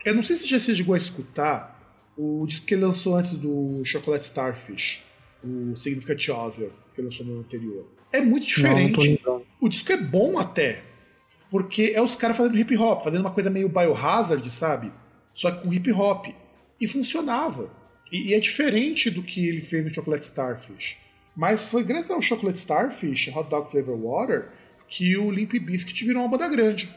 [0.04, 1.71] Eu não sei se já se chegou a escutar
[2.16, 5.00] o disco que ele lançou antes do Chocolate Starfish,
[5.42, 7.86] o Significant Other, que ele lançou no anterior.
[8.12, 9.20] É muito diferente.
[9.24, 10.82] Não, o disco é bom até,
[11.50, 14.92] porque é os caras fazendo hip hop, fazendo uma coisa meio biohazard, sabe?
[15.34, 16.26] Só que com hip hop.
[16.80, 17.70] E funcionava.
[18.10, 20.96] E, e, é diferente do que ele fez no Chocolate Starfish.
[21.34, 24.50] Mas foi graças ao Chocolate Starfish, Hot Dog Flavor Water,
[24.88, 26.94] que o Limp Bizkit virou uma banda grande.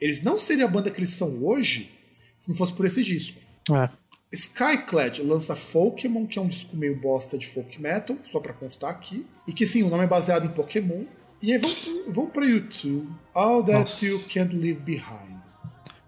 [0.00, 1.90] Eles não seriam a banda que eles são hoje
[2.38, 3.40] se não fosse por esse disco.
[3.72, 3.88] É.
[4.34, 8.90] Skyclad lança Pokémon, que é um disco meio bosta de folk metal, só pra constar
[8.90, 9.24] aqui.
[9.46, 11.04] E que sim, o nome é baseado em Pokémon.
[11.40, 13.08] E aí vamos, vamos pra YouTube.
[13.34, 14.06] All That Nossa.
[14.06, 15.34] You Can't Leave Behind.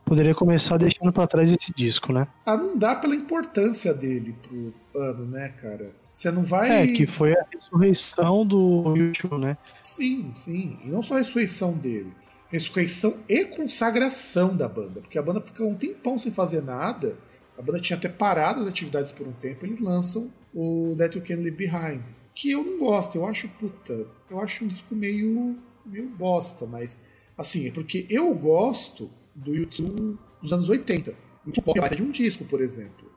[0.04, 2.28] Poderia começar deixando pra trás esse disco, né?
[2.44, 5.90] Ah, não dá pela importância dele pro ano, né, cara?
[6.12, 6.84] Você não vai.
[6.84, 9.58] É, que foi a ressurreição do YouTube, né?
[9.80, 10.78] Sim, sim.
[10.84, 12.12] E não só a ressurreição dele.
[12.48, 15.00] Ressurreição e consagração da banda.
[15.00, 17.18] Porque a banda fica um tempão sem fazer nada.
[17.58, 19.64] A banda tinha até parado as atividades por um tempo.
[19.64, 22.02] Eles lançam o That You Can Leave Behind.
[22.34, 23.16] Que eu não gosto.
[23.16, 24.06] Eu acho, puta.
[24.30, 25.56] Eu acho um disco meio.
[25.84, 26.66] meio bosta.
[26.66, 27.04] Mas,
[27.36, 31.14] assim, é porque eu gosto do YouTube dos anos 80.
[31.46, 33.10] Um pop de um disco, por exemplo.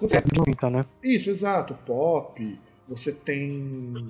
[0.00, 0.84] Você- Muita, né?
[1.02, 1.74] isso, exato.
[1.86, 2.58] Pop.
[2.88, 4.04] Você tem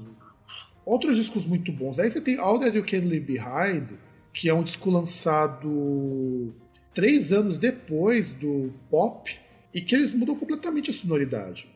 [0.85, 1.99] outros discos muito bons.
[1.99, 3.91] Aí você tem All That You Can Leave Behind,
[4.33, 6.53] que é um disco lançado
[6.95, 9.39] três anos depois do Pop,
[9.75, 11.67] e que eles mudam completamente a sonoridade.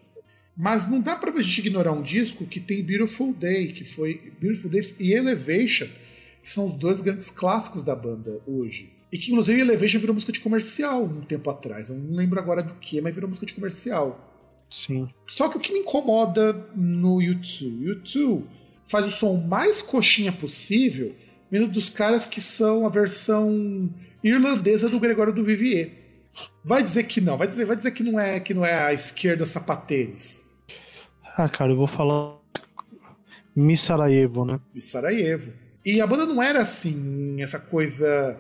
[0.56, 4.70] Mas não dá pra gente ignorar um disco que tem Beautiful Day, que foi Beautiful
[4.70, 5.86] Day e Elevation,
[6.42, 8.90] que são os dois grandes clássicos da banda hoje.
[9.12, 11.88] E que inclusive Elevation virou música de comercial um tempo atrás.
[11.88, 14.22] Eu não lembro agora do que, mas virou música de comercial.
[14.70, 15.08] Sim.
[15.26, 18.44] Só que o que me incomoda no YouTube, YouTube
[18.84, 21.14] faz o som mais coxinha possível,
[21.50, 23.90] vindo dos caras que são a versão
[24.22, 26.05] irlandesa do Gregório do Vivier.
[26.66, 28.92] Vai dizer que não, vai dizer, vai dizer que não é que não é a
[28.92, 30.50] esquerda sapatênis.
[31.36, 32.38] Ah, cara, eu vou falar.
[33.54, 34.58] Miss Sarajevo, né?
[34.74, 35.52] de Sarajevo.
[35.84, 38.36] E a banda não era assim, essa coisa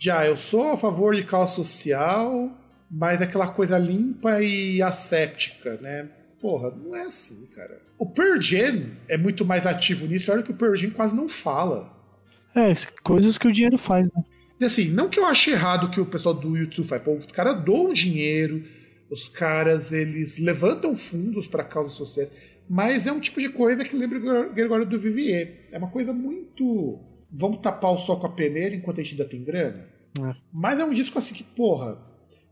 [0.00, 2.50] de ah, eu sou a favor de caos social,
[2.90, 6.08] mas aquela coisa limpa e asséptica, né?
[6.40, 7.80] Porra, não é assim, cara.
[7.96, 11.28] O Pearl Jam é muito mais ativo nisso, olha que o Pearl Jam quase não
[11.28, 11.88] fala.
[12.52, 12.74] É,
[13.04, 14.24] coisas que o dinheiro faz, né?
[14.60, 17.14] E assim, não que eu ache errado o que o pessoal do YouTube faz, pô,
[17.14, 18.62] os caras doam dinheiro,
[19.08, 22.30] os caras eles levantam fundos para causas sociais,
[22.68, 25.66] mas é um tipo de coisa que lembra o Gregório do Vivier.
[25.72, 27.00] É uma coisa muito.
[27.32, 29.88] Vamos tapar o sol com a peneira enquanto a gente ainda tem grana.
[30.20, 30.34] É.
[30.52, 31.98] Mas é um disco assim que, porra,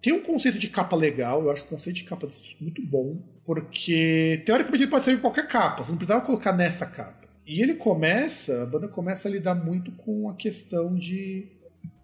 [0.01, 2.81] tem um conceito de capa legal, eu acho o conceito de capa desse disco muito
[2.85, 7.29] bom, porque teoricamente ele pode sair em qualquer capa, você não precisava colocar nessa capa.
[7.47, 11.58] E ele começa, a banda começa a lidar muito com a questão de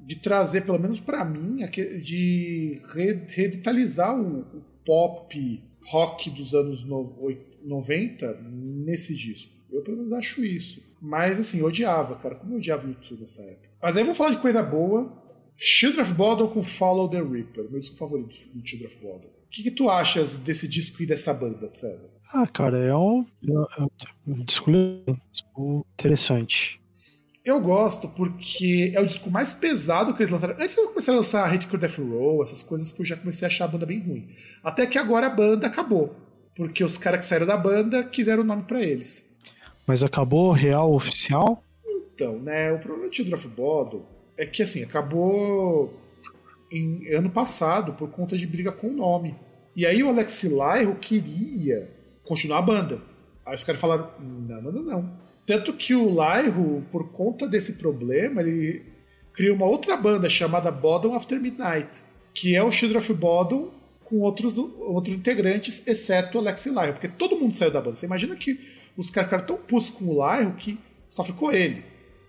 [0.06, 1.56] de trazer, pelo menos pra mim,
[2.02, 4.44] de re- revitalizar o,
[4.84, 9.52] pop rock dos anos no- oit- 90 nesse disco.
[9.72, 10.82] Eu pelo menos acho isso.
[11.00, 12.34] Mas assim, odiava, cara.
[12.34, 13.68] Como eu odiava o YouTube nessa época.
[13.82, 15.22] Mas aí vamos falar de coisa boa.
[15.56, 19.28] Children of Bodom com Follow the Reaper, meu disco favorito do Children of Bodom.
[19.28, 22.10] O que, que tu achas desse disco e dessa banda, César?
[22.32, 23.68] Ah, cara, é um, é um, legal,
[24.26, 26.80] um disco interessante.
[27.44, 30.54] Eu gosto porque é o disco mais pesado que eles lançaram.
[30.54, 33.44] Antes de começar a lançar Hate Crew Death Row, essas coisas que eu já comecei
[33.46, 34.30] a achar a banda bem ruim.
[34.62, 36.16] Até que agora a banda acabou.
[36.56, 39.28] Porque os caras que saíram da banda quiseram o nome pra eles.
[39.86, 41.62] Mas acabou real oficial?
[41.86, 44.02] Então, né, o problema do Children of Bodom
[44.38, 45.92] é que, assim, acabou
[46.72, 49.36] em ano passado por conta de briga com o nome.
[49.76, 51.90] E aí o Alex Lyro queria
[52.22, 53.02] continuar a banda.
[53.46, 55.23] Aí os caras falaram, não, não, não, não.
[55.46, 58.82] Tanto que o Lyro, por conta desse problema, ele
[59.32, 62.02] criou uma outra banda chamada Bodom After Midnight,
[62.32, 63.70] que é o Children of Bodom
[64.04, 67.96] com outros, outros integrantes, exceto o Alex Lyro, porque todo mundo saiu da banda.
[67.96, 68.60] Você imagina que
[68.96, 70.78] os caras ficaram tão putos com o Lyro que
[71.10, 71.84] só ficou ele.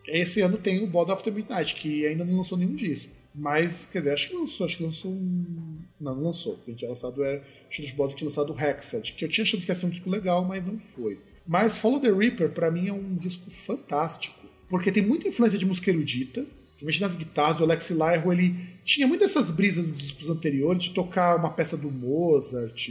[0.08, 3.14] Esse ano tem o Bodom After Midnight, que ainda não lançou nenhum disco.
[3.34, 5.78] Mas, quer dizer, acho que lançou, acho que lançou um.
[6.00, 6.54] Não, não lançou.
[6.54, 7.44] O que tinha lançado era.
[7.70, 9.86] Acho que o Bodom tinha lançado o Hexed, que eu tinha achado que ia ser
[9.86, 11.20] um disco legal, mas não foi.
[11.48, 14.40] Mas Follow the Reaper, pra mim, é um disco fantástico.
[14.68, 17.60] Porque tem muita influência de música erudita, principalmente nas guitarras.
[17.60, 21.78] O Alex Lyro, ele tinha muitas dessas brisas dos discos anteriores, de tocar uma peça
[21.78, 22.90] do Mozart.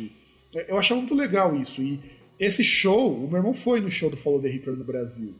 [0.68, 1.82] Eu achava muito legal isso.
[1.82, 2.00] E
[2.38, 5.34] Esse show, o meu irmão foi no show do Follow the Reaper no Brasil.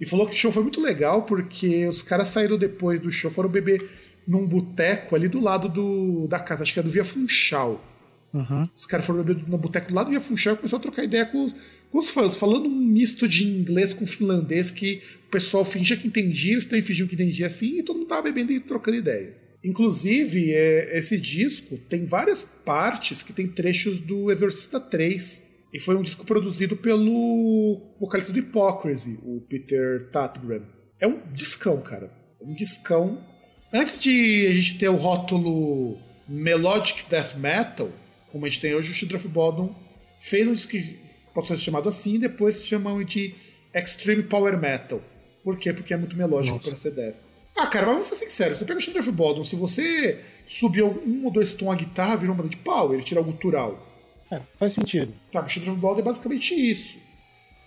[0.00, 3.30] E falou que o show foi muito legal porque os caras saíram depois do show,
[3.30, 3.86] foram beber
[4.26, 7.84] num boteco ali do lado do, da casa, acho que é do Via Funchal.
[8.32, 8.68] Uhum.
[8.76, 11.04] Os caras foram beber no boteco do lado do Via Funchal e começou a trocar
[11.04, 11.54] ideia com os,
[11.90, 16.06] com os fãs, falando um misto de inglês com finlandês que o pessoal fingia que
[16.06, 19.36] entendia, eles também fingiam que entendia assim, e todo mundo tava bebendo e trocando ideia.
[19.62, 25.50] Inclusive, é, esse disco tem várias partes que tem trechos do Exorcista 3.
[25.72, 30.62] E foi um disco produzido pelo vocalista do Hypocrisy, o Peter Tatgren.
[30.98, 32.10] É um discão, cara.
[32.40, 33.24] Um discão.
[33.72, 35.98] Antes de a gente ter o rótulo
[36.28, 37.90] Melodic Death Metal,
[38.30, 39.74] como a gente tem hoje, o Children of Bodom
[40.18, 40.98] fez um disco que
[41.34, 43.34] pode ser chamado assim, e depois chamam de
[43.74, 45.02] Extreme Power Metal.
[45.42, 45.72] Por quê?
[45.72, 47.16] Porque é muito melódico para ser death.
[47.56, 50.82] Ah, cara, mas vamos ser sinceros, você pega o Children of Bodom, se você subir
[50.82, 53.86] um ou dois tons a guitarra, vira uma banda de power, ele tira o gutural.
[54.30, 55.12] É, faz sentido.
[55.32, 56.98] Tá, o Children of Bodom é basicamente isso.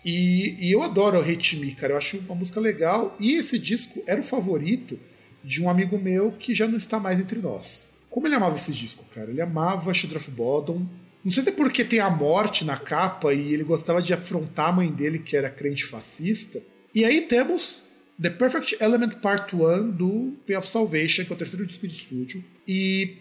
[0.06, 1.94] E, e, eu adoro o Hate Me, cara.
[1.94, 3.16] Eu acho uma música legal.
[3.20, 5.00] E esse disco era o favorito
[5.44, 7.93] de um amigo meu que já não está mais entre nós.
[8.14, 9.32] Como ele amava esse disco, cara?
[9.32, 10.86] Ele amava Children of Bodom.
[11.26, 14.70] Não sei se é porque tem a morte na capa e ele gostava de afrontar
[14.70, 16.62] a mãe dele, que era crente fascista.
[16.94, 17.82] E aí temos
[18.22, 21.94] The Perfect Element Part 1 do Pain of Salvation, que é o terceiro disco de
[21.94, 22.46] estúdio.
[22.68, 23.18] E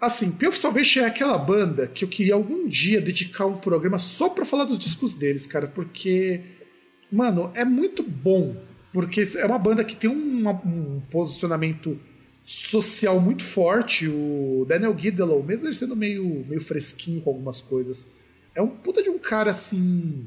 [0.00, 3.98] Assim, Pain of Salvation é aquela banda que eu queria algum dia dedicar um programa
[3.98, 6.40] só pra falar dos discos deles, cara, porque,
[7.12, 8.56] mano, é muito bom.
[8.94, 12.00] Porque é uma banda que tem um, um posicionamento
[12.44, 14.06] social muito forte.
[14.06, 18.12] O Daniel Gidelow, mesmo ele sendo meio, meio fresquinho com algumas coisas,
[18.54, 20.26] é um puta de um cara assim.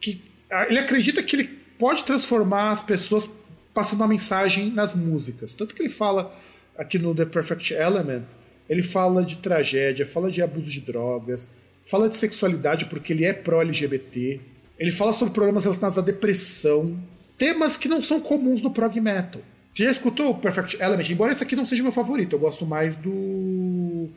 [0.00, 1.48] que ah, ele acredita que ele
[1.78, 3.28] pode transformar as pessoas
[3.74, 5.54] passando uma mensagem nas músicas.
[5.54, 6.34] Tanto que ele fala
[6.76, 8.24] aqui no The Perfect Element
[8.68, 11.50] ele fala de tragédia, fala de abuso de drogas,
[11.84, 14.40] fala de sexualidade porque ele é pró-LGBT.
[14.78, 16.98] Ele fala sobre problemas relacionados à depressão,
[17.38, 19.40] temas que não são comuns no prog metal.
[19.76, 21.10] Você já escutou o Perfect Element?
[21.10, 24.08] Embora esse aqui não seja meu favorito, eu gosto mais do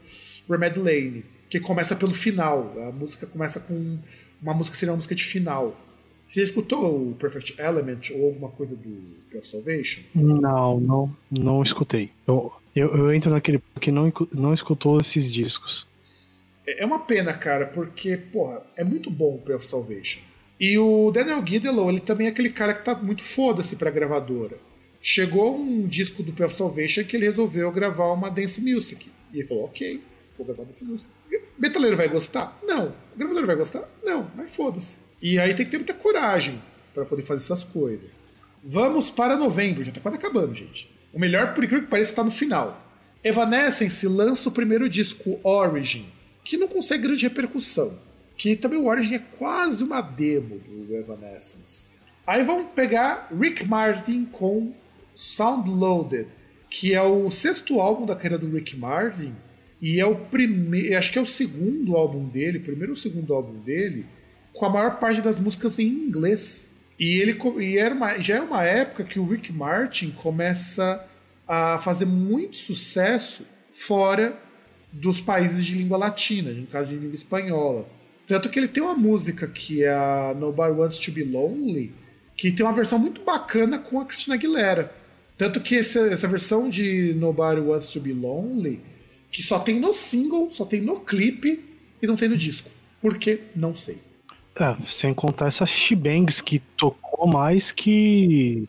[0.49, 2.73] Remedy Lane, que começa pelo final.
[2.87, 3.97] A música começa com
[4.41, 5.75] uma música que seria uma música de final.
[6.25, 9.99] Você já escutou o Perfect Element ou alguma coisa do Pure Salvation?
[10.15, 12.09] Não, não, não escutei.
[12.25, 15.85] Eu, eu, eu entro naquele que não, não escutou esses discos.
[16.65, 20.21] É, é uma pena, cara, porque, porra, é muito bom o Path Salvation.
[20.57, 24.68] E o Daniel Gidelow, ele também é aquele cara que tá muito foda-se pra gravadora.
[25.01, 29.09] Chegou um disco do Path Salvation que ele resolveu gravar uma dance music.
[29.33, 30.03] E ele falou, ok,
[30.37, 31.13] vou gravar dance music.
[31.57, 32.57] Metaleiro vai gostar?
[32.63, 32.89] Não.
[33.13, 33.89] O gravador vai gostar?
[34.03, 34.97] Não, mas foda-se.
[35.21, 36.61] E aí tem que ter muita coragem
[36.93, 38.27] para poder fazer essas coisas.
[38.63, 40.91] Vamos para novembro, já tá quase acabando, gente.
[41.13, 42.85] O melhor, por incrível que pareça, está no final.
[43.23, 46.09] Evanescence lança o primeiro disco, Origin,
[46.43, 47.97] que não consegue grande repercussão.
[48.37, 51.89] Que também o Origin é quase uma demo do Evanescence.
[52.25, 54.73] Aí vamos pegar Rick Martin com
[55.19, 56.27] Sound Loaded,
[56.69, 59.35] que é o sexto álbum da carreira do Rick Martin
[59.81, 63.59] e é o primeiro, acho que é o segundo álbum dele, primeiro ou segundo álbum
[63.59, 64.05] dele,
[64.53, 66.71] com a maior parte das músicas em inglês.
[66.97, 71.05] E ele e era uma, já é uma época que o Rick Martin começa
[71.45, 74.39] a fazer muito sucesso fora
[74.89, 77.89] dos países de língua latina, no caso de língua espanhola.
[78.25, 81.93] Tanto que ele tem uma música que é a Nobody Wants to Be Lonely,
[82.37, 84.98] que tem uma versão muito bacana com a Christina Aguilera.
[85.39, 88.81] Tanto que essa, essa versão de Nobody Wants to Be Lonely,
[89.31, 91.63] que só tem no single, só tem no clipe
[92.01, 92.69] e não tem no disco.
[93.01, 93.43] Por quê?
[93.55, 93.99] Não sei.
[94.59, 98.67] É, sem contar essas shibangs que tocou mais que.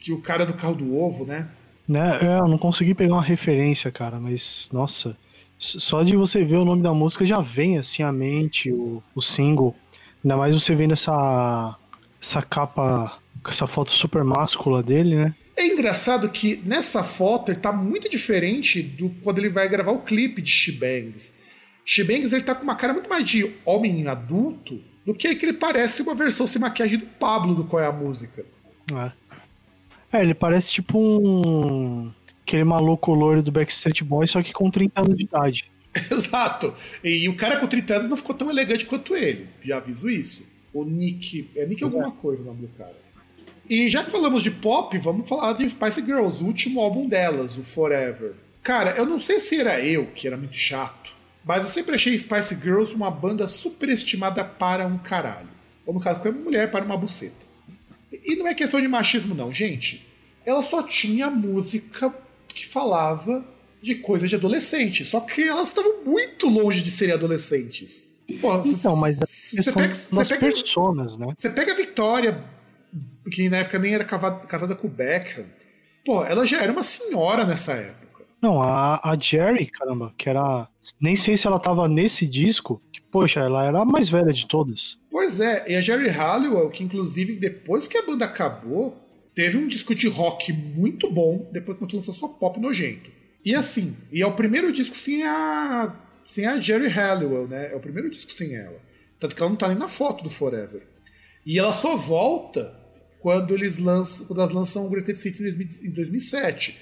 [0.00, 1.50] Que o cara do carro do ovo, né?
[1.86, 2.18] Né?
[2.22, 5.14] É, eu não consegui pegar uma referência, cara, mas nossa.
[5.58, 9.20] Só de você ver o nome da música já vem assim à mente o, o
[9.20, 9.76] single.
[10.24, 11.76] Ainda mais você vendo essa,
[12.18, 15.34] essa capa, essa foto super máscula dele, né?
[15.58, 20.02] É engraçado que nessa foto ele tá muito diferente do quando ele vai gravar o
[20.02, 21.36] clipe de Shibangs.
[21.84, 25.54] Shibangs ele tá com uma cara muito mais de homem adulto do que que ele
[25.54, 28.46] parece uma versão sem maquiagem do Pablo do Qual é a Música.
[28.92, 30.18] É.
[30.18, 32.12] é, ele parece tipo um.
[32.46, 35.72] aquele maluco loiro do Backstreet Boys, só que com 30 anos de idade.
[36.08, 36.72] Exato.
[37.02, 39.48] E, e o cara com 30 anos não ficou tão elegante quanto ele.
[39.60, 40.48] Já aviso isso.
[40.72, 41.50] O Nick.
[41.56, 43.07] É Nick alguma coisa o nome do cara.
[43.68, 47.58] E já que falamos de pop, vamos falar de Spice Girls, o último álbum delas,
[47.58, 48.34] o Forever.
[48.62, 51.12] Cara, eu não sei se era eu que era muito chato,
[51.44, 55.48] mas eu sempre achei Spice Girls uma banda superestimada para um caralho.
[55.86, 57.46] Ou no caso, como mulher para uma buceta.
[58.12, 60.06] E não é questão de machismo, não, gente.
[60.44, 62.14] Ela só tinha música
[62.48, 63.44] que falava
[63.82, 65.04] de coisas de adolescente.
[65.04, 68.10] Só que elas estavam muito longe de serem adolescentes.
[68.40, 71.32] Pô, Então, mas você pega, você pega, personas, né?
[71.34, 72.44] você pega a Vitória,
[73.28, 75.46] que na época nem era casada com o Beckham.
[76.04, 78.24] Pô, ela já era uma senhora nessa época.
[78.40, 80.68] Não, a, a Jerry, caramba, que era.
[81.00, 84.46] Nem sei se ela tava nesse disco, que, poxa, ela era a mais velha de
[84.46, 84.96] todas.
[85.10, 88.96] Pois é, e a Jerry Halliwell, que inclusive depois que a banda acabou,
[89.34, 93.10] teve um disco de rock muito bom, depois que lançou sua pop nojento.
[93.44, 95.94] E assim, e é o primeiro disco sem a,
[96.24, 97.72] sem a Jerry Halliwell, né?
[97.72, 98.80] É o primeiro disco sem ela.
[99.18, 100.86] Tanto que ela não tá nem na foto do Forever.
[101.44, 102.77] E ela só volta
[103.20, 106.78] quando eles lançam, quando elas lançam o Greatest Hits em 2000 em 2007,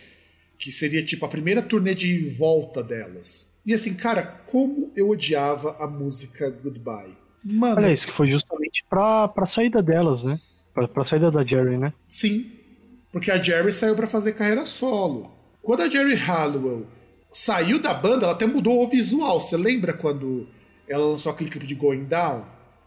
[0.59, 3.51] que seria tipo a primeira turnê de volta delas.
[3.65, 7.17] E assim, cara, como eu odiava a música Goodbye.
[7.45, 10.39] Mano, Olha isso, que foi justamente pra, pra saída delas, né?
[10.75, 11.93] Pra, pra saída da Jerry, né?
[12.09, 12.51] Sim,
[13.13, 15.31] porque a Jerry saiu pra fazer carreira solo.
[15.63, 16.87] Quando a Jerry Halliwell
[17.31, 19.41] saiu da banda, ela até mudou o visual.
[19.41, 20.47] Você lembra quando
[20.89, 22.45] ela lançou aquele clipe de Going Down?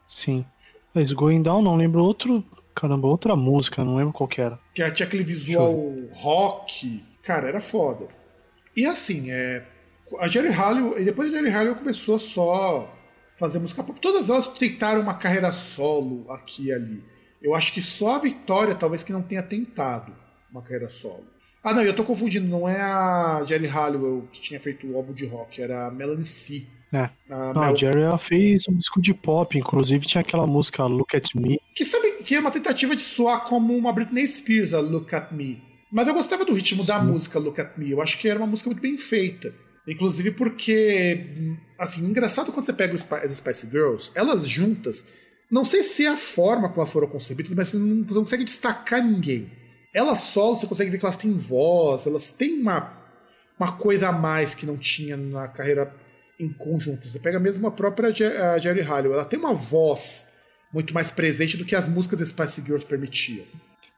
[0.07, 0.45] Sim.
[0.93, 2.43] Mas Going Down não lembro outro.
[2.79, 4.57] Caramba, outra música, não lembro qual que era.
[4.73, 7.03] Que ela tinha aquele visual rock.
[7.21, 8.07] Cara, era foda.
[8.73, 9.65] E assim, é,
[10.17, 12.95] a Jerry Halliwell, e depois a Jerry Halliwell começou a só
[13.35, 13.99] fazer música pop.
[13.99, 17.03] Todas elas tentaram uma carreira solo aqui e ali.
[17.41, 20.15] Eu acho que só a Vitória talvez que não tenha tentado
[20.49, 21.25] uma carreira solo.
[21.61, 25.11] Ah, não, eu tô confundindo, não é a Jerry Halliwell que tinha feito o álbum
[25.11, 26.65] de rock, era a Melanie C.
[26.91, 27.09] É.
[27.29, 31.15] A Não, Mel- Jerry ela fez um disco de pop, inclusive tinha aquela música Look
[31.15, 31.59] at Me.
[31.75, 35.31] Que sabe que é uma tentativa de soar como uma Britney Spears, a Look at
[35.31, 35.61] Me.
[35.91, 37.05] Mas eu gostava do ritmo da Sim.
[37.07, 37.91] música Look at Me.
[37.91, 39.53] Eu acho que era uma música muito bem feita.
[39.87, 41.25] Inclusive porque,
[41.79, 45.07] assim, engraçado quando você pega as Spice Girls, elas juntas,
[45.49, 48.23] não sei se é a forma como elas foram concebidas, mas você não, você não
[48.23, 49.51] consegue destacar ninguém.
[49.93, 52.93] Elas solo, você consegue ver que elas têm voz, elas têm uma,
[53.59, 55.91] uma coisa a mais que não tinha na carreira
[56.39, 57.07] em conjunto.
[57.07, 60.31] Você pega mesmo a própria Jerry Halliwell, ela tem uma voz
[60.73, 63.45] muito mais presente do que as músicas Spice Girls permitiam.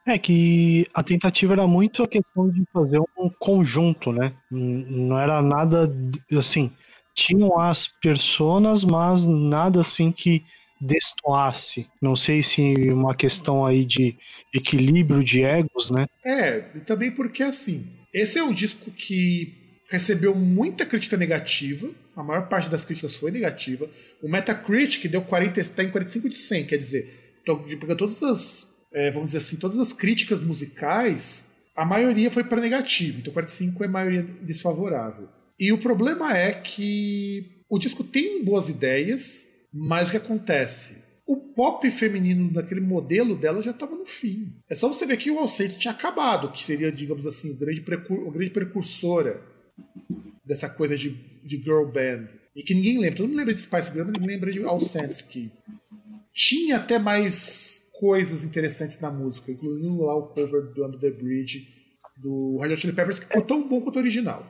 [0.05, 4.33] É que a tentativa era muito a questão de fazer um conjunto, né?
[4.49, 5.93] Não era nada
[6.35, 6.71] assim.
[7.13, 10.43] Tinham as personas, mas nada assim que
[10.79, 11.87] destoasse.
[12.01, 14.17] Não sei se uma questão aí de
[14.51, 16.07] equilíbrio de egos, né?
[16.25, 19.60] É, e também porque assim, esse é um disco que
[19.91, 23.89] recebeu muita crítica negativa, a maior parte das críticas foi negativa.
[24.23, 28.73] O Metacritic deu 40, está em 45 de 100, quer dizer, to- porque todas as,
[28.93, 33.83] é, vamos dizer assim, todas as críticas musicais, a maioria foi para negativo, então 45
[33.83, 35.27] é maioria desfavorável.
[35.59, 41.01] E o problema é que o disco tem boas ideias, mas o que acontece?
[41.27, 44.53] O pop feminino daquele modelo dela já estava no fim.
[44.69, 47.57] É só você ver que o All Saints tinha acabado, que seria, digamos assim, o
[47.57, 49.50] grande, o grande precursora
[50.45, 51.09] dessa coisa de,
[51.43, 52.27] de girl band.
[52.55, 53.17] E que ninguém lembra.
[53.17, 55.51] Todo mundo lembra de Spice Girl, mas ninguém lembra de All Saints, que
[56.33, 61.67] tinha até mais coisas interessantes na música, incluindo lá o cover do Under the Bridge
[62.17, 64.45] do Red Hot Chili Peppers, que ficou tão bom quanto o original.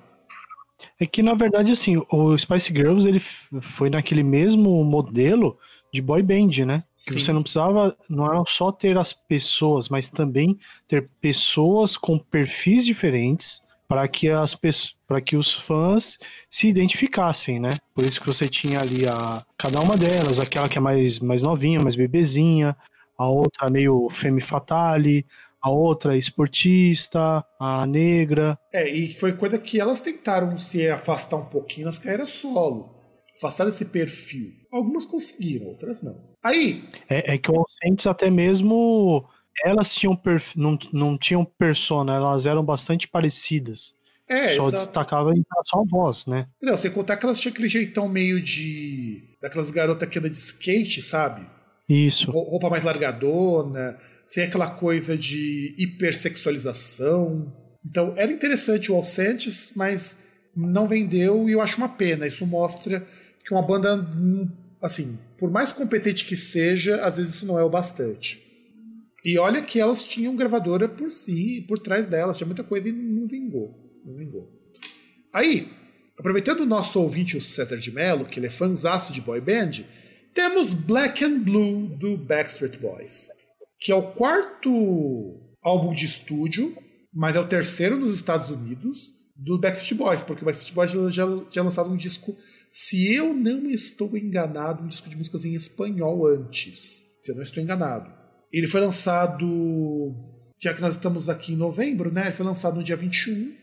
[0.99, 5.57] É que na verdade assim, o Spice Girls ele foi naquele mesmo modelo
[5.93, 6.83] de boy band, né?
[6.97, 12.17] Que você não precisava, não era só ter as pessoas, mas também ter pessoas com
[12.17, 13.61] perfis diferentes
[13.91, 14.57] para que as
[15.05, 16.17] para que os fãs
[16.49, 17.71] se identificassem, né?
[17.93, 21.41] Por isso que você tinha ali a cada uma delas, aquela que é mais mais
[21.41, 22.73] novinha, mais bebezinha,
[23.17, 25.25] a outra meio femme fatale,
[25.61, 31.49] a outra esportista, a negra, É, e foi coisa que elas tentaram se afastar um
[31.49, 32.95] pouquinho nas carreiras solo.
[33.35, 34.53] Afastar desse perfil.
[34.71, 36.15] Algumas conseguiram, outras não.
[36.41, 39.25] Aí, É, é que o Ausentes até mesmo
[39.63, 43.93] elas tinham perf- não, não tinham persona, elas eram bastante parecidas.
[44.27, 44.85] é, Só exato.
[44.85, 46.47] destacava em relação à voz, né?
[46.61, 49.23] Não, sem contar que elas tinham aquele jeitão meio de.
[49.41, 51.45] daquelas garotas que andam de skate, sabe?
[51.89, 52.31] Isso.
[52.31, 57.51] Rou- Roupa mais largadona, sem aquela coisa de hipersexualização.
[57.85, 60.19] Então, era interessante o Alcentes, mas
[60.55, 62.27] não vendeu e eu acho uma pena.
[62.27, 63.05] Isso mostra
[63.45, 64.47] que uma banda, hum,
[64.81, 68.40] assim, por mais competente que seja, às vezes isso não é o bastante.
[69.23, 72.91] E olha que elas tinham gravadora por si, por trás delas, tinha muita coisa e
[72.91, 74.01] não vingou.
[74.03, 74.51] Não vingou.
[75.33, 75.69] Aí,
[76.17, 79.85] aproveitando o nosso ouvinte, o César de Mello, que ele é fanzaço de boy band,
[80.33, 83.27] temos Black and Blue do Backstreet Boys,
[83.79, 84.71] que é o quarto
[85.63, 86.75] álbum de estúdio,
[87.13, 91.25] mas é o terceiro nos Estados Unidos do Backstreet Boys, porque o Backstreet Boys já,
[91.49, 92.35] tinha lançado um disco,
[92.69, 97.03] se eu não estou enganado, um disco de músicas em espanhol antes.
[97.21, 98.20] Se eu não estou enganado.
[98.51, 100.13] Ele foi lançado,
[100.59, 102.23] já que nós estamos aqui em novembro, né?
[102.23, 103.53] Ele foi lançado no dia 21.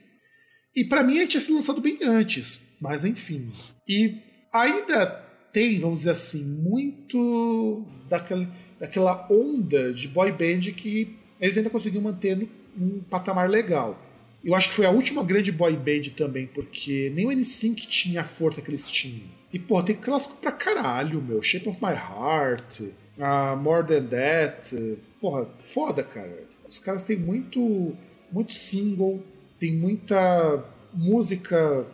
[0.75, 3.53] E para mim ele tinha sido lançado bem antes, mas enfim.
[3.89, 4.17] E
[4.53, 5.07] ainda
[5.53, 8.49] tem, vamos dizer assim, muito daquela,
[8.79, 14.01] daquela onda de boy band que eles ainda conseguiram manter no, num patamar legal.
[14.45, 18.21] Eu acho que foi a última grande boy band também, porque nem o NSYNC tinha
[18.21, 19.27] a força que eles tinham.
[19.53, 21.43] E, pô, tem clássico pra caralho, meu.
[21.43, 22.83] Shape of My Heart,
[23.19, 24.99] uh, More Than That.
[25.21, 26.45] Porra, foda, cara.
[26.69, 27.97] Os caras têm muito,
[28.31, 29.23] muito single,
[29.59, 31.87] tem muita música.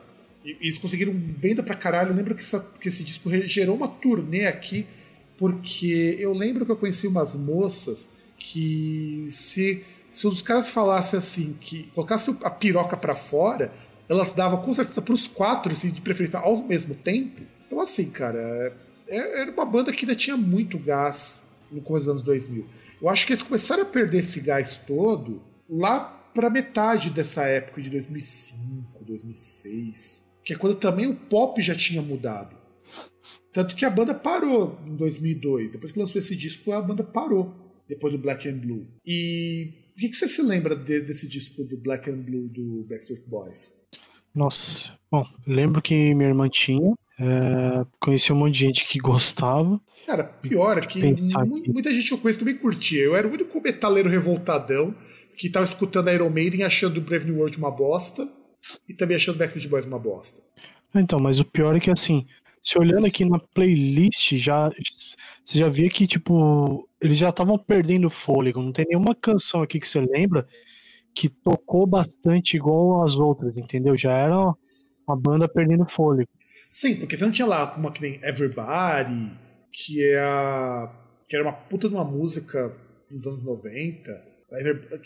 [0.44, 2.10] Eles conseguiram venda pra caralho.
[2.10, 4.86] Eu lembro que, essa, que esse disco gerou uma turnê aqui,
[5.38, 11.56] porque eu lembro que eu conheci umas moças que se, se os caras falassem assim,
[11.60, 13.72] que colocasse a piroca para fora,
[14.08, 17.40] elas davam com certeza pros quatro, assim, de preferência ao mesmo tempo.
[17.66, 18.72] Então, assim, cara, é,
[19.16, 22.66] era uma banda que ainda tinha muito gás no começo dos anos 2000.
[23.00, 26.00] Eu acho que eles começaram a perder esse gás todo lá
[26.34, 32.02] para metade dessa época de 2005, 2006, que é quando também o pop já tinha
[32.02, 32.56] mudado.
[33.52, 35.70] Tanto que a banda parou em 2002.
[35.70, 37.54] Depois que lançou esse disco, a banda parou.
[37.88, 38.86] Depois do Black and Blue.
[39.06, 42.84] E o que, que você se lembra de, desse disco do Black and Blue do
[42.88, 43.80] Backstreet Boys?
[44.34, 46.94] Nossa, bom, lembro que minha irmã tinha.
[47.18, 49.80] É, conheci um monte de gente que gostava.
[50.06, 51.00] Cara, pior é que
[51.72, 53.02] muita gente que eu conheço também curtia.
[53.02, 54.94] Eu era o único metaleiro revoltadão
[55.36, 58.28] que tava escutando Iron Maiden achando Brave New World uma bosta
[58.88, 60.42] e também achando Backstreet Boys uma bosta.
[60.94, 62.26] Então, mas o pior é que assim,
[62.62, 64.70] se olhando aqui na playlist, já
[65.44, 68.62] você já via que tipo eles já estavam perdendo fôlego.
[68.62, 70.46] Não tem nenhuma canção aqui que você lembra
[71.14, 73.96] que tocou bastante igual as outras, entendeu?
[73.96, 74.36] Já era
[75.06, 76.28] uma banda perdendo fôlego.
[76.74, 79.30] Sim, porque não tinha lá uma que nem Everybody,
[79.72, 80.92] que é a,
[81.28, 82.74] que era uma puta de uma música
[83.10, 84.34] dos anos 90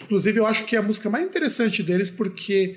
[0.00, 2.76] Inclusive, eu acho que é a música mais interessante deles porque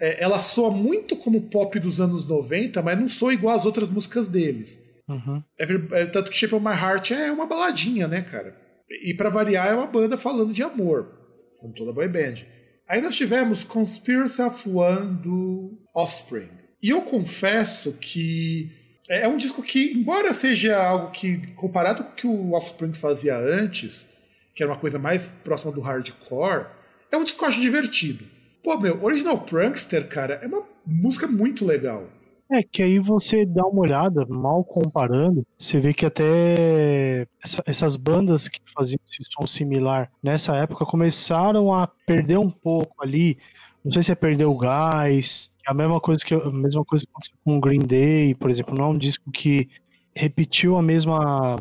[0.00, 3.88] é, ela soa muito como pop dos anos 90, mas não soa igual às outras
[3.88, 4.84] músicas deles.
[5.08, 5.42] Uhum.
[5.58, 8.56] É, tanto que Shape of My Heart é uma baladinha, né, cara?
[9.02, 11.08] E para variar, é uma banda falando de amor,
[11.58, 12.44] como toda boy band.
[12.88, 16.50] Aí nós tivemos Conspiracy of One do Offspring.
[16.86, 18.70] E eu confesso que
[19.08, 22.94] é, é um disco que, embora seja algo que, comparado com o que o Offspring
[22.94, 24.14] fazia antes,
[24.54, 26.68] que era uma coisa mais próxima do hardcore,
[27.10, 28.24] é um disco que eu acho divertido.
[28.62, 32.06] Pô, meu, Original Prankster, cara, é uma música muito legal.
[32.52, 37.96] É, que aí você dá uma olhada, mal comparando, você vê que até essa, essas
[37.96, 43.36] bandas que faziam esse som similar nessa época começaram a perder um pouco ali.
[43.84, 47.10] Não sei se é perder o gás, a mesma coisa que a mesma coisa que
[47.10, 49.68] aconteceu com Green Day, por exemplo, não é um disco que
[50.14, 51.56] repetiu a mesma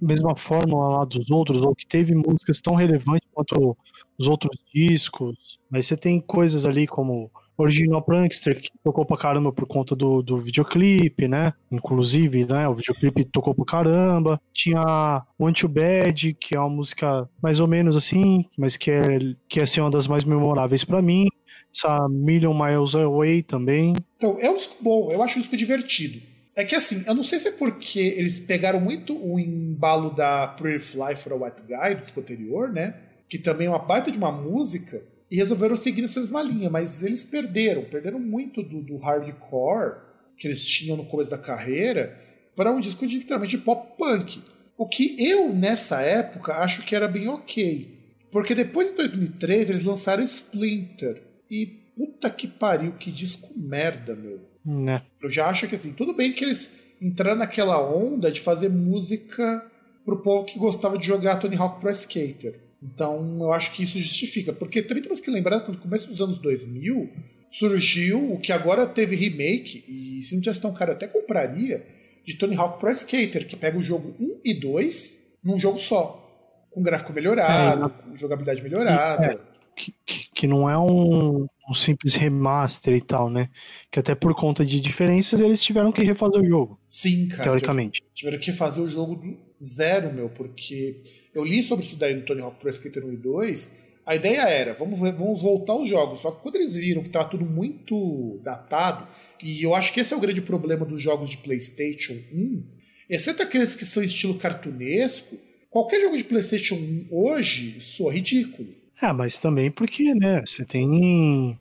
[0.00, 3.76] mesma fórmula lá dos outros, ou que teve músicas tão relevantes quanto
[4.16, 9.52] os outros discos, mas você tem coisas ali como Original Prankster, que tocou pra caramba
[9.52, 11.52] por conta do, do videoclipe, né?
[11.72, 12.68] Inclusive, né?
[12.68, 14.40] O videoclipe tocou pra caramba.
[14.54, 19.02] Tinha Want You Bad, que é uma música mais ou menos assim, mas que é,
[19.48, 21.26] que é assim, uma das mais memoráveis para mim.
[21.74, 23.94] Essa Million Miles Away também.
[24.16, 26.20] Então, é um disco bom, eu acho um disco divertido.
[26.56, 30.48] É que assim, eu não sei se é porque eles pegaram muito o embalo da
[30.48, 32.94] Pretty Fly for a White Guy do disco anterior, né?
[33.28, 35.00] Que também é uma baita de uma música,
[35.30, 39.98] e resolveram seguir nessa mesma linha, mas eles perderam, perderam muito do, do hardcore
[40.36, 42.18] que eles tinham no começo da carreira
[42.56, 44.42] para um disco de literalmente pop punk.
[44.76, 47.98] O que eu, nessa época, acho que era bem ok.
[48.30, 51.22] Porque depois de 2003 eles lançaram Splinter.
[51.50, 51.66] E
[51.96, 54.40] puta que pariu, que disco merda, meu.
[54.64, 55.02] Né.
[55.22, 59.64] Eu já acho que assim, tudo bem que eles entraram naquela onda de fazer música
[60.04, 62.60] pro povo que gostava de jogar Tony Hawk Pro Skater.
[62.82, 64.52] Então eu acho que isso justifica.
[64.52, 67.10] Porque também temos que lembrar que no começo dos anos 2000
[67.50, 71.84] surgiu o que agora teve remake, e se não tivesse tão caro, eu até compraria,
[72.24, 76.24] de Tony Hawk Pro Skater, que pega o jogo 1 e 2 num jogo só.
[76.70, 79.40] Com gráfico melhorado, é, com jogabilidade melhorada.
[79.78, 79.94] Que,
[80.34, 83.48] que, não é um, um simples remaster e tal, né?
[83.90, 86.80] Que até por conta de diferenças eles tiveram que refazer o jogo.
[86.88, 87.44] Sim, cara.
[87.44, 88.02] Teoricamente.
[88.12, 91.02] Tiveram que refazer o jogo do zero, meu, porque
[91.32, 93.88] eu li sobre isso daí no Tony Hawk Pro Skater 1 e 2.
[94.04, 96.20] A ideia era, vamos, vamos voltar os jogos.
[96.20, 99.06] Só que quando eles viram que estava tudo muito datado,
[99.42, 102.62] e eu acho que esse é o grande problema dos jogos de PlayStation 1,
[103.08, 105.36] exceto aqueles que são estilo cartunesco,
[105.70, 108.77] qualquer jogo de PlayStation 1 hoje soa ridículo.
[109.00, 111.58] É, mas também porque, né, você tem.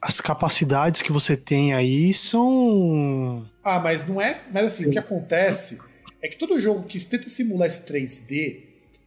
[0.00, 3.48] As capacidades que você tem aí são.
[3.62, 4.42] Ah, mas não é.
[4.52, 5.78] Mas assim, o que acontece
[6.22, 8.62] é que todo jogo que tenta simular esse 3D,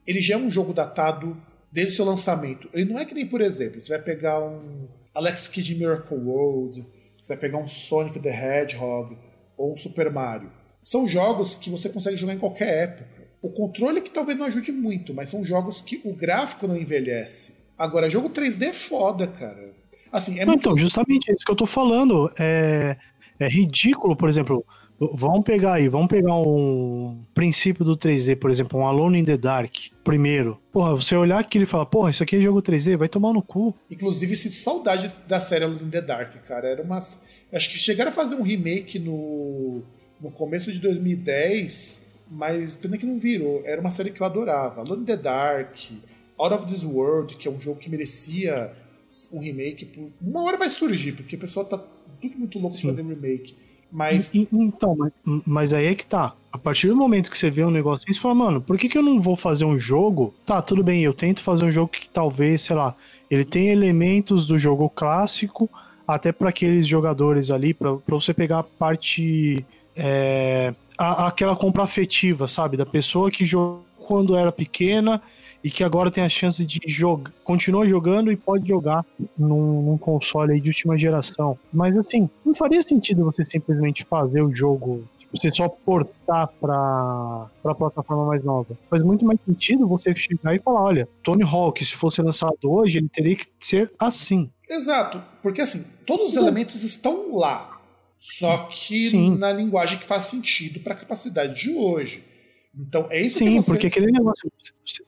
[0.06, 1.36] ele já é um jogo datado
[1.72, 2.70] desde o seu lançamento.
[2.74, 6.86] Ele não é que nem, por exemplo, você vai pegar um Alex Kidd Miracle World,
[7.22, 9.18] você vai pegar um Sonic the Hedgehog
[9.58, 10.52] ou um Super Mario.
[10.82, 13.17] são jogos que você consegue jogar em qualquer época.
[13.48, 17.56] O controle que talvez não ajude muito, mas são jogos que o gráfico não envelhece.
[17.78, 19.72] Agora, jogo 3D é foda, cara.
[20.12, 20.60] Assim, é muito...
[20.60, 22.30] Então, justamente isso que eu tô falando.
[22.38, 22.98] É,
[23.40, 24.66] é ridículo, por exemplo,
[25.00, 29.38] Vamos pegar aí, vamos pegar um princípio do 3D, por exemplo, um Alone in the
[29.38, 29.72] Dark,
[30.04, 30.60] primeiro.
[30.72, 33.44] Porra, você olhar aquilo e falar, porra, isso aqui é jogo 3D, vai tomar no
[33.44, 33.76] cu.
[33.92, 36.68] Inclusive, sinto saudade da série Alone in the Dark, cara.
[36.68, 37.22] Era umas.
[37.54, 39.84] Acho que chegaram a fazer um remake no,
[40.20, 43.62] no começo de 2010, mas pena que não virou.
[43.66, 44.82] Era uma série que eu adorava.
[44.82, 45.78] Alone in the Dark,
[46.38, 48.76] Out of This World, que é um jogo que merecia
[49.32, 49.86] um remake.
[49.86, 50.10] Por...
[50.22, 51.82] Uma hora vai surgir, porque o pessoal tá
[52.22, 52.82] tudo muito louco Sim.
[52.84, 53.56] de fazer remake.
[53.92, 54.36] Mas.
[54.36, 55.12] Então, mas,
[55.46, 56.36] mas, aí é que tá.
[56.52, 58.90] A partir do momento que você vê um negócio assim, você fala, mano, por que,
[58.90, 60.34] que eu não vou fazer um jogo?
[60.46, 62.96] Tá, tudo bem, eu tento fazer um jogo que talvez, sei lá,
[63.30, 65.70] ele tem elementos do jogo clássico,
[66.08, 69.66] até para aqueles jogadores ali, para você pegar a parte.
[69.96, 72.78] É, a, aquela compra afetiva, sabe?
[72.78, 75.22] Da pessoa que jogou quando era pequena
[75.64, 79.06] e que agora tem a chance de jogar, continua jogando e pode jogar
[79.38, 81.58] num, num console aí de última geração.
[81.74, 87.50] Mas assim, não faria sentido você simplesmente fazer o jogo tipo, você só portar para
[87.66, 88.78] a plataforma mais nova.
[88.90, 93.00] Faz muito mais sentido você chegar e falar, olha, Tony Hawk, se fosse lançado hoje,
[93.00, 94.50] ele teria que ser assim.
[94.70, 97.77] Exato, porque assim, todos os elementos estão lá,
[98.30, 99.38] só que Sim.
[99.38, 102.24] na linguagem que faz sentido para a capacidade de hoje.
[102.78, 103.66] Então é isso Sim, que vocês...
[103.66, 104.52] porque aquele negócio,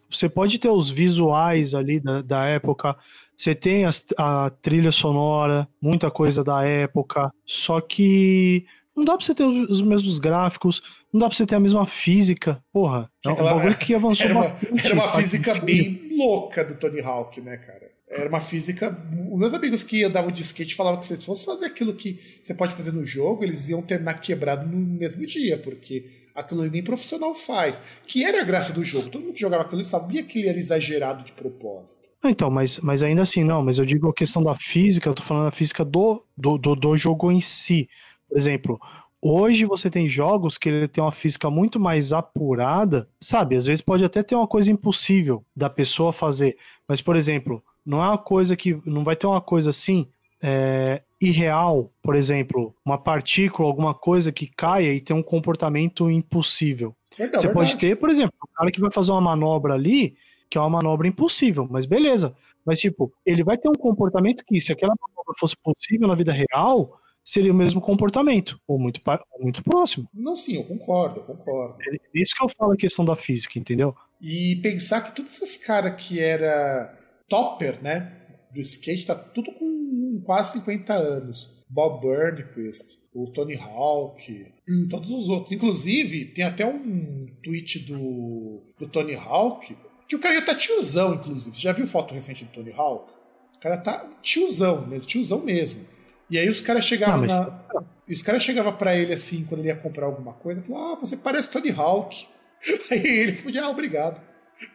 [0.09, 2.95] você pode ter os visuais ali da, da época,
[3.35, 8.65] você tem a, a trilha sonora, muita coisa da época, só que
[8.95, 10.81] não dá pra você ter os mesmos gráficos,
[11.11, 12.63] não dá pra você ter a mesma física.
[12.71, 16.75] Porra, é um bagulho que avançou era uma, bastante, Era uma física bem louca do
[16.75, 17.91] Tony Hawk, né, cara?
[18.09, 18.91] Era uma física.
[19.11, 22.73] Meus amigos que andavam de skate falavam que se fosse fazer aquilo que você pode
[22.73, 27.81] fazer no jogo, eles iam terminar quebrado no mesmo dia, porque aquilo nem profissional faz.
[28.07, 29.09] Que era a graça do jogo.
[29.09, 32.09] Todo mundo que jogava aquilo sabia que ele era exagerado de propósito.
[32.21, 35.13] Ah, então, mas, mas ainda assim, não, mas eu digo a questão da física, eu
[35.13, 37.87] tô falando da física do, do, do, do jogo em si.
[38.27, 38.79] Por exemplo,
[39.21, 43.57] Hoje você tem jogos que ele tem uma física muito mais apurada, sabe?
[43.57, 46.57] Às vezes pode até ter uma coisa impossível da pessoa fazer,
[46.87, 50.07] mas por exemplo, não é uma coisa que não vai ter uma coisa assim
[50.41, 56.95] é, irreal, por exemplo, uma partícula, alguma coisa que caia e tem um comportamento impossível.
[57.17, 57.53] Verdade, Você verdade.
[57.53, 60.15] pode ter, por exemplo, um cara que vai fazer uma manobra ali,
[60.49, 62.35] que é uma manobra impossível, mas beleza.
[62.65, 66.31] Mas, tipo, ele vai ter um comportamento que, se aquela manobra fosse possível na vida
[66.31, 69.01] real, seria o mesmo comportamento, ou muito,
[69.39, 70.07] muito próximo.
[70.13, 71.77] Não, sim, eu concordo, eu concordo.
[71.81, 73.95] É isso que eu falo a questão da física, entendeu?
[74.21, 76.97] E pensar que todos esses caras que era
[77.29, 78.11] topper, né,
[78.51, 81.59] do skate, tá tudo com quase 50 anos.
[81.71, 85.51] Bob Burnquist, o Tony Hawk, hum, todos os outros.
[85.51, 89.77] Inclusive, tem até um tweet do, do Tony Hawk
[90.07, 91.55] que o cara já tá tiozão, inclusive.
[91.55, 93.13] Você já viu foto recente do Tony Hawk?
[93.55, 95.85] O cara tá tiozão mesmo, tiozão mesmo.
[96.29, 97.31] E aí os caras chegavam mas...
[97.31, 97.63] na.
[98.09, 101.15] Os caras chegavam pra ele assim, quando ele ia comprar alguma coisa, falavam, ah, você
[101.15, 102.25] parece Tony Hawk.
[102.89, 104.19] Aí ele respondia, ah, obrigado.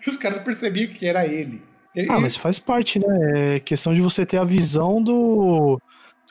[0.07, 1.61] E os caras percebiam que era ele.
[1.95, 3.57] Ele ah, mas faz parte, né?
[3.57, 5.81] É questão de você ter a visão do,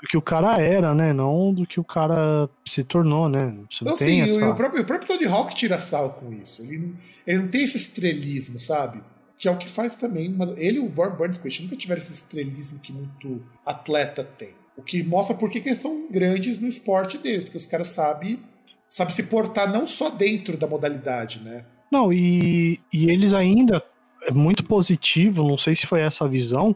[0.01, 1.13] do que o cara era, né?
[1.13, 3.55] Não do que o cara se tornou, né?
[3.71, 4.49] Você não, sim, essa...
[4.49, 6.63] o, próprio, o próprio Tony Hawk tira sal com isso.
[6.63, 6.95] Ele,
[7.25, 9.01] ele não tem esse estrelismo, sabe?
[9.37, 10.33] Que é o que faz também.
[10.33, 14.53] Uma, ele e o Bob Burnquist nunca tiveram esse estrelismo que muito atleta tem.
[14.75, 18.39] O que mostra por que eles são grandes no esporte deles, porque os caras sabem
[18.85, 21.65] sabe se portar não só dentro da modalidade, né?
[21.91, 23.83] Não, e, e eles ainda,
[24.25, 26.75] é muito positivo, não sei se foi essa a visão,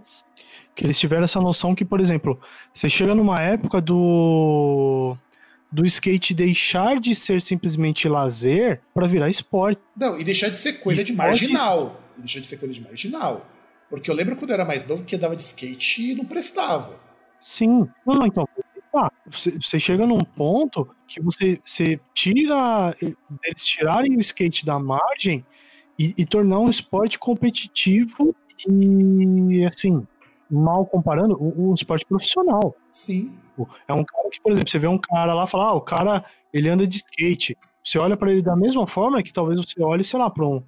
[0.76, 2.40] que eles tiveram essa noção que, por exemplo,
[2.72, 5.16] você chega numa época do
[5.70, 9.82] do skate deixar de ser simplesmente lazer para virar esporte.
[9.96, 12.02] Não, e deixar de ser coisa de marginal.
[12.18, 13.46] E deixar de ser coisa de marginal.
[13.90, 16.26] Porque eu lembro quando eu era mais novo que eu dava de skate e não
[16.26, 16.98] prestava.
[17.40, 17.88] Sim.
[18.06, 18.48] Não, então,
[18.96, 22.96] ah, você, você, chega num ponto que você, você tira.
[23.44, 25.46] Eles tirarem o skate da margem
[25.98, 28.36] e, e tornar um esporte competitivo
[28.68, 30.06] e, assim,
[30.50, 32.76] mal comparando, um, um esporte profissional.
[32.92, 33.32] Sim.
[33.88, 35.82] É um cara que, por exemplo, você vê um cara lá e fala, ah, o
[35.82, 37.58] cara, ele anda de skate.
[37.84, 40.64] Você olha para ele da mesma forma que talvez você olhe, sei lá, para um,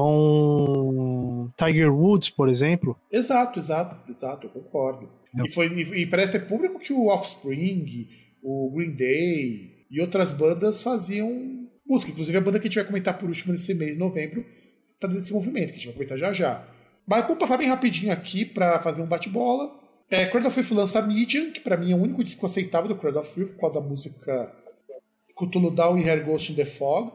[0.00, 2.96] um Tiger Woods, por exemplo.
[3.10, 5.08] Exato, exato, exato, eu concordo.
[5.44, 8.08] E, foi, e, e parece ter público que o Offspring,
[8.42, 12.12] o Green Day e outras bandas faziam música.
[12.12, 14.44] Inclusive a banda que a gente vai comentar por último nesse mês novembro
[14.94, 16.68] está nesse movimento, que a gente vai comentar já já.
[17.06, 19.70] Mas vamos passar bem rapidinho aqui para fazer um bate-bola.
[20.10, 22.96] É, Cradle of Filth lança Medium, que para mim é o único disco aceitável do
[22.96, 24.54] Cradle of Filth, por causa da música
[25.36, 27.12] Cthulhu Down e Hair Ghost in the Fog.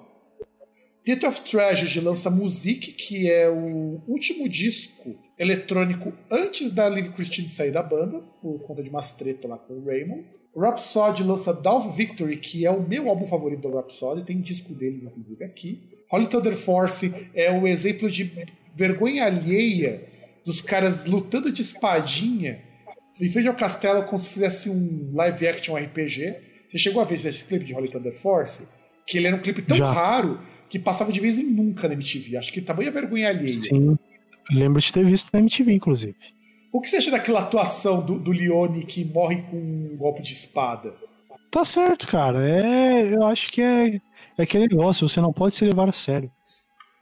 [1.04, 7.48] Theater of Tragedy lança Music, que é o último disco eletrônico antes da Liv Christine
[7.48, 10.26] sair da banda, por conta de umas treta lá com o Raymond.
[10.56, 15.02] Rhapsody lança Dolph Victory, que é o meu álbum favorito do Rhapsody, tem disco dele,
[15.06, 15.82] inclusive, aqui.
[16.12, 20.04] Holy Thunder Force é o exemplo de vergonha alheia
[20.44, 22.64] dos caras lutando de espadinha
[23.22, 26.36] em frente ao castelo como se fizesse um live action RPG.
[26.68, 28.68] Você chegou a ver esse clipe de Holy Thunder Force?
[29.06, 29.92] Que ele era um clipe tão Já.
[29.92, 30.40] raro
[30.70, 32.38] que passava de vez em nunca na MTV.
[32.38, 33.62] Acho que tamanha vergonha alheia.
[33.62, 33.98] Sim,
[34.52, 36.16] lembro de ter visto na MTV, inclusive.
[36.72, 40.34] O que você acha daquela atuação do, do Leone que morre com um golpe de
[40.34, 40.96] espada?
[41.50, 42.40] Tá certo, cara.
[42.48, 43.96] É, eu acho que é,
[44.38, 46.32] é aquele negócio, você não pode se levar a sério.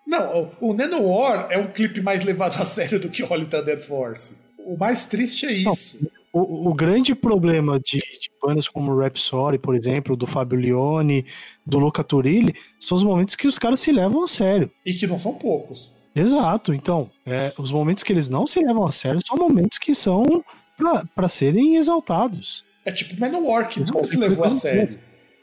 [0.06, 3.77] Não, o, o Nanowar é um clipe mais levado a sério do que Holy Thunder
[3.77, 4.38] Force.
[4.57, 6.03] O mais triste é isso.
[6.03, 6.11] Não,
[6.41, 11.26] o, o, grande problema de, de, bandas como o Rhapsody, por exemplo, do Fabio Leone,
[11.65, 14.72] do Luca Turilli, são os momentos que os caras se levam a sério.
[14.85, 15.97] E que não são poucos.
[16.19, 19.94] Exato, então, é, os momentos que eles não se levam a sério são momentos que
[19.94, 20.23] são
[21.15, 22.65] para serem exaltados.
[22.85, 24.99] É tipo Manowar, que nunca se levou a sério.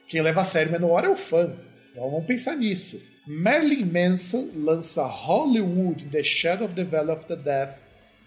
[0.08, 1.54] Quem leva a sério Manowar é o fã.
[1.92, 3.00] Então vamos pensar nisso.
[3.26, 7.84] Marilyn Manson lança Hollywood The Shadow of the Valley of the Death.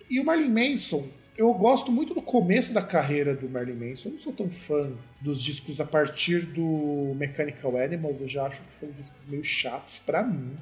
[0.09, 1.07] E o Marilyn Manson,
[1.37, 4.09] eu gosto muito do começo da carreira do Marilyn Manson.
[4.09, 8.21] Eu não sou tão fã dos discos a partir do Mechanical Animals.
[8.21, 10.57] Eu já acho que são discos meio chatos para mim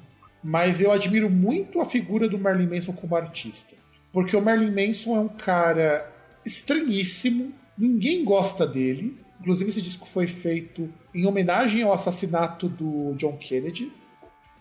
[0.46, 3.74] mas eu admiro muito a figura do Marilyn Manson como artista.
[4.12, 6.08] Porque o Marilyn Manson é um cara
[6.44, 9.18] estranhíssimo, ninguém gosta dele.
[9.40, 13.92] Inclusive, esse disco foi feito em homenagem ao assassinato do John Kennedy.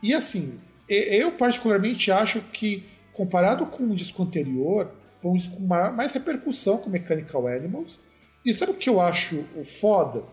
[0.01, 0.57] E assim,
[0.89, 2.83] eu particularmente acho que,
[3.13, 7.99] comparado com o disco anterior, foi um disco com mais repercussão com Mechanical Animals.
[8.43, 9.45] E sabe o que eu acho
[9.79, 10.23] foda?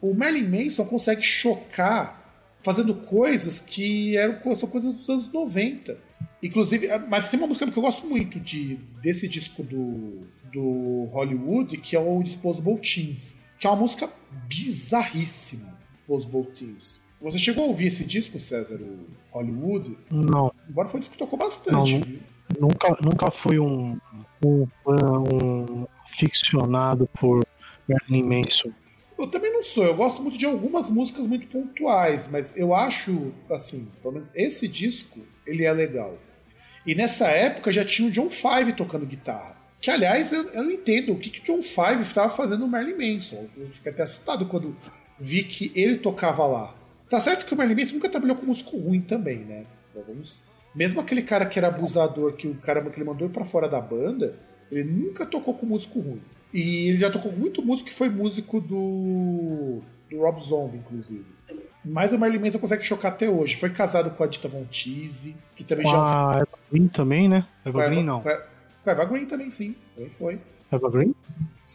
[0.00, 2.21] O Marilyn Manson consegue chocar
[2.62, 5.98] fazendo coisas que eram são coisas dos anos 90.
[6.42, 11.04] Inclusive, ah, mas tem uma música que eu gosto muito de, desse disco do, do
[11.12, 14.10] Hollywood, que é o Disposable Teens, que é uma música
[14.48, 17.02] bizarríssima, Disposable Teens.
[17.20, 19.96] Você chegou a ouvir esse disco, César, o Hollywood?
[20.10, 20.52] Não.
[20.68, 21.98] Embora foi um disco que tocou bastante.
[22.58, 23.96] Não, nunca, nunca fui um,
[24.44, 27.44] um, um ficcionado por
[27.88, 28.72] Marilyn Manson.
[29.22, 33.32] Eu também não sou, eu gosto muito de algumas músicas muito pontuais, mas eu acho,
[33.48, 36.18] assim, pelo menos esse disco, ele é legal.
[36.84, 39.56] E nessa época já tinha o John Five tocando guitarra.
[39.80, 42.66] Que, aliás, eu, eu não entendo o que, que o John Five estava fazendo no
[42.66, 43.46] Marilyn Manson.
[43.56, 44.76] Eu fiquei até assustado quando
[45.20, 46.74] vi que ele tocava lá.
[47.08, 49.66] Tá certo que o Marilyn Manson nunca trabalhou com músico ruim também, né?
[49.94, 50.44] Vamos...
[50.74, 53.80] Mesmo aquele cara que era abusador, que o cara que ele mandou pra fora da
[53.80, 54.36] banda,
[54.70, 56.22] ele nunca tocou com músico ruim.
[56.52, 59.80] E ele já tocou muito músico que foi músico do,
[60.10, 61.24] do Rob Zombie, inclusive.
[61.84, 63.56] Mas o Marley Manson consegue chocar até hoje.
[63.56, 66.30] Foi casado com a Dita Von Teese, que também com já.
[66.30, 67.46] A Eva Green também, né?
[67.64, 68.20] Eva Green não.
[68.20, 69.74] Com a, com a Eva Green também, sim.
[69.94, 70.38] Também foi.
[70.70, 71.14] Eva Green?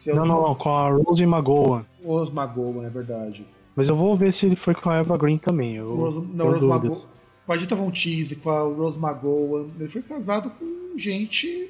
[0.07, 1.85] Não, não, não, com a Rose McGowan.
[2.03, 3.45] Rose McGowan, é verdade.
[3.75, 5.75] Mas eu vou ver se ele foi com a Eva Green também.
[5.75, 7.07] Eu, Rose, não, Rose McGowan.
[7.45, 9.67] Com a Dita Von Teese, com a Rose McGowan.
[9.79, 11.69] Ele foi casado com gente.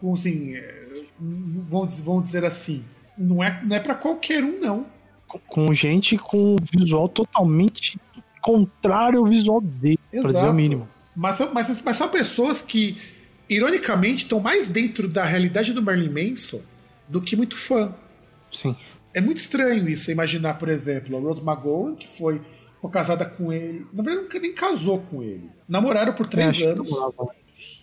[0.00, 0.54] Com assim
[1.18, 2.84] vamos, vamos dizer assim,
[3.16, 4.86] não é, não é para qualquer um, não.
[5.46, 7.98] Com gente com visual totalmente
[8.40, 10.28] contrário ao visual dele, Exato.
[10.28, 10.88] pra dizer o mínimo.
[11.14, 12.96] Mas, mas, mas são pessoas que,
[13.48, 16.60] ironicamente, estão mais dentro da realidade do Marilyn Manson
[17.08, 17.94] do que muito fã.
[18.52, 18.76] Sim.
[19.14, 22.40] É muito estranho isso, imaginar, por exemplo, a Rose McGowan, que foi
[22.90, 23.86] casada com ele.
[23.92, 25.48] Na verdade, nunca nem casou com ele.
[25.68, 26.90] Namoraram por três é, anos.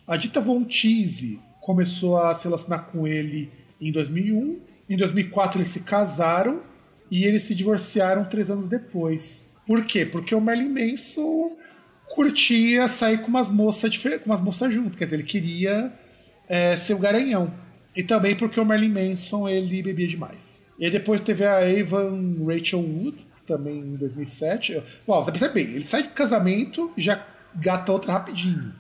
[0.06, 1.40] A Dita Von Teese
[1.70, 4.60] começou a se relacionar com ele em 2001.
[4.90, 6.64] Em 2004 eles se casaram
[7.12, 9.52] e eles se divorciaram três anos depois.
[9.68, 10.04] Por quê?
[10.04, 11.56] Porque o Merlin Manson
[12.08, 15.94] curtia sair com umas moças com umas moças junto, quer dizer, ele queria
[16.48, 17.54] é, ser o garanhão.
[17.96, 20.64] E também porque o Merlin Manson ele bebia demais.
[20.80, 24.82] E depois teve a Evan Rachel Wood, também em 2007.
[25.08, 27.24] Uau, você percebe bem, ele sai de casamento e já
[27.54, 28.74] gata outra rapidinho.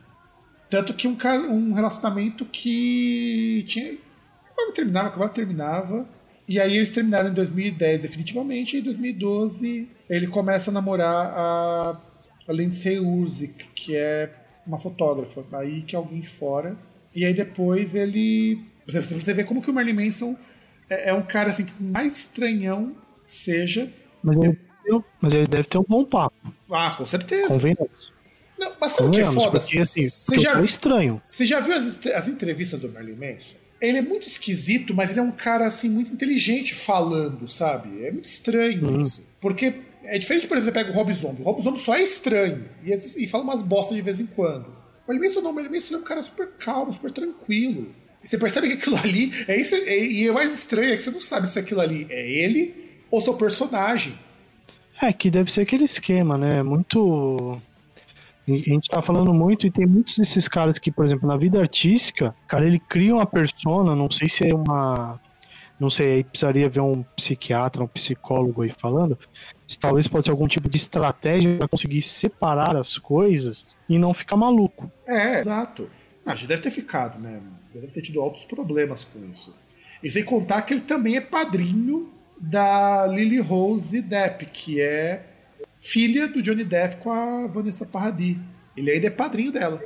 [0.69, 1.17] Tanto que um,
[1.49, 3.97] um relacionamento que tinha.
[4.45, 6.09] Acabava, terminava, acabava, terminava.
[6.47, 12.01] E aí eles terminaram em 2010 definitivamente, e em 2012 ele começa a namorar a,
[12.47, 14.33] a Lindsay Urzik, que é
[14.65, 16.75] uma fotógrafa, aí que é alguém de fora.
[17.15, 18.63] E aí depois ele.
[18.87, 20.35] Você, você vê como que o Marley Manson
[20.89, 23.87] é, é um cara assim que mais estranhão seja.
[24.23, 24.57] Mas ele,
[25.21, 26.35] mas ele deve ter um bom papo.
[26.71, 27.47] Ah, com certeza.
[27.47, 28.11] Convenhamos.
[28.59, 29.57] Não, mas sabe o que é foda?
[29.57, 31.19] Porque, assim, você já, estranho.
[31.23, 33.55] Você já viu as, as entrevistas do Merlin Manson?
[33.81, 38.03] Ele é muito esquisito, mas ele é um cara assim muito inteligente falando, sabe?
[38.03, 39.01] É muito estranho hum.
[39.01, 39.25] isso.
[39.39, 39.73] Porque
[40.03, 41.41] é diferente, por exemplo, você pega o Rob Zombie.
[41.41, 44.67] O Rob Zombie só é estranho e, e fala umas bostas de vez em quando.
[45.07, 47.95] O Ele Mason não, o Ele Mason é um cara super calmo, super tranquilo.
[48.21, 51.01] E você percebe que aquilo ali é isso, é, e o mais estranho é que
[51.01, 52.75] você não sabe se aquilo ali é ele
[53.09, 54.13] ou seu personagem.
[55.01, 56.61] É, que deve ser aquele esquema, né?
[56.61, 57.61] Muito.
[58.53, 61.59] A gente tá falando muito e tem muitos desses caras que, por exemplo, na vida
[61.59, 65.19] artística, cara, ele cria uma persona, não sei se é uma.
[65.79, 69.17] Não sei, aí precisaria ver um psiquiatra, um psicólogo aí falando.
[69.79, 74.35] Talvez pode ser algum tipo de estratégia para conseguir separar as coisas e não ficar
[74.35, 74.91] maluco.
[75.07, 75.89] É, exato.
[76.25, 77.41] Ah, já deve ter ficado, né?
[77.73, 79.57] Deve ter tido altos problemas com isso.
[80.03, 82.09] E sem contar que ele também é padrinho
[82.39, 85.28] da Lily Rose Depp, que é
[85.79, 88.37] filha do Johnny Depp com a Vanessa Paradis.
[88.75, 89.83] Ele ainda é padrinho dela.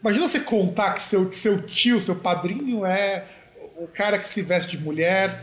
[0.00, 3.24] Imagina você contar que seu, que seu tio, seu padrinho é
[3.76, 5.42] o cara que se veste de mulher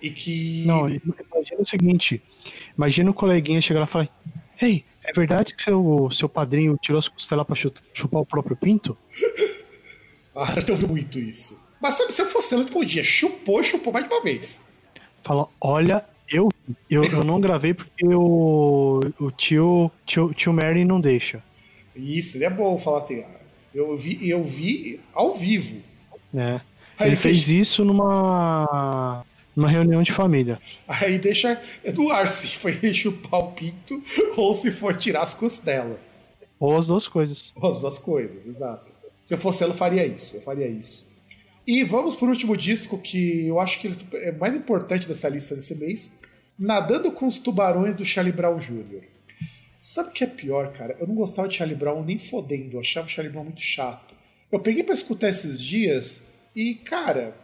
[0.00, 0.64] e que.
[0.66, 2.22] Não, imagina o seguinte:
[2.76, 4.08] imagina o coleguinha chegar lá e falar:
[4.60, 8.96] Ei, é verdade que seu, seu padrinho tirou as costelas pra chupar o próprio pinto?
[10.34, 11.60] ah, eu tô muito isso.
[11.80, 13.02] Mas sabe, se eu fosse ela, podia.
[13.02, 14.70] Chupou, chupou mais de uma vez.
[15.24, 16.48] Fala, olha, eu,
[16.88, 21.42] eu, eu não gravei porque o, o tio, tio, tio Mary não deixa.
[21.94, 23.24] Isso, ele é bom falar assim.
[23.74, 25.76] Eu vi, eu vi ao vivo.
[26.34, 26.60] É.
[27.00, 29.24] Ele fez isso numa
[29.54, 30.60] numa reunião de família.
[30.86, 31.60] Aí deixa
[31.94, 34.02] no ar se foi chupar o pinto
[34.36, 35.98] ou se for tirar as costelas.
[36.58, 37.52] Ou as duas coisas.
[37.56, 38.92] Ou as duas coisas, exato.
[39.24, 40.36] Se eu fosse ela, eu faria isso.
[40.36, 41.08] Eu faria isso.
[41.66, 45.74] E vamos pro último disco que eu acho que é mais importante dessa lista desse
[45.76, 46.18] mês.
[46.60, 49.04] Nadando com os Tubarões do Charlie Brown Jr.
[49.78, 50.94] Sabe o que é pior, cara?
[51.00, 52.76] Eu não gostava de Charlie Brown nem fodendo.
[52.76, 54.14] Eu achava o Charlie Brown muito chato.
[54.52, 57.34] Eu peguei para escutar esses dias e, cara,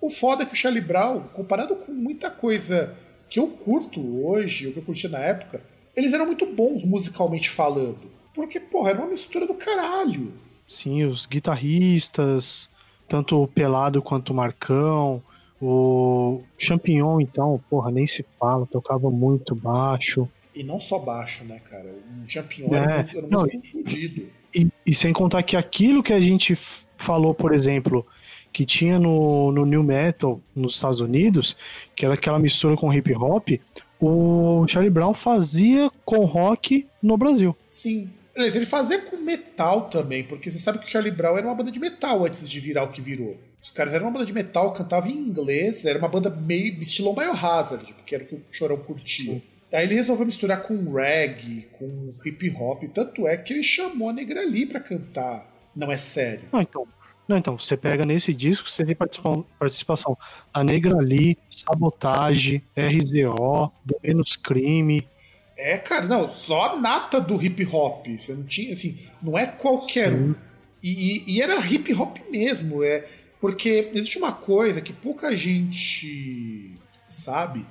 [0.00, 2.96] o foda é que o Charlie Brown, comparado com muita coisa
[3.30, 5.62] que eu curto hoje, o que eu curtia na época,
[5.94, 8.10] eles eram muito bons musicalmente falando.
[8.34, 10.32] Porque, porra, era uma mistura do caralho.
[10.66, 12.68] Sim, os guitarristas,
[13.06, 15.22] tanto o Pelado quanto o Marcão,
[15.60, 20.28] o Champignon, então, porra, nem se fala, tocava muito baixo.
[20.54, 21.94] E não só baixo, né, cara?
[22.24, 26.02] O Champignon é, era, um, era um não, e, e, e, sem contar que aquilo
[26.02, 26.56] que a gente
[26.96, 28.06] falou, por exemplo,
[28.52, 31.56] que tinha no, no New Metal nos Estados Unidos,
[31.96, 33.48] que era aquela mistura com hip hop,
[34.00, 37.56] o Charlie Brown fazia com rock no Brasil.
[37.68, 38.10] Sim.
[38.36, 41.70] Ele fazia com metal também, porque você sabe que o Charlie Brown era uma banda
[41.70, 43.38] de metal antes de virar o que virou.
[43.64, 47.14] Os caras eram uma banda de metal, cantavam em inglês, era uma banda meio estilo
[47.14, 49.32] Biohazard, porque era o que o Chorão curtia.
[49.32, 49.42] Sim.
[49.72, 54.12] Aí ele resolveu misturar com reggae, com hip hop, tanto é que ele chamou a
[54.12, 55.50] Negra Lee pra cantar.
[55.74, 56.42] Não é sério.
[56.52, 56.86] Não, então,
[57.26, 60.14] não, então, você pega nesse disco, você tem participação
[60.52, 63.72] a Negra Lee, Sabotage, RZO,
[64.02, 65.08] Menos Crime.
[65.56, 68.08] É, cara, não, só a nata do hip hop.
[68.08, 70.16] Você não tinha, assim, não é qualquer Sim.
[70.16, 70.34] um.
[70.82, 73.08] E, e, e, era hip hop mesmo, é.
[73.44, 76.72] Porque existe uma coisa que pouca gente
[77.06, 77.66] sabe,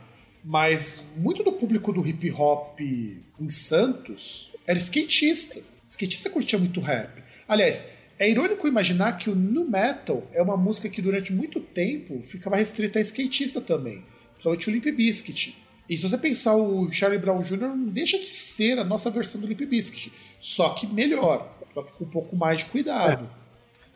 [0.45, 5.61] mas muito do público do hip hop em Santos era skatista.
[5.87, 7.23] Skatista curtia muito rap.
[7.47, 7.87] Aliás,
[8.19, 12.55] é irônico imaginar que o nu metal é uma música que durante muito tempo ficava
[12.55, 15.57] restrita a skatista também, principalmente o Limp Bizkit.
[15.89, 17.57] E se você pensar, o Charlie Brown Jr.
[17.75, 21.93] não deixa de ser a nossa versão do Limp Bizkit, só que melhor, só que
[21.93, 23.27] com um pouco mais de cuidado.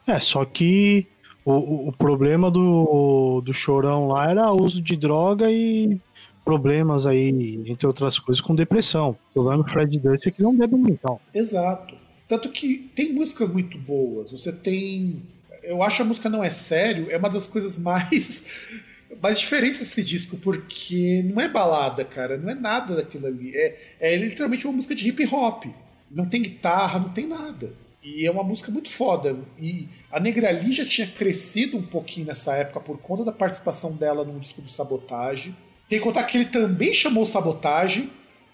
[0.08, 1.06] É, é só que
[1.52, 5.98] o, o problema do, do chorão lá era uso de droga e
[6.44, 7.30] problemas aí,
[7.66, 9.18] entre outras coisas, com depressão.
[9.30, 11.22] O problema do Fred Durst é que não bebe mental.
[11.34, 11.96] Exato.
[12.28, 14.32] Tanto que tem músicas muito boas.
[14.32, 15.22] Você tem.
[15.64, 18.84] Eu acho a música Não É Sério é uma das coisas mais.
[19.24, 22.38] mais diferentes desse disco, porque não é balada, cara.
[22.38, 23.56] Não é nada daquilo ali.
[23.56, 25.66] É, é literalmente uma música de hip hop.
[26.12, 27.72] Não tem guitarra, não tem nada.
[28.16, 29.38] E é uma música muito foda.
[29.60, 34.24] E a Negrali já tinha crescido um pouquinho nessa época por conta da participação dela
[34.24, 35.54] no disco do Sabotage.
[35.90, 38.10] Tem que contar que ele também chamou Sabotage.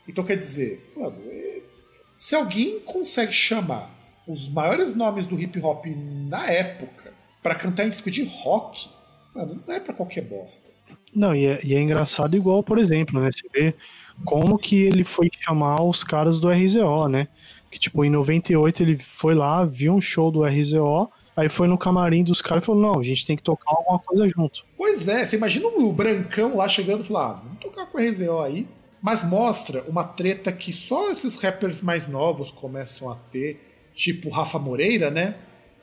[0.07, 1.17] Então quer dizer, mano,
[2.15, 3.89] se alguém consegue chamar
[4.27, 7.13] os maiores nomes do hip hop na época
[7.43, 8.89] para cantar em disco de rock,
[9.35, 10.67] mano, não é para qualquer bosta.
[11.15, 13.29] Não, e é, e é, engraçado igual, por exemplo, né?
[13.31, 13.75] Você vê
[14.25, 17.27] como que ele foi chamar os caras do RZO, né?
[17.73, 21.77] Que tipo, em 98 ele foi lá, viu um show do RZO, aí foi no
[21.77, 24.63] camarim dos caras e falou: não, a gente tem que tocar alguma coisa junto.
[24.77, 28.01] Pois é, você imagina o Brancão lá chegando e falar: ah, vamos tocar com o
[28.01, 28.67] RZO aí
[29.03, 33.59] mas mostra uma treta que só esses rappers mais novos começam a ter,
[33.93, 35.35] tipo Rafa Moreira, né?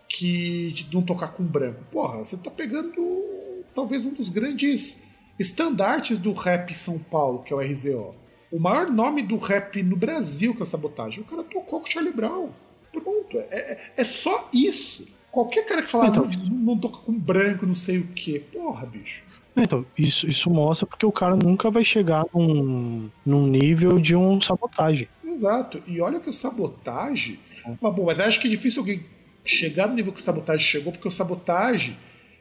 [0.08, 1.84] Que de não tocar com branco.
[1.92, 5.02] Porra, você tá pegando talvez um dos grandes
[5.38, 8.14] estandartes do rap São Paulo, que é o RZO.
[8.50, 11.20] O maior nome do rap no Brasil que é o Sabotagem.
[11.20, 12.50] O cara tocou com o Charlie Brown.
[12.92, 13.38] Pronto.
[13.38, 15.06] É, é, é só isso.
[15.30, 18.42] Qualquer cara que fala, então, não, não toca com branco, não sei o quê.
[18.52, 19.22] Porra, bicho.
[19.56, 24.40] Então, isso, isso mostra porque o cara nunca vai chegar num, num nível de um
[24.40, 25.08] sabotagem.
[25.24, 25.82] Exato.
[25.86, 27.38] E olha que o sabotagem.
[27.80, 29.04] Mas, bom, mas acho que é difícil alguém
[29.44, 31.96] chegar no nível que o sabotagem chegou, porque o sabotagem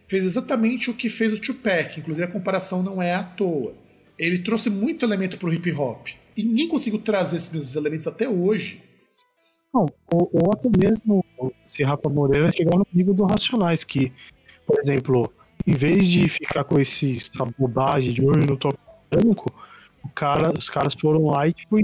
[0.08, 2.00] fez exatamente o que fez o Tupac.
[2.00, 3.74] Inclusive a comparação não é à toa.
[4.20, 6.08] Ele trouxe muito elemento pro hip hop.
[6.36, 8.82] E ninguém conseguiu trazer esses mesmos elementos até hoje.
[9.74, 11.24] Não, ou, ou mesmo
[11.68, 14.12] se Rafa Moreira chegar no nível do Racionais, que,
[14.66, 15.32] por exemplo,
[15.66, 18.70] em vez de ficar com esse, essa bobagem de oi, não tô
[19.10, 19.46] branco,
[20.04, 21.78] o cara, os caras foram lá e tipo,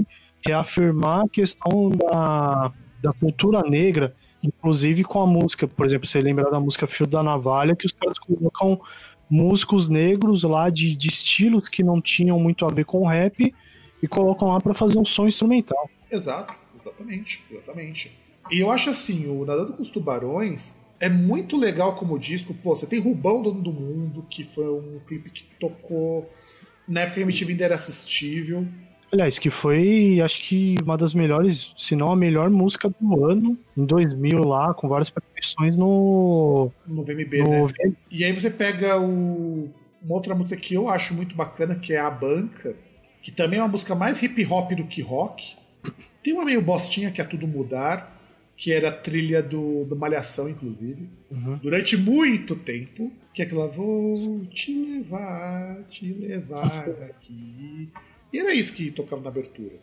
[0.44, 2.72] reafirmar a questão da,
[3.02, 5.68] da cultura negra, inclusive com a música.
[5.68, 8.80] Por exemplo, você lembra da música Fio da Navalha, que os caras colocam
[9.28, 13.54] músicos negros lá de, de estilos que não tinham muito a ver com rap
[14.02, 15.90] e colocam lá para fazer um som instrumental.
[16.10, 18.12] Exato, exatamente, exatamente.
[18.50, 22.54] E eu acho assim, o Nadando com os Tubarões é muito legal como disco.
[22.54, 26.30] Pô, você tem Rubão Dono do Mundo, que foi um clipe que tocou
[26.86, 28.66] na época que a MTV ainda era assistível.
[29.16, 33.58] Aliás, que foi, acho que uma das melhores, se não a melhor música do ano,
[33.74, 36.70] em 2000 lá, com várias participações no...
[36.86, 37.66] No VMB, no...
[37.66, 37.94] né?
[38.10, 39.70] E aí você pega o...
[40.02, 42.76] uma outra música que eu acho muito bacana, que é A Banca,
[43.22, 45.56] que também é uma música mais hip hop do que rock.
[46.22, 48.20] Tem uma meio bostinha que é Tudo Mudar,
[48.54, 51.56] que era a trilha do, do Malhação, inclusive, uhum.
[51.62, 57.90] durante muito tempo, que é aquela Vou te levar, te levar aqui.
[58.32, 59.76] E era isso que tocava na abertura.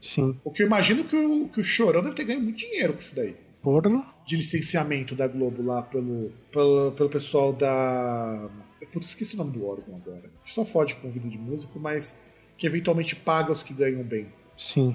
[0.00, 0.38] Sim.
[0.44, 3.00] O que eu imagino que o, que o Chorão deve ter ganho muito dinheiro com
[3.00, 3.34] isso daí.
[3.62, 4.04] Porra.
[4.26, 8.50] De licenciamento da Globo lá pelo, pelo, pelo pessoal da.
[8.92, 10.30] Putz, esqueci o nome do órgão agora.
[10.44, 12.22] Que só fode com vida de músico, mas
[12.58, 14.28] que eventualmente paga os que ganham bem.
[14.58, 14.94] Sim.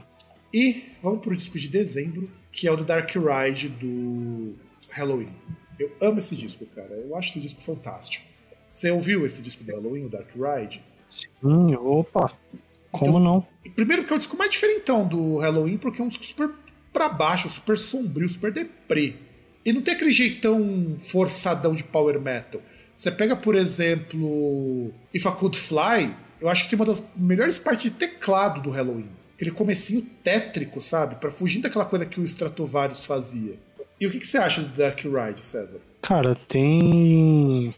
[0.53, 4.55] E vamos pro disco de dezembro, que é o do Dark Ride do
[4.91, 5.33] Halloween.
[5.79, 6.93] Eu amo esse disco, cara.
[6.93, 8.25] Eu acho esse disco fantástico.
[8.67, 10.83] Você ouviu esse disco do Halloween, o Dark Ride?
[11.09, 12.37] Sim, opa.
[12.91, 13.47] Como então, não?
[13.75, 16.49] Primeiro porque é o disco mais diferentão do Halloween, porque é um disco super
[16.91, 19.15] pra baixo, super sombrio, super deprê.
[19.65, 22.61] E não tem aquele jeitão forçadão de power metal.
[22.95, 27.59] Você pega, por exemplo, If I Could Fly, eu acho que tem uma das melhores
[27.59, 31.15] partes de teclado do Halloween aquele comecinho tétrico, sabe?
[31.15, 33.57] para fugir daquela coisa que o Stratovarius fazia.
[33.99, 35.79] E o que, que você acha do Dark Ride, César?
[36.01, 37.73] Cara, tem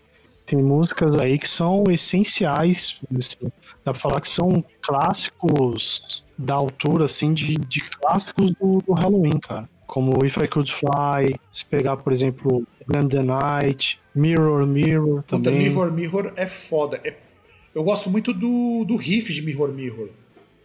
[0.48, 3.52] tem músicas aí que são essenciais, assim,
[3.84, 9.40] dá pra falar que são clássicos da altura, assim, de, de clássicos do, do Halloween,
[9.40, 9.70] cara.
[9.88, 15.54] Como If I Could Fly, se pegar, por exemplo, Grand the Night, Mirror Mirror também.
[15.54, 17.02] Puta, Mirror Mirror é foda.
[17.04, 17.16] É...
[17.74, 20.10] Eu gosto muito do, do riff de Mirror Mirror.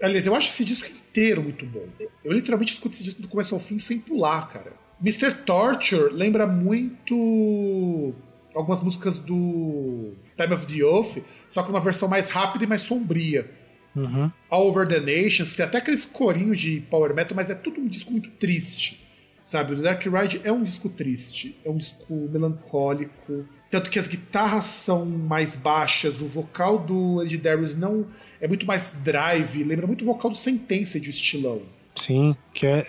[0.00, 1.84] Aliás, eu acho esse disco inteiro muito bom.
[2.24, 4.72] Eu literalmente escuto esse disco do começo ao fim sem pular, cara.
[5.00, 5.32] Mr.
[5.44, 8.14] Torture lembra muito
[8.56, 12.82] algumas músicas do Time of the Oath, só que uma versão mais rápida e mais
[12.82, 13.48] sombria.
[13.94, 14.30] Uhum.
[14.50, 17.86] All Over the Nations, tem até aqueles corinhos de power metal, mas é tudo um
[17.86, 19.04] disco muito triste.
[19.46, 24.08] Sabe, o Dark Ride é um disco triste, é um disco melancólico, tanto que as
[24.08, 28.06] guitarras são mais baixas, o vocal do Ed Darius não
[28.40, 31.62] é muito mais drive, lembra muito o vocal do Sentença de estilão.
[31.94, 32.86] Sim, que é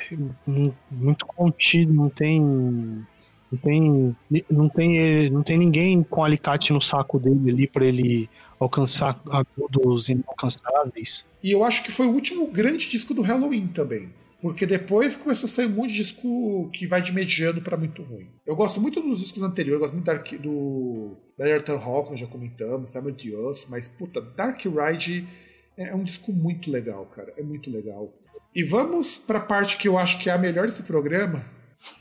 [0.89, 3.06] muito contido, não tem
[3.52, 4.15] não tem
[4.49, 8.30] não tem não tem ninguém com alicate no saco dele ali para ele
[8.60, 11.26] alcançar agudos inalcançáveis.
[11.44, 14.10] E eu acho que foi o último grande disco do Halloween também.
[14.41, 18.03] Porque depois começou a sair um monte de disco que vai de mediano para muito
[18.03, 18.28] ruim.
[18.45, 22.91] Eu gosto muito dos discos anteriores, gosto muito do Better Than Rock, nós já comentamos,
[22.91, 25.28] Family of Us, mas puta, Dark Ride
[25.76, 27.34] é um disco muito legal, cara.
[27.36, 28.14] É muito legal.
[28.56, 31.44] E vamos pra parte que eu acho que é a melhor desse programa.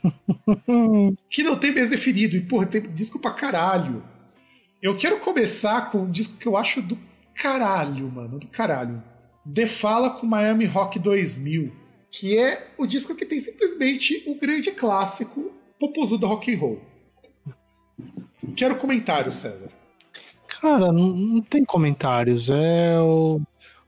[1.29, 2.35] que não tem mês definido.
[2.35, 4.03] E, porra, tem disco pra caralho.
[4.81, 6.97] Eu quero começar com um disco que eu acho do
[7.33, 8.39] caralho, mano.
[8.39, 9.03] Do caralho.
[9.51, 14.71] The Fala com Miami Rock 2000 que é o disco que tem simplesmente o grande
[14.71, 16.81] clássico popozudo do rock and roll.
[18.55, 19.69] Quero comentários, César.
[20.59, 22.49] Cara, não, não tem comentários.
[22.49, 23.39] É o,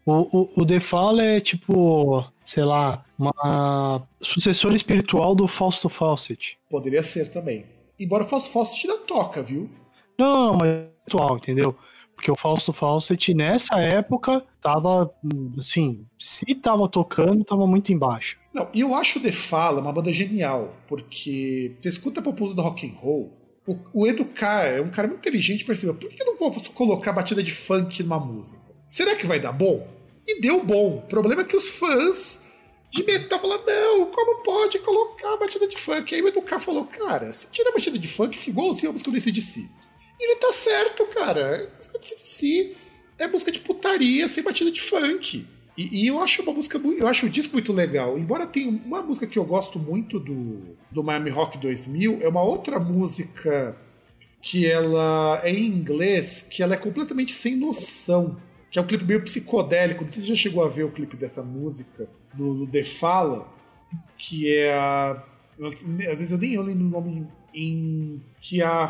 [0.05, 6.57] o, o, o The Fall é tipo, sei lá, uma sucessora espiritual do Fausto Fawcett.
[6.69, 7.65] Poderia ser também.
[7.99, 9.69] Embora o Fausto Fawcett ainda toca, viu?
[10.17, 11.75] Não, mas é atual, entendeu?
[12.15, 15.13] Porque o Fausto Fawcett, nessa época, tava,
[15.57, 18.37] assim, se tava tocando, tava muito embaixo.
[18.53, 22.55] Não, e eu acho o The Fala uma banda genial, porque você escuta a propósito
[22.55, 23.37] do rock and roll,
[23.67, 27.13] o, o Educar é um cara muito inteligente, percebeu, por que eu não posso colocar
[27.13, 28.61] batida de funk numa música?
[28.87, 29.87] Será que vai dar bom?
[30.27, 30.97] E deu bom.
[30.97, 32.48] O problema é que os fãs
[32.91, 36.13] de metal falaram: não, como pode colocar a batida de funk?
[36.13, 39.11] Aí o Educar falou: cara, se tira a batida de funk, fica igualzinho a música
[39.11, 39.69] do ACDC.
[40.19, 41.69] E ele tá certo, cara.
[41.71, 42.75] A música do ACDC
[43.19, 45.47] é música de putaria sem batida de funk.
[45.77, 48.17] E, e, eu acho uma música, eu acho o disco muito legal.
[48.17, 52.41] Embora tenha uma música que eu gosto muito do, do Miami Rock 2000, é uma
[52.41, 53.77] outra música
[54.41, 58.37] que ela é em inglês, que ela é completamente sem noção.
[58.69, 60.03] Que é um clipe meio psicodélico.
[60.03, 62.83] Não sei se você já chegou a ver o clipe dessa música no, no The
[62.83, 63.47] Fala,
[64.17, 65.23] que é a.
[65.61, 68.21] Às vezes eu nem eu lembro o nome em.
[68.41, 68.89] Que a.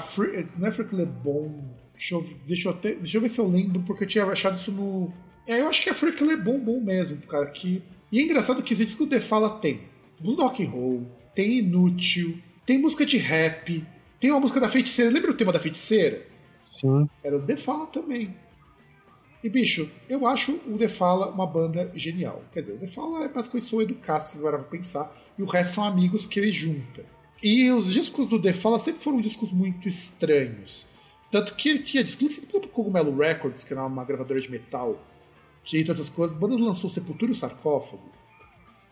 [0.57, 1.64] Não é Frank Lebon.
[1.94, 4.57] Deixa eu, deixa, eu até, deixa eu ver se eu lembro, porque eu tinha achado
[4.57, 5.11] isso no.
[5.45, 7.45] É, eu acho que é Frank Lebon bom mesmo, cara.
[7.48, 9.82] Que, e é engraçado que esse disco do The Fala tem
[10.20, 13.84] blues rock and roll, tem Inútil, tem música de rap,
[14.20, 15.11] tem uma música da feiticeira.
[15.11, 16.26] Lembra o tema da feiticeira?
[16.64, 17.10] Sim.
[17.24, 18.36] Era o The Fala também.
[19.44, 22.44] E, bicho, eu acho o The Fala uma banda genial.
[22.52, 25.76] Quer dizer, o The Fala é basicamente só educar, se agora pensar, e o resto
[25.76, 27.06] são amigos que ele junta.
[27.41, 30.88] E os discos do The Fala sempre foram discos muito estranhos.
[31.32, 34.99] Tanto que ele tinha discos, sempre pro Cogumelo Records, que era uma gravadora de metal,
[35.64, 38.11] que entre outras coisas, a banda lançou Sepultura e o Sarcófago.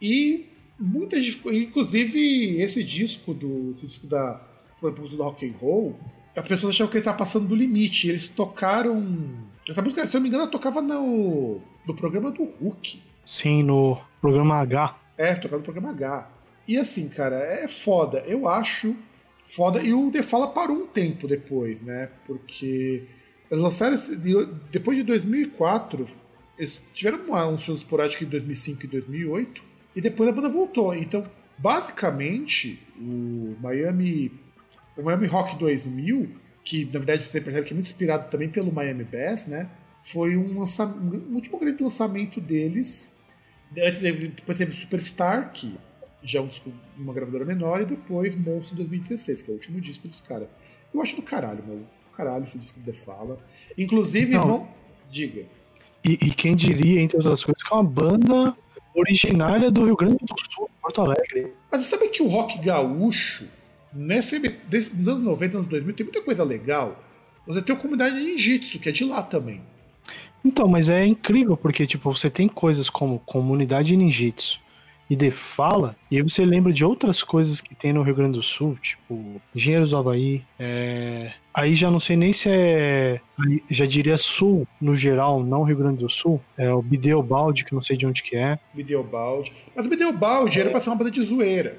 [0.02, 0.46] E
[0.80, 4.40] muita inclusive esse disco do esse disco da
[4.80, 6.00] do Rock and Roll,
[6.36, 8.08] as pessoas achavam que ele estava passando do limite.
[8.08, 9.04] Eles tocaram
[9.72, 13.02] essa música, se eu não me engano, ela tocava no, no programa do Hulk.
[13.26, 14.98] Sim, no programa H.
[15.18, 16.30] É, tocava no programa H.
[16.68, 18.20] E assim, cara, é foda.
[18.20, 18.96] Eu acho
[19.48, 19.82] foda.
[19.82, 22.10] E o The Fala parou um tempo depois, né?
[22.26, 23.06] Porque
[23.50, 23.96] eles lançaram.
[24.72, 26.06] Depois de 2004,
[26.58, 29.64] eles tiveram um anúncio esporádico em 2005 e 2008.
[29.96, 30.94] E depois a banda voltou.
[30.94, 31.26] Então,
[31.58, 34.32] basicamente, o Miami.
[34.96, 38.74] O Miami Rock 2000 que na verdade você percebe que é muito inspirado também pelo
[38.74, 39.70] Miami Bass, né?
[40.02, 43.16] Foi um, um último grande lançamento deles.
[43.72, 45.78] Antes, depois teve Superstar, que
[46.22, 49.80] já é um disco uma gravadora menor, e depois Monstro 2016, que é o último
[49.80, 50.50] disco dos caras.
[50.94, 51.86] Eu acho do caralho, meu.
[52.18, 53.40] Caralho, esse disco de Fala.
[53.78, 54.48] Inclusive, não.
[54.48, 54.68] não...
[55.10, 55.46] Diga.
[56.04, 58.58] E, e, quem diria, entre outras coisas, que é uma banda
[58.94, 61.54] originária do Rio Grande do Sul, Porto Alegre.
[61.72, 63.48] Mas você sabe que o rock gaúcho
[63.94, 67.04] Nesse, desse, nos anos 90, anos 2000, tem muita coisa legal.
[67.46, 69.62] Você tem a comunidade de ninjitsu, que é de lá também.
[70.44, 74.60] Então, mas é incrível, porque tipo, você tem coisas como comunidade ninjitsu
[75.10, 78.38] e de fala, e aí você lembra de outras coisas que tem no Rio Grande
[78.38, 81.32] do Sul, tipo Engenheiros do Havaí, é...
[81.54, 83.22] aí já não sei nem se é,
[83.70, 87.82] já diria Sul no geral, não Rio Grande do Sul, é o Bideobaldi, que não
[87.82, 88.60] sei de onde que é.
[88.74, 90.62] Bideobaldi, mas o Bideobaldi é.
[90.62, 91.78] era pra ser uma banda de zoeira,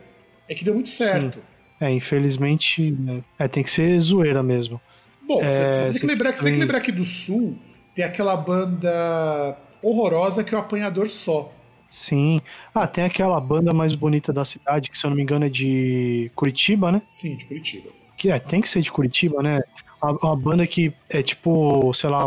[0.48, 1.38] é que deu muito certo.
[1.38, 1.57] Sim.
[1.80, 3.22] É, infelizmente, né?
[3.38, 4.80] é, tem que ser zoeira mesmo.
[5.26, 7.56] Bom, é, você, tem que lembrar, você tem que lembrar que do Sul
[7.94, 11.52] tem aquela banda horrorosa que é o Apanhador Só.
[11.88, 12.40] Sim.
[12.74, 15.48] Ah, tem aquela banda mais bonita da cidade, que se eu não me engano é
[15.48, 17.00] de Curitiba, né?
[17.10, 17.90] Sim, de Curitiba.
[18.16, 19.60] Que é, tem que ser de Curitiba, né?
[20.02, 22.22] Uma banda que é tipo, sei lá,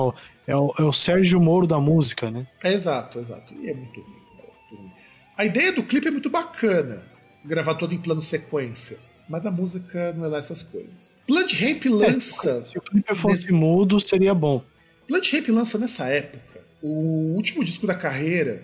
[0.48, 2.48] é o, é o Sérgio Moro da música, né?
[2.64, 3.54] É, exato, exato.
[3.62, 4.92] E é muito é muito ruim.
[5.38, 7.06] A ideia do clipe é muito bacana,
[7.46, 11.12] gravar todo em plano sequência mas a música não é lá essas coisas.
[11.26, 12.60] Plant Ramp lança.
[12.60, 13.54] É, se o clipe fosse nesse...
[13.54, 14.64] mudo, seria bom.
[15.08, 16.52] Plant Ramp lança nessa época
[16.82, 18.64] o último disco da carreira,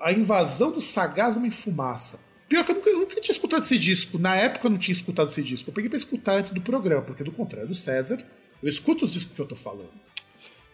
[0.00, 2.20] A Invasão do Sagaz em Fumaça.
[2.48, 4.18] Pior que eu nunca, nunca, tinha escutado esse disco.
[4.18, 5.70] Na época eu não tinha escutado esse disco.
[5.70, 8.18] Eu peguei pra escutar antes do programa, porque do contrário do César,
[8.62, 10.04] eu escuto os discos que eu tô falando.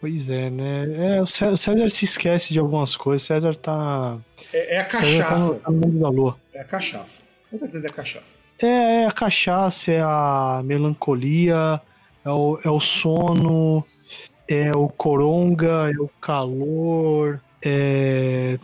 [0.01, 1.17] Pois é, né?
[1.17, 3.27] É, o César se esquece de algumas coisas.
[3.27, 4.19] César tá.
[4.53, 5.25] É, é a cachaça.
[5.25, 6.41] Tá no, tá no mundo da lua.
[6.55, 7.23] É a cachaça.
[7.51, 8.39] Com certeza é a cachaça.
[8.63, 11.81] É, é a cachaça, é a melancolia,
[12.25, 13.85] é o, é o sono,
[14.49, 18.59] é o coronga, é o calor, é,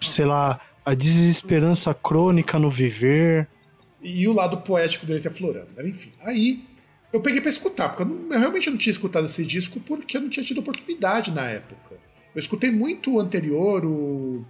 [0.00, 3.48] sei lá, a desesperança crônica no viver.
[4.02, 5.68] E o lado poético dele tá aflorando.
[5.76, 6.64] Mas enfim, aí
[7.12, 10.16] eu peguei para escutar, porque eu, não, eu, realmente não tinha escutado esse disco porque
[10.16, 11.96] eu não tinha tido oportunidade na época.
[12.34, 14.44] Eu escutei muito o anterior, o.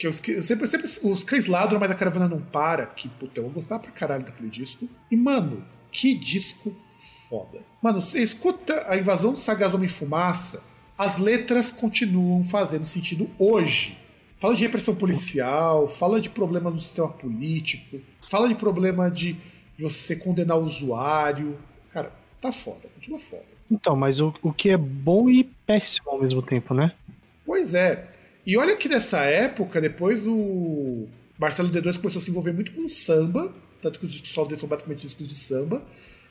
[0.00, 2.86] que eu, eu sempre, sempre os cães ladram, mas a caravana não para.
[2.86, 4.88] Que, puta, eu vou gostar pra caralho daquele disco.
[5.10, 5.62] E, mano,
[5.92, 6.74] que disco
[7.28, 7.60] foda.
[7.82, 10.64] Mano, você escuta a invasão do Sagaz Homem Fumaça,
[10.96, 13.98] as letras continuam fazendo sentido hoje.
[14.38, 18.00] Fala de repressão policial, fala de problemas no sistema político,
[18.30, 19.36] fala de problema de
[19.78, 21.58] você condenar o usuário.
[21.92, 22.10] Cara,
[22.40, 23.44] tá foda, continua foda.
[23.70, 26.92] Então, mas o, o que é bom e péssimo ao mesmo tempo, né?
[27.44, 28.18] Pois é.
[28.46, 31.06] E olha que nessa época, depois o
[31.38, 33.52] Marcelo D2 começou a se envolver muito com samba,
[33.82, 35.82] tanto que os discos só são basicamente discos de samba.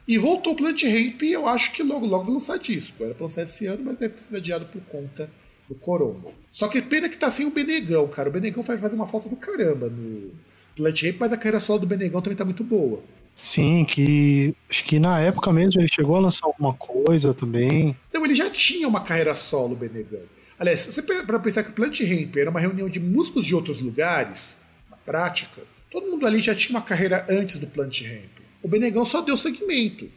[0.07, 3.03] E voltou o Plant Ramp eu acho que logo, logo vai lançar disco.
[3.03, 5.30] Era pra lançar esse ano, mas deve ter sido adiado por conta
[5.68, 6.30] do Coronga.
[6.52, 8.27] Só que pena que tá sem o Benegão, cara.
[8.27, 10.31] O Benegão faz fazer uma falta do caramba no
[10.76, 13.03] Plant Ramp, mas a carreira solo do Benegão também tá muito boa.
[13.36, 17.95] Sim, que acho que na época mesmo ele chegou a lançar alguma coisa também.
[18.11, 20.23] Não, ele já tinha uma carreira solo, o Benegão.
[20.60, 23.56] Aliás, se você para pensar que o Plant Ramp era uma reunião de músicos de
[23.56, 24.61] outros lugares,
[24.91, 28.40] na prática, todo mundo ali já tinha uma carreira antes do Plant Ramp.
[28.61, 30.10] O Benegão só deu segmento,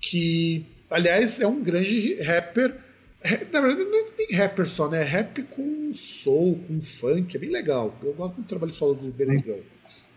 [0.00, 2.74] que, aliás, é um grande rapper.
[3.52, 5.02] Na verdade, não é nem rapper só, né?
[5.02, 7.94] É rap com soul, com funk, é bem legal.
[8.02, 9.60] Eu gosto do trabalho solo do Benegão.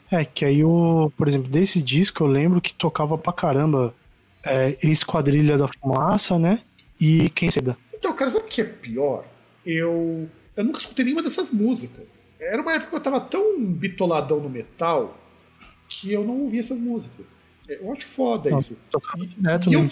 [0.10, 3.94] É, que aí o, por exemplo, desse disco eu lembro que tocava pra caramba
[4.46, 6.62] é, Esquadrilha da Fumaça, né?
[7.00, 7.78] E Quem Seda.
[7.94, 9.26] Então, cara, sabe o que é pior?
[9.66, 12.26] Eu, eu nunca escutei nenhuma dessas músicas.
[12.40, 15.20] Era uma época que eu tava tão bitoladão no metal
[15.88, 17.46] que eu não ouvia essas músicas.
[17.68, 18.78] Eu acho foda Não, isso.
[19.68, 19.90] E, e eu,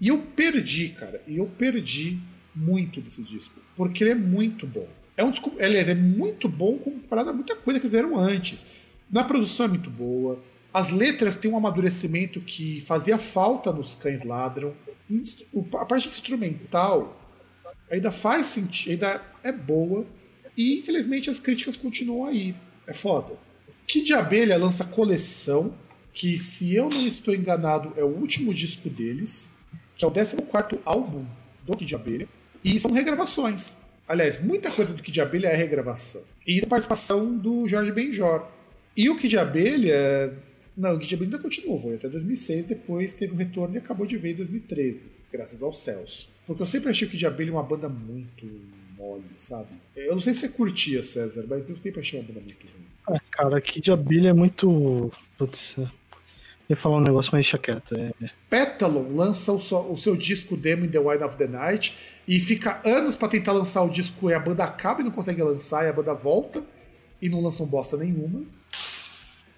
[0.00, 1.22] e eu perdi, cara.
[1.26, 2.18] E eu perdi
[2.54, 3.60] muito desse disco.
[3.74, 4.86] Porque ele é muito bom.
[5.16, 8.66] É um disco, ele é muito bom comparado a muita coisa que fizeram antes.
[9.10, 10.42] Na produção é muito boa.
[10.72, 14.74] As letras têm um amadurecimento que fazia falta nos Cães Ladram.
[15.74, 17.23] A parte instrumental
[17.94, 20.06] ainda faz sentido, ainda é boa.
[20.56, 22.54] E infelizmente as críticas continuam aí.
[22.86, 23.36] É foda.
[23.86, 25.74] Kid Abelha lança coleção,
[26.12, 29.52] que se eu não estou enganado é o último disco deles,
[29.96, 31.24] que é o 14 álbum
[31.64, 32.28] do Kid Abelha,
[32.64, 33.78] e são regravações.
[34.06, 36.22] Aliás, muita coisa do Kid Abelha é regravação.
[36.46, 38.46] E a participação do Jorge Benjor.
[38.96, 40.36] E o Kid Abelha.
[40.76, 44.06] Não, o Kid Abelha ainda continuou, foi até 2006, depois teve um retorno e acabou
[44.06, 46.28] de ver em 2013, graças aos céus.
[46.46, 48.46] Porque eu sempre achei o Kid Abelha uma banda muito
[48.96, 49.68] mole, sabe?
[49.96, 52.84] Eu não sei se você curtia, César, mas eu sempre achei uma banda muito ruim.
[53.08, 55.12] Ah, cara, Kid Abelha é muito.
[55.36, 55.88] Putz, eu
[56.70, 57.94] ia falar um negócio, mas deixa quieto.
[57.98, 58.12] É,
[58.48, 61.96] Petalon lança o, so- o seu disco demo In the Wine of the Night
[62.28, 65.42] e fica anos pra tentar lançar o disco e a banda acaba e não consegue
[65.42, 66.64] lançar e a banda volta
[67.20, 68.42] e não lançam bosta nenhuma.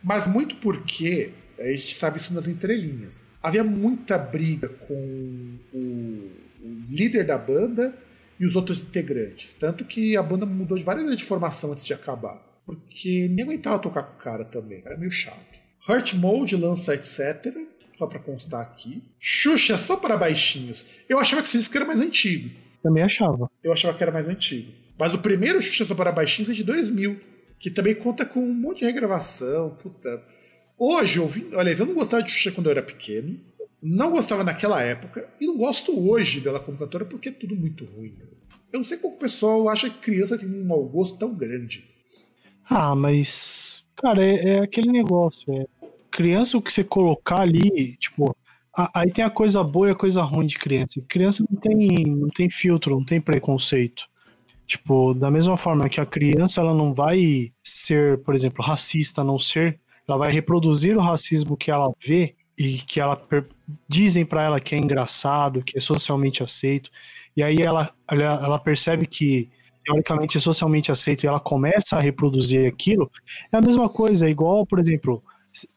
[0.02, 3.26] Mas muito porque a gente sabe isso nas entrelinhas.
[3.46, 7.96] Havia muita briga com o, o líder da banda
[8.40, 9.54] e os outros integrantes.
[9.54, 12.42] Tanto que a banda mudou de várias vezes de formação antes de acabar.
[12.66, 14.82] Porque nem aguentava tocar com o cara também.
[14.84, 15.60] Era meio chato.
[15.88, 17.56] Hurt Mode lança etc.
[17.96, 19.00] Só pra constar aqui.
[19.20, 20.84] Xuxa só para baixinhos.
[21.08, 22.50] Eu achava que esse disco era mais antigo.
[22.82, 23.48] também achava.
[23.62, 24.72] Eu achava que era mais antigo.
[24.98, 27.20] Mas o primeiro Xuxa só para baixinhos é de 2000.
[27.60, 29.70] Que também conta com um monte de regravação.
[29.80, 30.20] Puta.
[30.78, 31.56] Hoje, ouvindo.
[31.56, 33.38] Olha, eu não gostava de Xuxa quando eu era pequeno.
[33.82, 35.28] Não gostava naquela época.
[35.40, 38.14] E não gosto hoje dela como cantora porque é tudo muito ruim.
[38.72, 41.84] Eu não sei como o pessoal acha que criança tem um mau gosto tão grande.
[42.68, 43.82] Ah, mas.
[43.96, 45.52] Cara, é, é aquele negócio.
[45.52, 45.66] É,
[46.10, 48.36] criança, o que você colocar ali, tipo.
[48.76, 51.00] a- aí tem a coisa boa e a coisa ruim de criança.
[51.08, 54.04] Criança não tem, não tem filtro, não tem preconceito.
[54.66, 59.24] Tipo, da mesma forma que a criança ela não vai ser, por exemplo, racista, a
[59.24, 63.20] não ser, ela vai reproduzir o racismo que ela vê e que ela
[63.88, 66.90] dizem pra ela que é engraçado, que é socialmente aceito.
[67.36, 69.50] E aí ela, ela, ela percebe que
[69.86, 73.10] teoricamente é socialmente aceito e ela começa a reproduzir aquilo,
[73.52, 75.22] é a mesma coisa, é igual, por exemplo,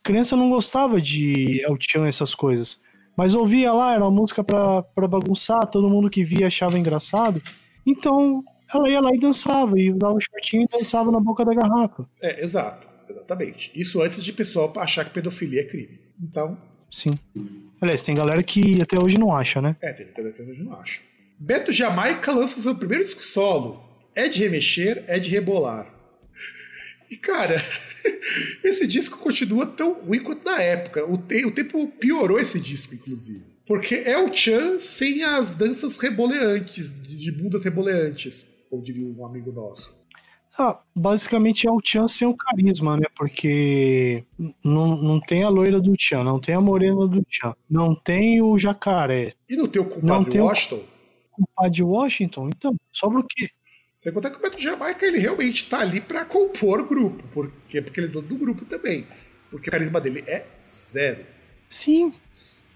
[0.01, 2.81] criança não gostava de El Chan, essas coisas,
[3.15, 7.41] mas ouvia lá, era uma música pra bagunçar, todo mundo que via achava engraçado,
[7.85, 8.43] então
[8.73, 12.07] ela ia lá e dançava, e dava um shortinho e dançava na boca da garrafa.
[12.21, 12.88] É, exato.
[13.09, 13.71] Exatamente.
[13.75, 15.99] Isso antes de pessoal achar que pedofilia é crime.
[16.21, 16.57] Então,
[16.91, 17.09] Sim.
[17.81, 19.75] Aliás, tem galera que até hoje não acha, né?
[19.81, 21.01] É, tem coisa que eu não acho.
[21.39, 23.83] Beto Jamaica lança seu primeiro disco solo.
[24.15, 25.93] É de remexer, é de rebolar.
[27.09, 27.55] E, cara,
[28.63, 31.05] esse disco continua tão ruim quanto na época.
[31.05, 33.45] O, te- o tempo piorou esse disco, inclusive.
[33.65, 39.25] Porque é o Chan sem as danças reboleantes, de, de bundas reboleantes, como diria um
[39.25, 39.95] amigo nosso.
[40.61, 43.05] Ah, basicamente é o Tchan sem o carisma, né?
[43.15, 44.25] Porque
[44.61, 48.41] não, não tem a loira do Tchan, não tem a morena do Tchan, não tem
[48.41, 50.83] o jacaré, E Não compadre tem o- Washington,
[51.57, 53.49] a de Washington, então, sobra o quê?
[53.95, 57.23] Você contar que o Beto Jamaica ele realmente tá ali pra compor o grupo.
[57.33, 57.81] Por quê?
[57.81, 59.05] Porque ele é dono do grupo também.
[59.49, 61.25] Porque o carisma dele é zero.
[61.69, 62.13] Sim,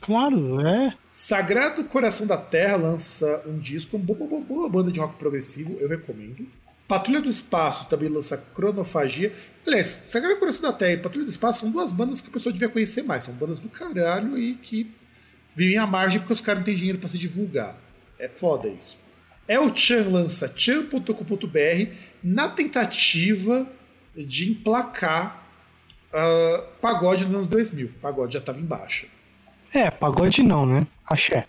[0.02, 0.94] claro, é.
[1.12, 6.46] Sagrado Coração da Terra lança um disco, uma boa banda de rock progressivo, eu recomendo.
[6.88, 9.34] Patrulha do Espaço também lança Cronofagia.
[9.66, 12.52] Aliás, Sagrado Coração da Terra e Patrulha do Espaço são duas bandas que a pessoa
[12.52, 13.24] devia conhecer mais.
[13.24, 14.94] São bandas do caralho e que
[15.56, 17.78] vivem à margem porque os caras não têm dinheiro pra se divulgar.
[18.20, 19.00] É foda isso.
[19.48, 21.92] El Chan lança chan.com.br
[22.24, 23.68] na tentativa
[24.16, 25.44] de emplacar
[26.14, 27.92] ah, pagode nos anos 2000.
[28.02, 29.08] Pagode já estava em baixa.
[29.74, 30.86] É, pagode não, né?
[31.06, 31.48] Axé.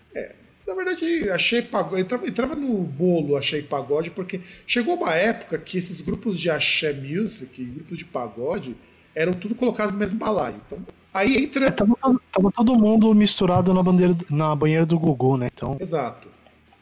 [0.67, 2.03] Na verdade, achei pagode.
[2.03, 6.93] Entrava, entrava no bolo, achei pagode, porque chegou uma época que esses grupos de axé
[6.93, 8.75] music, grupos de pagode,
[9.15, 10.57] eram tudo colocados no mesmo balaio.
[10.67, 10.79] Então,
[11.13, 11.67] aí entra.
[11.67, 11.97] É, tava,
[12.33, 15.49] tava, todo mundo misturado na, bandeira, na banheira do Gugu, né?
[15.55, 15.77] Então...
[15.79, 16.29] Exato.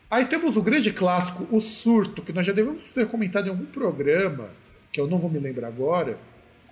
[0.09, 3.65] Aí temos o grande clássico, o surto, que nós já devemos ter comentado em algum
[3.65, 4.51] programa,
[4.93, 6.19] que eu não vou me lembrar agora,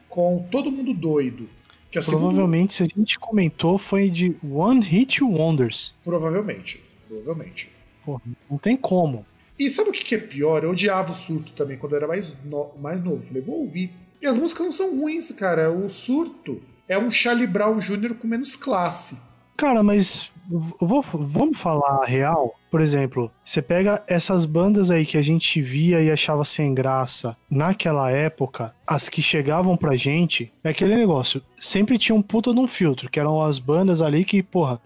[0.08, 1.48] com Todo Mundo Doido.
[1.90, 2.90] Que é Provavelmente, segundo...
[2.90, 5.94] se a gente comentou, foi de One Hit Wonders.
[6.04, 6.89] Provavelmente.
[7.10, 7.68] Provavelmente.
[8.04, 9.26] Porra, não tem como.
[9.58, 10.62] E sabe o que é pior?
[10.62, 12.70] Eu odiava o surto também quando eu era mais, no...
[12.80, 13.26] mais novo.
[13.26, 13.90] Falei, vou ouvir.
[14.22, 15.70] E as músicas não são ruins, cara.
[15.70, 18.14] O surto é um Charlie Brown Jr.
[18.14, 19.20] com menos classe.
[19.56, 20.30] Cara, mas
[20.80, 22.54] vou, vamos falar a real?
[22.70, 27.36] Por exemplo, você pega essas bandas aí que a gente via e achava sem graça
[27.50, 32.60] naquela época, as que chegavam pra gente, é aquele negócio, sempre tinha um puta de
[32.60, 34.80] um filtro, que eram as bandas ali que, porra,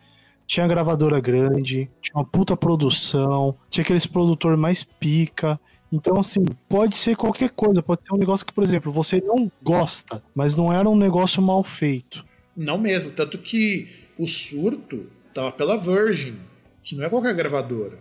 [0.47, 5.59] tinha gravadora grande, tinha uma puta produção, tinha aqueles produtor mais pica.
[5.93, 9.51] Então, assim, pode ser qualquer coisa, pode ser um negócio que, por exemplo, você não
[9.63, 12.25] gosta, mas não era um negócio mal feito.
[12.57, 13.89] Não mesmo, tanto que
[14.19, 16.37] o surto tava pela Virgin,
[16.83, 17.99] que não é qualquer gravadora.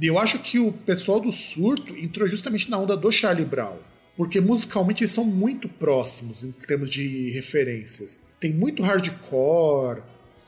[0.00, 3.76] E eu acho que o pessoal do surto entrou justamente na onda do Charlie Brown.
[4.16, 8.22] Porque musicalmente eles são muito próximos em termos de referências.
[8.40, 10.02] Tem muito hardcore,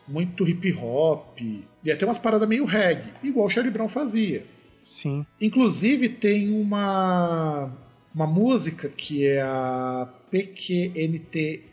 [0.08, 4.44] muito hip hop, e até umas paradas meio reggae, igual o Charlie Brown fazia.
[4.84, 5.26] Sim.
[5.40, 7.70] Inclusive tem uma,
[8.14, 11.68] uma música que é a PQNTMT,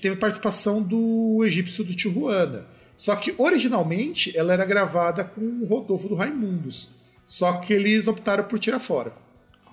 [0.00, 2.66] teve participação do egípcio do Tijuana.
[2.96, 6.90] Só que originalmente ela era gravada com o Rodolfo do Raimundos.
[7.26, 9.12] Só que eles optaram por tirar fora.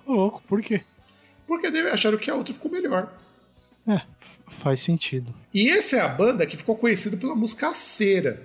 [0.05, 0.83] louco, por quê?
[1.47, 3.13] Porque acharam que a outra ficou melhor.
[3.87, 4.01] É,
[4.63, 5.33] faz sentido.
[5.53, 8.41] E essa é a banda que ficou conhecida pela música Cera.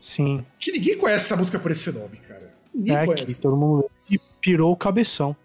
[0.00, 0.44] Sim.
[0.58, 2.52] Que ninguém conhece essa música por esse nome, cara.
[2.74, 3.34] Ninguém é conhece.
[3.36, 3.90] Que todo mundo
[4.40, 5.36] pirou o cabeção.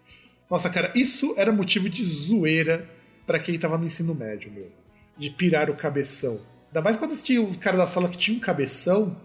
[0.50, 2.88] Nossa, cara, isso era motivo de zoeira
[3.26, 4.70] para quem tava no ensino médio, meu.
[5.16, 6.40] De pirar o cabeção.
[6.68, 9.16] Ainda mais quando tinha o cara da sala que tinha um cabeção.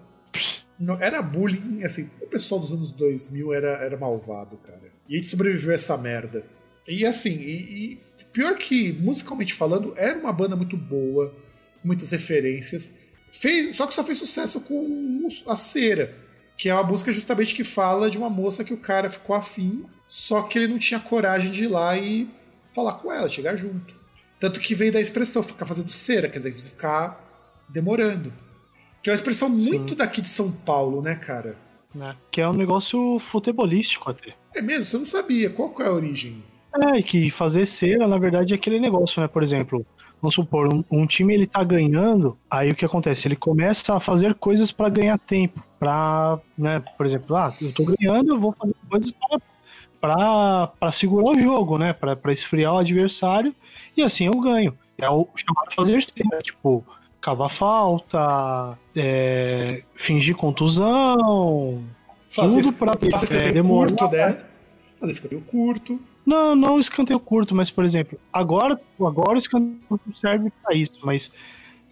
[0.99, 4.91] Era bullying, assim, o pessoal dos anos 2000 era, era malvado, cara.
[5.07, 6.45] E a gente sobreviveu a essa merda.
[6.88, 11.35] E assim, e, e pior que, musicalmente falando, era uma banda muito boa,
[11.83, 12.97] muitas referências.
[13.29, 16.15] Fez, só que só fez sucesso com a Cera,
[16.57, 19.85] que é uma música justamente que fala de uma moça que o cara ficou afim,
[20.05, 22.29] só que ele não tinha coragem de ir lá e
[22.73, 23.95] falar com ela, chegar junto.
[24.39, 28.33] Tanto que veio da expressão ficar fazendo cera, quer dizer, ficar demorando.
[29.01, 29.95] Que é uma expressão muito Sim.
[29.95, 31.57] daqui de São Paulo, né, cara?
[31.99, 34.35] É, que é um negócio futebolístico até.
[34.55, 34.85] É mesmo?
[34.85, 35.49] Você não sabia.
[35.49, 36.43] Qual é a origem?
[36.73, 39.27] É, e que fazer cera, na verdade, é aquele negócio, né?
[39.27, 39.85] Por exemplo,
[40.22, 43.27] vamos supor, um, um, time ele tá ganhando, aí o que acontece?
[43.27, 47.84] Ele começa a fazer coisas para ganhar tempo, para, né, por exemplo, ah, eu tô
[47.84, 49.11] ganhando, eu vou fazer coisas
[49.99, 53.53] para segurar o jogo, né, para esfriar o adversário
[53.98, 54.77] e assim eu ganho.
[54.98, 56.85] É o chamado fazer cera, tipo,
[57.19, 61.84] cavar falta, é, fingir contusão,
[62.30, 62.91] fazer tudo para
[63.31, 63.89] é, demorar.
[63.89, 64.38] Curto, né?
[64.99, 65.99] Fazer escanteio curto.
[66.26, 70.99] Não, não escanteio curto, mas por exemplo, agora, agora o escanteio curto serve para isso,
[71.03, 71.31] mas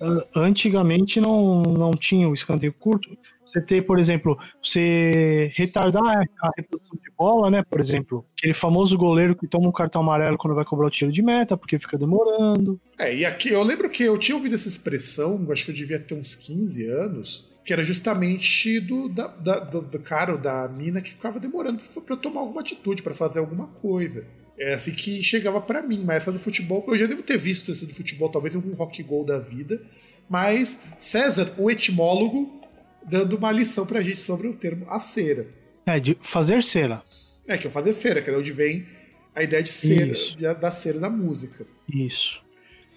[0.02, 3.10] uh, antigamente não, não tinha o escanteio curto.
[3.46, 7.64] Você ter, por exemplo, você retardar a reposição de bola, né?
[7.68, 11.12] Por exemplo, aquele famoso goleiro que toma um cartão amarelo quando vai cobrar o tiro
[11.12, 12.80] de meta, porque fica demorando.
[13.00, 16.00] É, e aqui eu lembro que eu tinha ouvido essa expressão, acho que eu devia
[16.00, 21.02] ter uns 15 anos, que era justamente do, da, da, do, do cara, da mina
[21.02, 24.26] que ficava demorando para tomar alguma atitude, para fazer alguma coisa.
[24.58, 27.72] É assim que chegava para mim, mas essa do futebol, eu já devo ter visto
[27.72, 29.80] essa do futebol, talvez algum rock goal da vida,
[30.28, 32.60] mas César, o etimólogo,
[33.06, 35.46] dando uma lição pra gente sobre o termo a cera.
[35.86, 37.04] É, de fazer cera.
[37.48, 38.88] É, que é o fazer cera, que é onde vem
[39.36, 41.68] a ideia de cera, de, da cera da música.
[41.88, 42.42] Isso.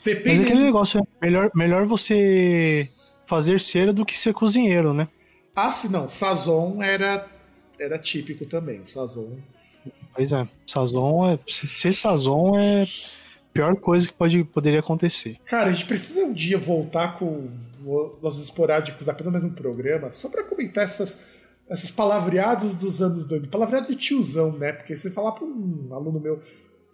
[0.02, 2.88] Pepe Mas aquele negócio, é melhor, melhor você
[3.26, 5.08] fazer cera do que ser cozinheiro, né?
[5.54, 6.08] Ah, sim, não.
[6.08, 7.28] Sazon era,
[7.78, 8.80] era típico também.
[8.80, 9.36] O Sazon.
[10.14, 10.48] Pois é.
[10.66, 11.38] Sazon é.
[11.46, 12.86] Ser Sazon é a
[13.52, 15.38] pior coisa que pode, poderia acontecer.
[15.44, 17.48] Cara, a gente precisa um dia voltar com
[18.22, 21.38] nossos esporádicos apenas no programa, só para comentar essas,
[21.70, 23.50] esses palavreados dos anos 2000.
[23.50, 24.72] Palavreado de tiozão, né?
[24.72, 26.40] Porque se falar para um aluno meu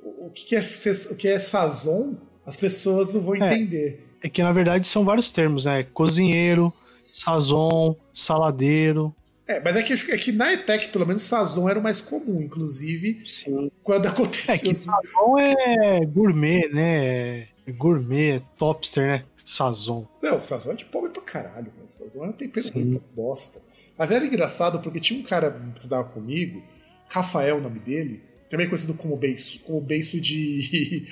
[0.01, 2.15] o que é, o que é sazon,
[2.47, 4.05] as pessoas não vão é, entender.
[4.05, 5.85] É que na verdade são vários termos, né?
[5.93, 6.73] Cozinheiro,
[7.13, 9.15] sazon, saladeiro.
[9.49, 12.39] É, mas é que, é que na ETEC, pelo menos, Sazon era o mais comum,
[12.43, 13.71] inclusive Sim.
[13.83, 14.55] quando aconteceu.
[14.55, 17.49] É que Sazon é gourmet, né?
[17.67, 19.25] É gourmet, é topster, né?
[19.43, 20.07] Sazon.
[20.23, 21.89] Não, Sazon é de pobre pra caralho, mano.
[21.91, 23.63] Sazon é um tempero muito bosta.
[23.97, 26.63] Mas era engraçado porque tinha um cara que estudava comigo,
[27.09, 31.07] Rafael, o nome dele, também conhecido como beiço, como beiço de.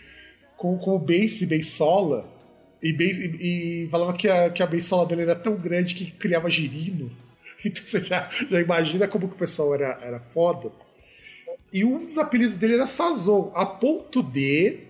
[0.56, 2.31] como, como beiço e beisola.
[2.82, 6.50] E, e, e, falava que a, que a beisola dele era tão grande que criava
[6.50, 7.10] girino.
[7.64, 10.72] Então você já, já imagina como que o pessoal era, era foda.
[11.72, 14.80] E um dos apelidos dele era Sazon, a ponto de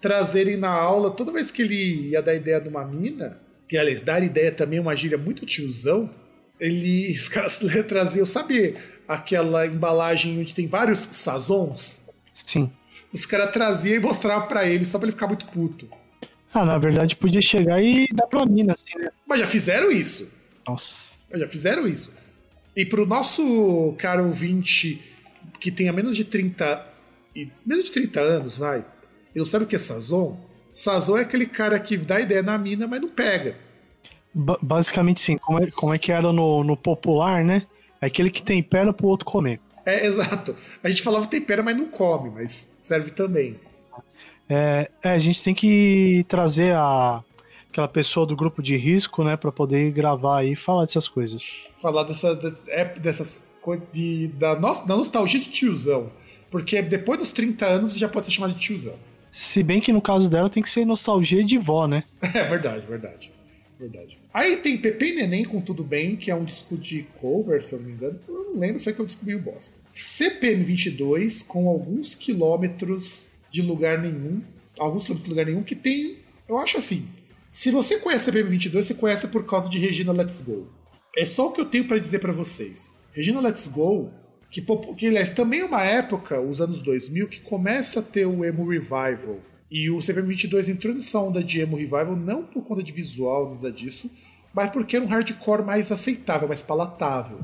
[0.00, 3.38] trazerem na aula, toda vez que ele ia dar ideia de uma mina,
[3.68, 6.10] que aliás, dar ideia também é uma gíria muito tiozão,
[6.58, 8.76] ele, os caras traziam, sabe
[9.06, 12.06] aquela embalagem onde tem vários sazons?
[12.32, 12.70] Sim.
[13.12, 15.88] Os caras traziam e mostravam para ele, só pra ele ficar muito puto.
[16.52, 19.10] Ah, na verdade podia chegar e dar pra mina, assim, né?
[19.26, 20.32] Mas já fizeram isso.
[20.66, 21.04] Nossa.
[21.30, 22.14] Mas já fizeram isso.
[22.76, 25.00] E pro nosso cara ouvinte
[25.60, 26.94] que tenha menos de 30
[27.34, 28.84] e menos de 30 anos, vai, ele
[29.36, 30.38] não sabe o que é Sazon?
[30.72, 33.56] Sazon é aquele cara que dá ideia na mina, mas não pega.
[34.34, 37.66] Ba basicamente sim, como é, como é que era no, no popular, né?
[38.00, 39.60] É aquele que tem perna pro outro comer.
[39.84, 40.54] É, exato.
[40.82, 43.58] A gente falava tempera, mas não come, mas serve também.
[44.48, 47.22] É, é, a gente tem que trazer a,
[47.70, 51.70] aquela pessoa do grupo de risco, né, para poder gravar e falar dessas coisas.
[51.80, 56.10] Falar dessa, é, dessas coisas de, da, nossa, da nostalgia de tiozão.
[56.50, 58.94] Porque depois dos 30 anos você já pode ser chamado de tiozão.
[59.32, 62.04] Se bem que no caso dela tem que ser nostalgia de vó, né?
[62.34, 63.32] É verdade, verdade.
[63.78, 64.18] Verdade.
[64.32, 67.74] Aí tem Pepe e Neném com Tudo Bem, que é um disco de cover, se
[67.74, 68.18] eu não me engano.
[68.26, 69.78] Eu não lembro, sei que eu descobri o bosta.
[69.92, 74.42] CPM 22, com alguns quilômetros de lugar nenhum.
[74.78, 76.18] Alguns quilômetros de lugar nenhum, que tem.
[76.46, 77.08] Eu acho assim.
[77.48, 80.68] Se você conhece CPM 22, você conhece por causa de Regina Let's Go.
[81.16, 82.92] É só o que eu tenho para dizer para vocês.
[83.12, 84.10] Regina Let's Go,
[84.50, 88.44] que, que aliás, também é uma época, os anos 2000, que começa a ter o
[88.44, 89.40] emo revival.
[89.70, 93.54] E o CPM 22 entrou nessa onda de emo revival não por conta de visual,
[93.54, 94.10] nada disso,
[94.52, 97.38] mas porque era um hardcore mais aceitável, mais palatável.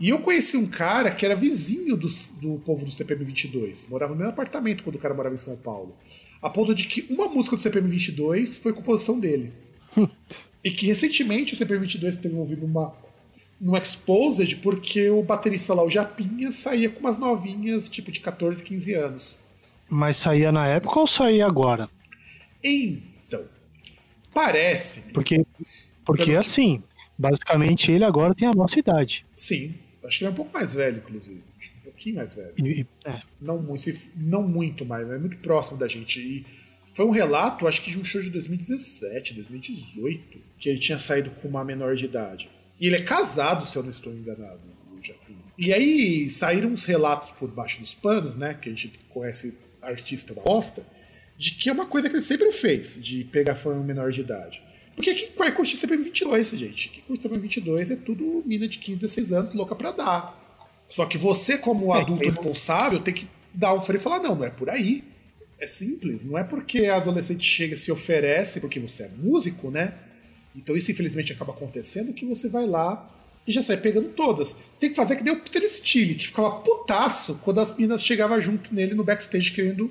[0.00, 2.08] E eu conheci um cara que era vizinho do,
[2.40, 5.56] do povo do CPM 22, morava no mesmo apartamento quando o cara morava em São
[5.56, 5.96] Paulo.
[6.40, 9.52] A ponto de que uma música do CPM 22 foi composição dele.
[10.64, 12.94] e que recentemente o CPM 22 teve envolvido numa
[13.60, 18.62] no Exposed porque o baterista lá, o Japinha, saía com umas novinhas, tipo de 14,
[18.64, 19.38] 15 anos.
[19.88, 21.88] Mas saía na época ou saía agora?
[22.64, 23.44] Então,
[24.34, 25.12] parece.
[25.12, 25.46] Porque,
[26.04, 26.82] porque assim,
[27.16, 29.24] basicamente ele agora tem a nossa idade.
[29.36, 29.74] Sim,
[30.12, 31.42] acho que ele é um pouco mais velho, inclusive.
[31.78, 32.54] Um pouquinho mais velho.
[32.58, 33.22] E, é.
[33.40, 33.84] não, muito,
[34.14, 36.20] não muito mais, mas é muito próximo da gente.
[36.20, 36.46] E
[36.92, 41.30] foi um relato, acho que de um show de 2017, 2018, que ele tinha saído
[41.30, 42.50] com uma menor de idade.
[42.78, 44.60] E ele é casado, se eu não estou enganado,
[44.92, 45.38] o Japinha.
[45.56, 48.52] E aí saíram uns relatos por baixo dos panos, né?
[48.52, 50.86] Que a gente conhece artista bosta,
[51.38, 54.62] de que é uma coisa que ele sempre fez, de pegar fã menor de idade.
[54.94, 56.88] Porque quem vai curtir CPM 22, gente?
[56.90, 60.38] Quem curte CPM 22 é tudo mina de 15, 16 anos, louca pra dar.
[60.88, 64.44] Só que você, como adulto responsável, tem que dar um freio e falar: não, não
[64.44, 65.04] é por aí.
[65.58, 66.24] É simples.
[66.24, 69.94] Não é porque a adolescente chega e se oferece, porque você é músico, né?
[70.54, 73.08] Então isso infelizmente acaba acontecendo que você vai lá
[73.46, 74.56] e já sai pegando todas.
[74.78, 78.40] Tem que fazer que nem o Peter Steele, que ficava putaço quando as minas chegavam
[78.40, 79.90] junto nele no backstage querendo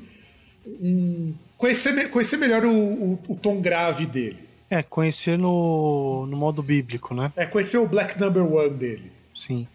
[0.65, 4.50] um, conhecer, conhecer melhor o, o, o, tom grave dele.
[4.71, 7.33] É, conhecer no, no modo bíblico, né?
[7.35, 9.11] É, conhecer o Black Number One dele.
[9.35, 9.67] Sim.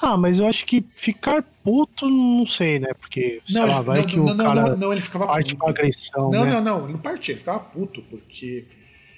[0.00, 2.94] Ah, mas eu acho que ficar puto, não sei, né?
[2.94, 5.56] Porque, sei não, lá, vai não, que não, o cara não, não, ele ficava parte
[5.56, 5.68] puto.
[5.68, 6.52] agressão, Não, né?
[6.52, 8.64] não, não, ele não partia, ele ficava puto, porque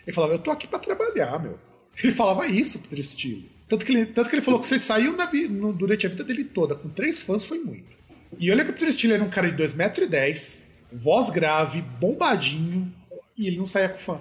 [0.07, 1.59] ele falava, eu tô aqui para trabalhar, meu.
[2.03, 3.51] Ele falava isso pro Steele.
[3.69, 6.25] Tanto que ele, tanto que ele falou que você saiu na, no, durante a vida
[6.25, 7.95] dele toda com três fãs foi muito.
[8.39, 12.91] E olha que o Steele era um cara de 2,10m, voz grave, bombadinho,
[13.37, 14.21] e ele não saía com fã.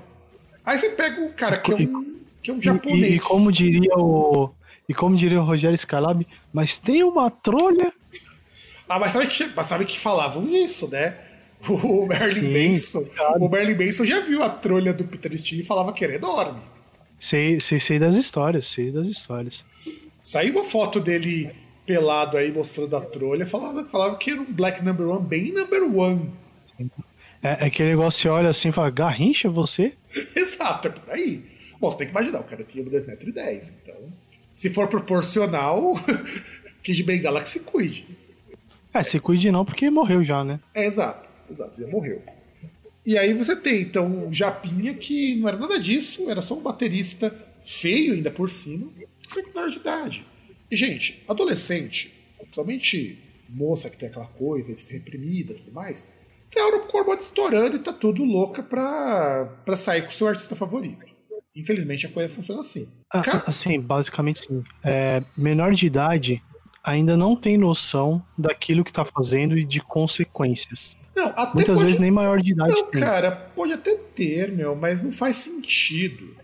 [0.65, 3.13] Aí você pega um cara que é um, que é um japonês.
[3.13, 4.49] E, e, como diria o.
[4.87, 7.91] E como diria o Rogério Scalab, mas tem uma trolha.
[8.87, 11.17] Ah, mas sabe que, mas sabe que falavam isso, né?
[11.67, 13.07] O Merlin Sim, Manson.
[13.39, 16.59] O Merlin Manson já viu a trolha do Peter Steele e falava que era enorme.
[17.19, 19.63] Sei, sei, sei das histórias, sei das histórias.
[20.21, 21.49] Saiu uma foto dele
[21.85, 25.83] pelado aí mostrando a trolha, falava, falava que era um Black Number One, bem Number
[25.83, 26.31] One.
[27.45, 29.93] É, é aquele negócio que olha assim e fala, garrincha você?
[30.35, 31.45] Exato, é por aí.
[31.79, 33.95] Bom, você tem que imaginar, o cara tinha 2,10m, então.
[34.51, 35.93] Se for proporcional,
[36.81, 38.07] Kid Bengala que se cuide.
[38.91, 40.59] É, se cuide não, porque morreu já, né?
[40.73, 42.23] É, exato, exato, já morreu.
[43.05, 46.63] E aí você tem, então, o Japinha, que não era nada disso, era só um
[46.63, 48.91] baterista feio ainda por cima,
[49.27, 50.25] secundário de idade.
[50.71, 56.07] E, gente, adolescente, principalmente moça que tem aquela coisa de ser reprimida e tudo mais,
[56.55, 60.55] tem a corpo estourando e tá tudo louca pra, pra sair com o seu artista
[60.55, 61.05] favorito.
[61.53, 62.89] Infelizmente a coisa funciona assim.
[63.13, 64.63] Ah, assim, basicamente sim.
[64.83, 66.41] É, menor de idade
[66.83, 70.97] ainda não tem noção daquilo que tá fazendo e de consequências.
[71.15, 71.85] Não, até Muitas pode...
[71.85, 73.01] vezes nem maior de idade Não, tem.
[73.01, 76.35] cara, pode até ter, meu, mas não faz sentido.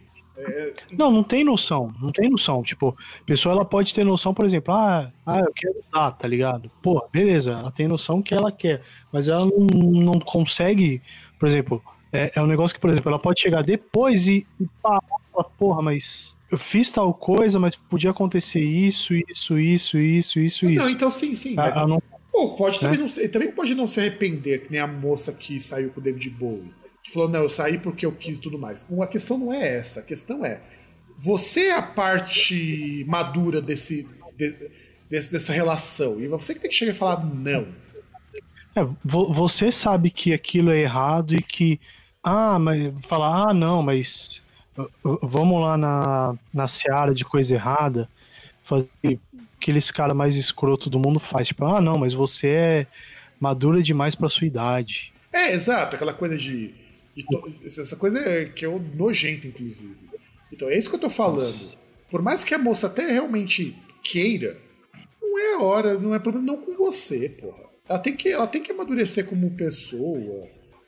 [0.44, 2.64] É, Não, não tem noção, não tem noção.
[2.64, 6.28] Tipo, a pessoa ela pode ter noção, por exemplo, ah, ah eu quero dar, tá
[6.28, 6.70] ligado?
[6.82, 11.02] Pô, beleza, ela tem noção que ela quer, mas ela não, não consegue,
[11.40, 14.68] por exemplo, é, é um negócio que, por exemplo, ela pode chegar depois e, e
[14.82, 15.02] parar,
[15.58, 20.72] porra, mas eu fiz tal coisa, mas podia acontecer isso, isso, isso, isso, isso, não,
[20.74, 20.90] isso.
[20.90, 21.54] então sim, sim.
[21.54, 23.02] Ela- mas- ela não- Pô, pode também Né?
[23.02, 26.04] não ser, também pode não se arrepender, que nem a moça que saiu com o
[26.04, 26.74] David Bowie.
[27.04, 28.88] Que falou, não, eu saí porque eu quis e tudo mais.
[29.02, 30.02] A questão não é essa.
[30.02, 30.62] A questão é,
[31.20, 34.08] você é a parte madura desse,
[34.38, 34.70] de-
[35.10, 36.20] desse- dessa relação.
[36.20, 37.68] E você que tem que chegar e falar, não.
[38.76, 41.80] É, vo- você sabe que aquilo é errado e que.
[42.24, 42.94] Ah, mas.
[43.08, 44.42] Falar, ah, não, mas.
[45.04, 48.08] Vamos lá na, na seara de coisa errada.
[48.64, 49.20] Fazer
[49.60, 51.50] aqueles cara mais escroto do mundo faz.
[51.50, 52.88] Tipo, ah, não, mas você é
[53.40, 55.12] madura demais pra sua idade.
[55.34, 56.74] É, exato, aquela coisa de.
[57.24, 59.96] To- essa coisa é que é nojenta, inclusive.
[60.52, 61.78] Então é isso que eu tô falando.
[62.10, 64.58] Por mais que a moça até realmente queira,
[65.22, 67.64] não é a hora, não é problema não com você, porra.
[67.88, 70.48] Ela tem que, ela tem que amadurecer como pessoa.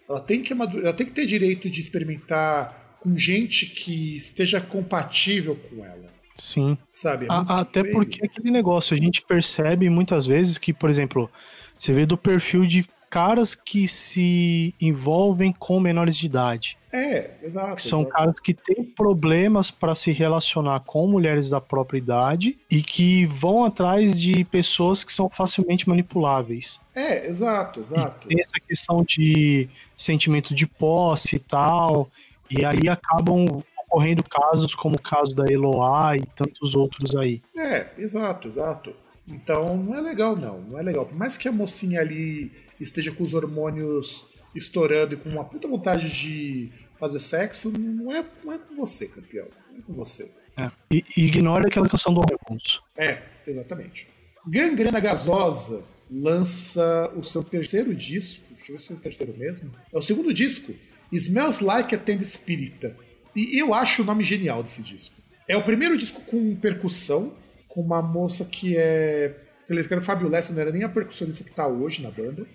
[0.09, 5.55] Ela tem que ela tem que ter direito de experimentar com gente que esteja compatível
[5.55, 6.11] com ela.
[6.37, 6.77] Sim.
[6.91, 7.25] Sabe?
[7.25, 7.93] É A- até feio.
[7.93, 11.29] porque aquele negócio, a gente percebe muitas vezes que, por exemplo,
[11.77, 16.79] você vê do perfil de caras que se envolvem com menores de idade.
[16.91, 17.75] É, exato.
[17.75, 18.15] Que são exato.
[18.15, 23.65] caras que têm problemas para se relacionar com mulheres da própria idade e que vão
[23.65, 26.79] atrás de pessoas que são facilmente manipuláveis.
[26.95, 28.27] É, exato, exato.
[28.27, 32.09] Tem essa questão de sentimento de posse e tal,
[32.49, 33.45] e aí acabam
[33.85, 37.43] ocorrendo casos como o caso da Eloá e tantos outros aí.
[37.55, 38.95] É, exato, exato.
[39.27, 40.61] Então não é legal, não.
[40.61, 41.05] Não é legal.
[41.05, 42.51] Por mais que a mocinha ali
[42.83, 48.23] esteja com os hormônios estourando e com uma puta vontade de fazer sexo, não é,
[48.43, 49.47] não é com você, campeão.
[49.71, 50.31] Não é com você.
[50.57, 50.69] É.
[50.91, 52.81] E, ignora aquela canção do Raimundos.
[52.97, 54.07] É, exatamente.
[54.47, 58.45] Gangrena Gasosa lança o seu terceiro disco.
[58.55, 59.71] Deixa eu ver se é o terceiro mesmo.
[59.91, 60.73] É o segundo disco.
[61.11, 62.95] Smells Like a Tenda Espírita.
[63.35, 65.15] E eu acho o nome genial desse disco.
[65.47, 67.33] É o primeiro disco com percussão,
[67.67, 69.39] com uma moça que é.
[69.69, 72.45] Ele era Fábio Lessa, não era nem a percussionista que tá hoje na banda.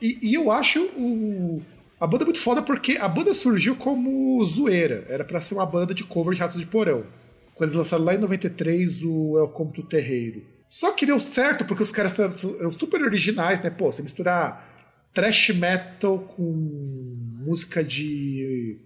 [0.00, 1.62] E, e eu acho o,
[2.00, 5.04] a banda muito foda porque a banda surgiu como zoeira.
[5.08, 7.04] Era pra ser uma banda de cover de Ratos de Porão.
[7.54, 10.44] Quando eles lançaram lá em 93 o Welcome to Terreiro.
[10.68, 13.70] Só que deu certo porque os caras eram super originais, né?
[13.70, 16.52] Pô, você misturar thrash metal com
[17.44, 18.78] música de,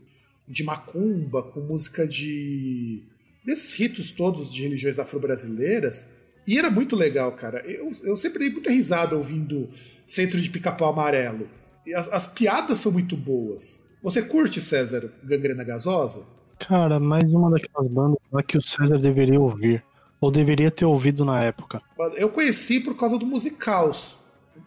[0.48, 3.02] de macumba, com música de.
[3.44, 6.08] desses ritos todos de religiões afro-brasileiras.
[6.46, 7.60] E era muito legal, cara.
[7.64, 9.68] Eu, eu sempre dei muita risada ouvindo
[10.06, 11.48] Centro de Pica-Pau Amarelo.
[11.86, 13.88] E as, as piadas são muito boas.
[14.02, 16.24] Você curte, César, Gangrena Gasosa?
[16.58, 19.84] Cara, mais uma daquelas bandas lá que o César deveria ouvir.
[20.20, 21.82] Ou deveria ter ouvido na época.
[22.16, 24.18] Eu conheci por causa do Musicals.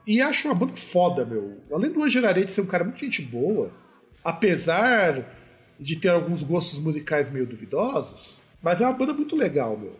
[0.05, 1.57] E acho uma banda foda, meu.
[1.71, 3.71] Além do Angel Arete ser um cara muito gente boa,
[4.23, 5.25] apesar
[5.79, 9.93] de ter alguns gostos musicais meio duvidosos, mas é uma banda muito legal, meu.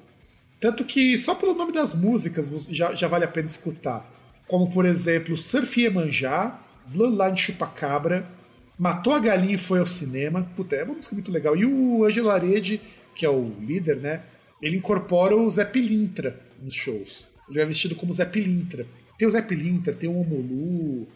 [0.60, 4.10] Tanto que só pelo nome das músicas já, já vale a pena escutar.
[4.48, 8.30] Como, por exemplo, Surf Iemanjá, Bloodline Chupacabra,
[8.78, 10.44] Matou a Galinha e Foi ao Cinema.
[10.56, 11.56] Puta, é uma música muito legal.
[11.56, 12.82] E o Angelo Arede,
[13.16, 14.24] que é o líder, né?
[14.62, 17.30] Ele incorpora o Zé Pilintra nos shows.
[17.48, 18.86] Ele vai vestido como Zé Pilintra.
[19.18, 21.08] Tem o Zé Pilintra, tem o Omolu,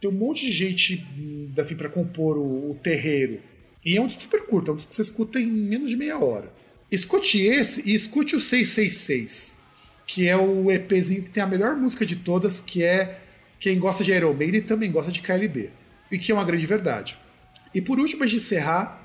[0.00, 1.06] tem um monte de gente
[1.56, 3.40] assim, pra compor o, o terreiro.
[3.84, 5.96] E é um disco super curto, é um disco que você escuta em menos de
[5.96, 6.52] meia hora.
[6.94, 9.60] Escute esse e escute o 666,
[10.06, 13.20] que é o EPzinho que tem a melhor música de todas, que é
[13.58, 15.70] quem gosta de Iron Maiden também gosta de KLB.
[16.10, 17.18] E que é uma grande verdade.
[17.74, 19.00] E por último, a gente encerrar,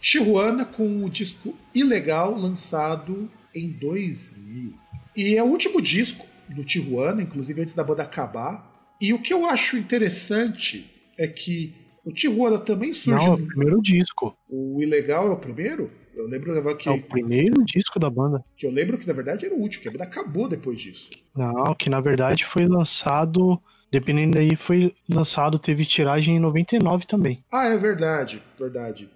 [0.00, 4.72] Tijuana com o disco Ilegal, lançado em 2000.
[5.16, 8.70] E é o último disco do Tijuana, inclusive antes da banda acabar.
[9.00, 11.74] E o que eu acho interessante é que
[12.04, 13.24] o Tijuana também surge.
[13.24, 14.36] Não, é o no- primeiro disco.
[14.48, 15.90] O Ilegal é o primeiro?
[16.16, 18.44] Eu lembro que, É o primeiro disco da banda.
[18.56, 21.10] que eu lembro que na verdade era o último, que a banda acabou depois disso.
[21.36, 23.60] Não, que na verdade foi lançado.
[23.90, 27.44] Dependendo daí, foi lançado, teve tiragem em 99 também.
[27.52, 29.08] Ah, é verdade, verdade.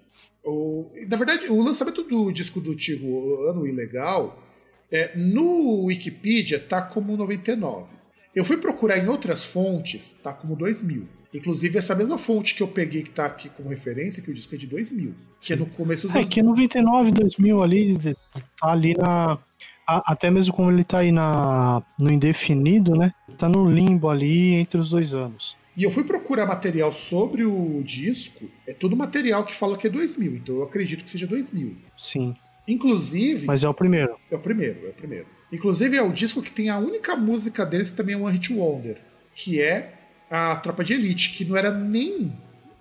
[0.43, 4.41] O, na verdade, o lançamento do disco do Tijuana, o Ilegal,
[4.89, 7.87] é, no Wikipedia tá como 99.
[8.33, 11.07] Eu fui procurar em outras fontes, tá como 2000.
[11.33, 14.55] Inclusive, essa mesma fonte que eu peguei que tá aqui como referência, que o disco
[14.55, 17.97] é de 2000, que é no começo dos É anos que 99, 2000 ali,
[18.59, 19.37] tá ali na.
[19.87, 23.13] a- Até mesmo como ele tá aí na, no indefinido, né?
[23.37, 25.55] Tá no limbo ali entre os dois anos.
[25.77, 29.89] E eu fui procurar material sobre o disco, é todo material que fala que é
[29.89, 31.77] 2000, então eu acredito que seja 2000.
[31.97, 32.35] Sim.
[32.67, 34.15] Inclusive, Mas é o primeiro.
[34.29, 35.25] é o primeiro, é o primeiro.
[35.53, 38.51] Inclusive é o disco que tem a única música deles que também é um hit
[38.53, 38.97] wonder,
[39.35, 39.93] que é
[40.29, 42.31] a Tropa de Elite, que não era nem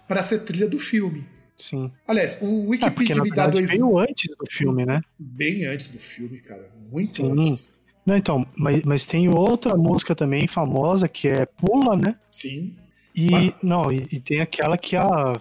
[0.07, 1.25] pra ser trilha do filme.
[1.57, 1.91] Sim.
[2.07, 5.01] Aliás, o É, Wikipedia me dá dois veio antes do filme, né?
[5.19, 7.33] bem antes do filme, cara, muito Sim.
[7.51, 7.77] antes.
[8.07, 12.15] Não, então, mas, mas tem outra música também famosa que é Pula, né?
[12.31, 12.77] Sim.
[13.15, 15.33] E Mas- não, e, e tem aquela que a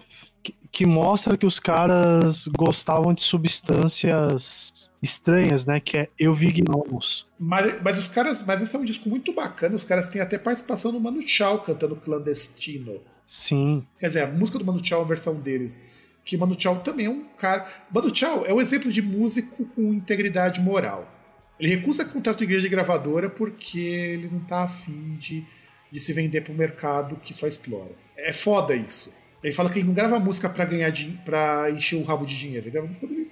[0.42, 5.80] que, que mostra que os caras gostavam de substâncias estranhas, né?
[5.80, 7.26] Que é Eu Vi Gnomos.
[7.38, 10.38] Mas, mas os caras, mas esse é um disco muito bacana, os caras têm até
[10.38, 13.00] participação no Manu Chao cantando Clandestino.
[13.26, 15.78] Sim, Quer dizer, a música do Manu Chao é a versão deles.
[16.24, 17.66] Que Manu Chao também é um cara.
[17.92, 21.14] Manu Chao é um exemplo de músico com integridade moral.
[21.60, 25.44] Ele recusa contrato de igreja e gravadora porque ele não tá afim de,
[25.90, 27.92] de se vender pro mercado que só explora.
[28.16, 29.14] É foda isso.
[29.42, 30.92] Ele fala que ele não grava música pra ganhar
[31.24, 32.66] para encher o rabo de dinheiro.
[32.66, 33.27] Ele grava música ele,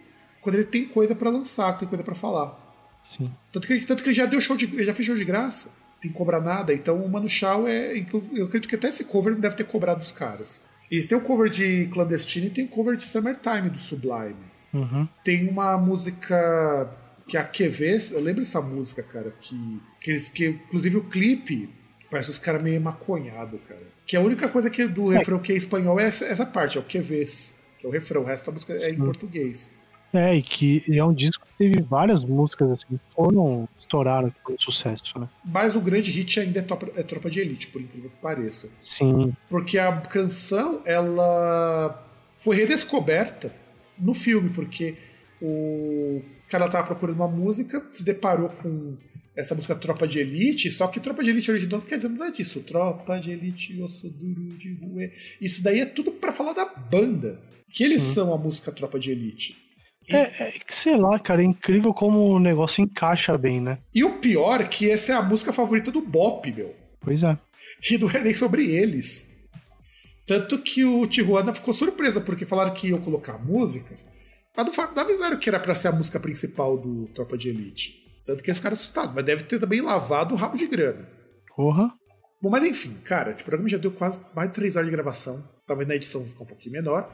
[0.46, 2.56] quando ele tem coisa pra lançar, tem coisa pra falar.
[3.02, 3.30] sim.
[3.52, 4.64] Tanto que, ele- tanto que ele já deu show de.
[4.66, 5.72] Ele já fez show de graça.
[6.00, 6.72] Tem que cobrar nada.
[6.72, 7.96] Então o Manu Chao é.
[8.32, 10.62] Eu acredito que até esse cover não deve ter cobrado os caras.
[10.90, 14.36] Eles têm o cover de Clandestino e tem o cover de Summertime do Sublime.
[14.72, 15.08] Uhum.
[15.24, 16.90] Tem uma música
[17.26, 21.04] que é a QV, eu lembro dessa música, cara, que, que eles que inclusive o
[21.04, 21.68] clipe
[22.10, 23.82] parece os caras meio maconhado, cara.
[24.06, 26.80] Que a única coisa que do refrão que é espanhol é essa, essa parte, é
[26.80, 29.04] o QVs, que é o refrão, o resto da música é em Sim.
[29.04, 29.74] português.
[30.16, 34.56] É, e que é um disco que teve várias músicas assim, que foram, estouraram com
[34.58, 35.28] sucesso, né?
[35.44, 38.70] Mas o grande hit ainda é Tropa, é Tropa de Elite, por incrível que pareça.
[38.80, 42.04] Sim, Porque a canção, ela
[42.38, 43.54] foi redescoberta
[43.98, 44.96] no filme, porque
[45.40, 48.96] o cara tava procurando uma música, se deparou com
[49.36, 52.30] essa música Tropa de Elite, só que Tropa de Elite original não quer dizer nada
[52.30, 52.62] disso.
[52.62, 55.12] Tropa de Elite, osso duro de ruê.
[55.40, 57.40] Isso daí é tudo pra falar da banda.
[57.68, 59.65] Que eles são a música Tropa de Elite.
[60.08, 63.78] É, é que sei lá, cara, é incrível como o negócio encaixa bem, né?
[63.94, 66.74] E o pior é que essa é a música favorita do Bop, meu.
[67.00, 67.36] Pois é.
[67.90, 69.34] E não é nem sobre eles.
[70.26, 73.94] Tanto que o Tijuana ficou surpreso, porque falaram que iam colocar a música,
[74.56, 78.04] mas não, não avisaram que era pra ser a música principal do Tropa de Elite.
[78.26, 81.08] Tanto que eles ficaram assustados, mas deve ter também lavado o rabo de grana.
[81.54, 81.92] Porra.
[82.42, 85.48] Bom, mas enfim, cara, esse programa já deu quase mais de três horas de gravação.
[85.66, 87.10] Talvez na edição ficar um pouquinho menor.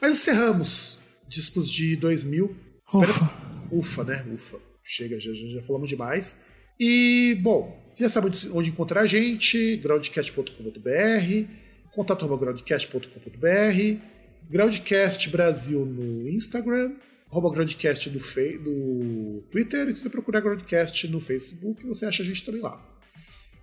[0.00, 2.54] Mas encerramos discos de 2000.
[2.88, 3.46] Espero Ufa.
[3.70, 4.24] Ufa, né?
[4.34, 4.58] Ufa.
[4.82, 6.42] Chega, já, já, falamos demais.
[6.78, 11.48] E, bom, você já sabe onde, encontrar a gente, groundcast.com.br,
[11.92, 14.00] contato arroba groundcast.com.br,
[14.48, 16.92] Groundcast Brasil no Instagram,
[17.30, 22.22] arroba Groundcast no, Fe- no Twitter, e se você procurar Groundcast no Facebook, você acha
[22.22, 22.80] a gente também lá.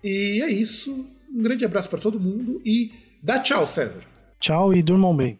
[0.03, 1.08] E é isso.
[1.33, 4.01] Um grande abraço para todo mundo e dá tchau, César.
[4.40, 5.40] Tchau e durmam bem.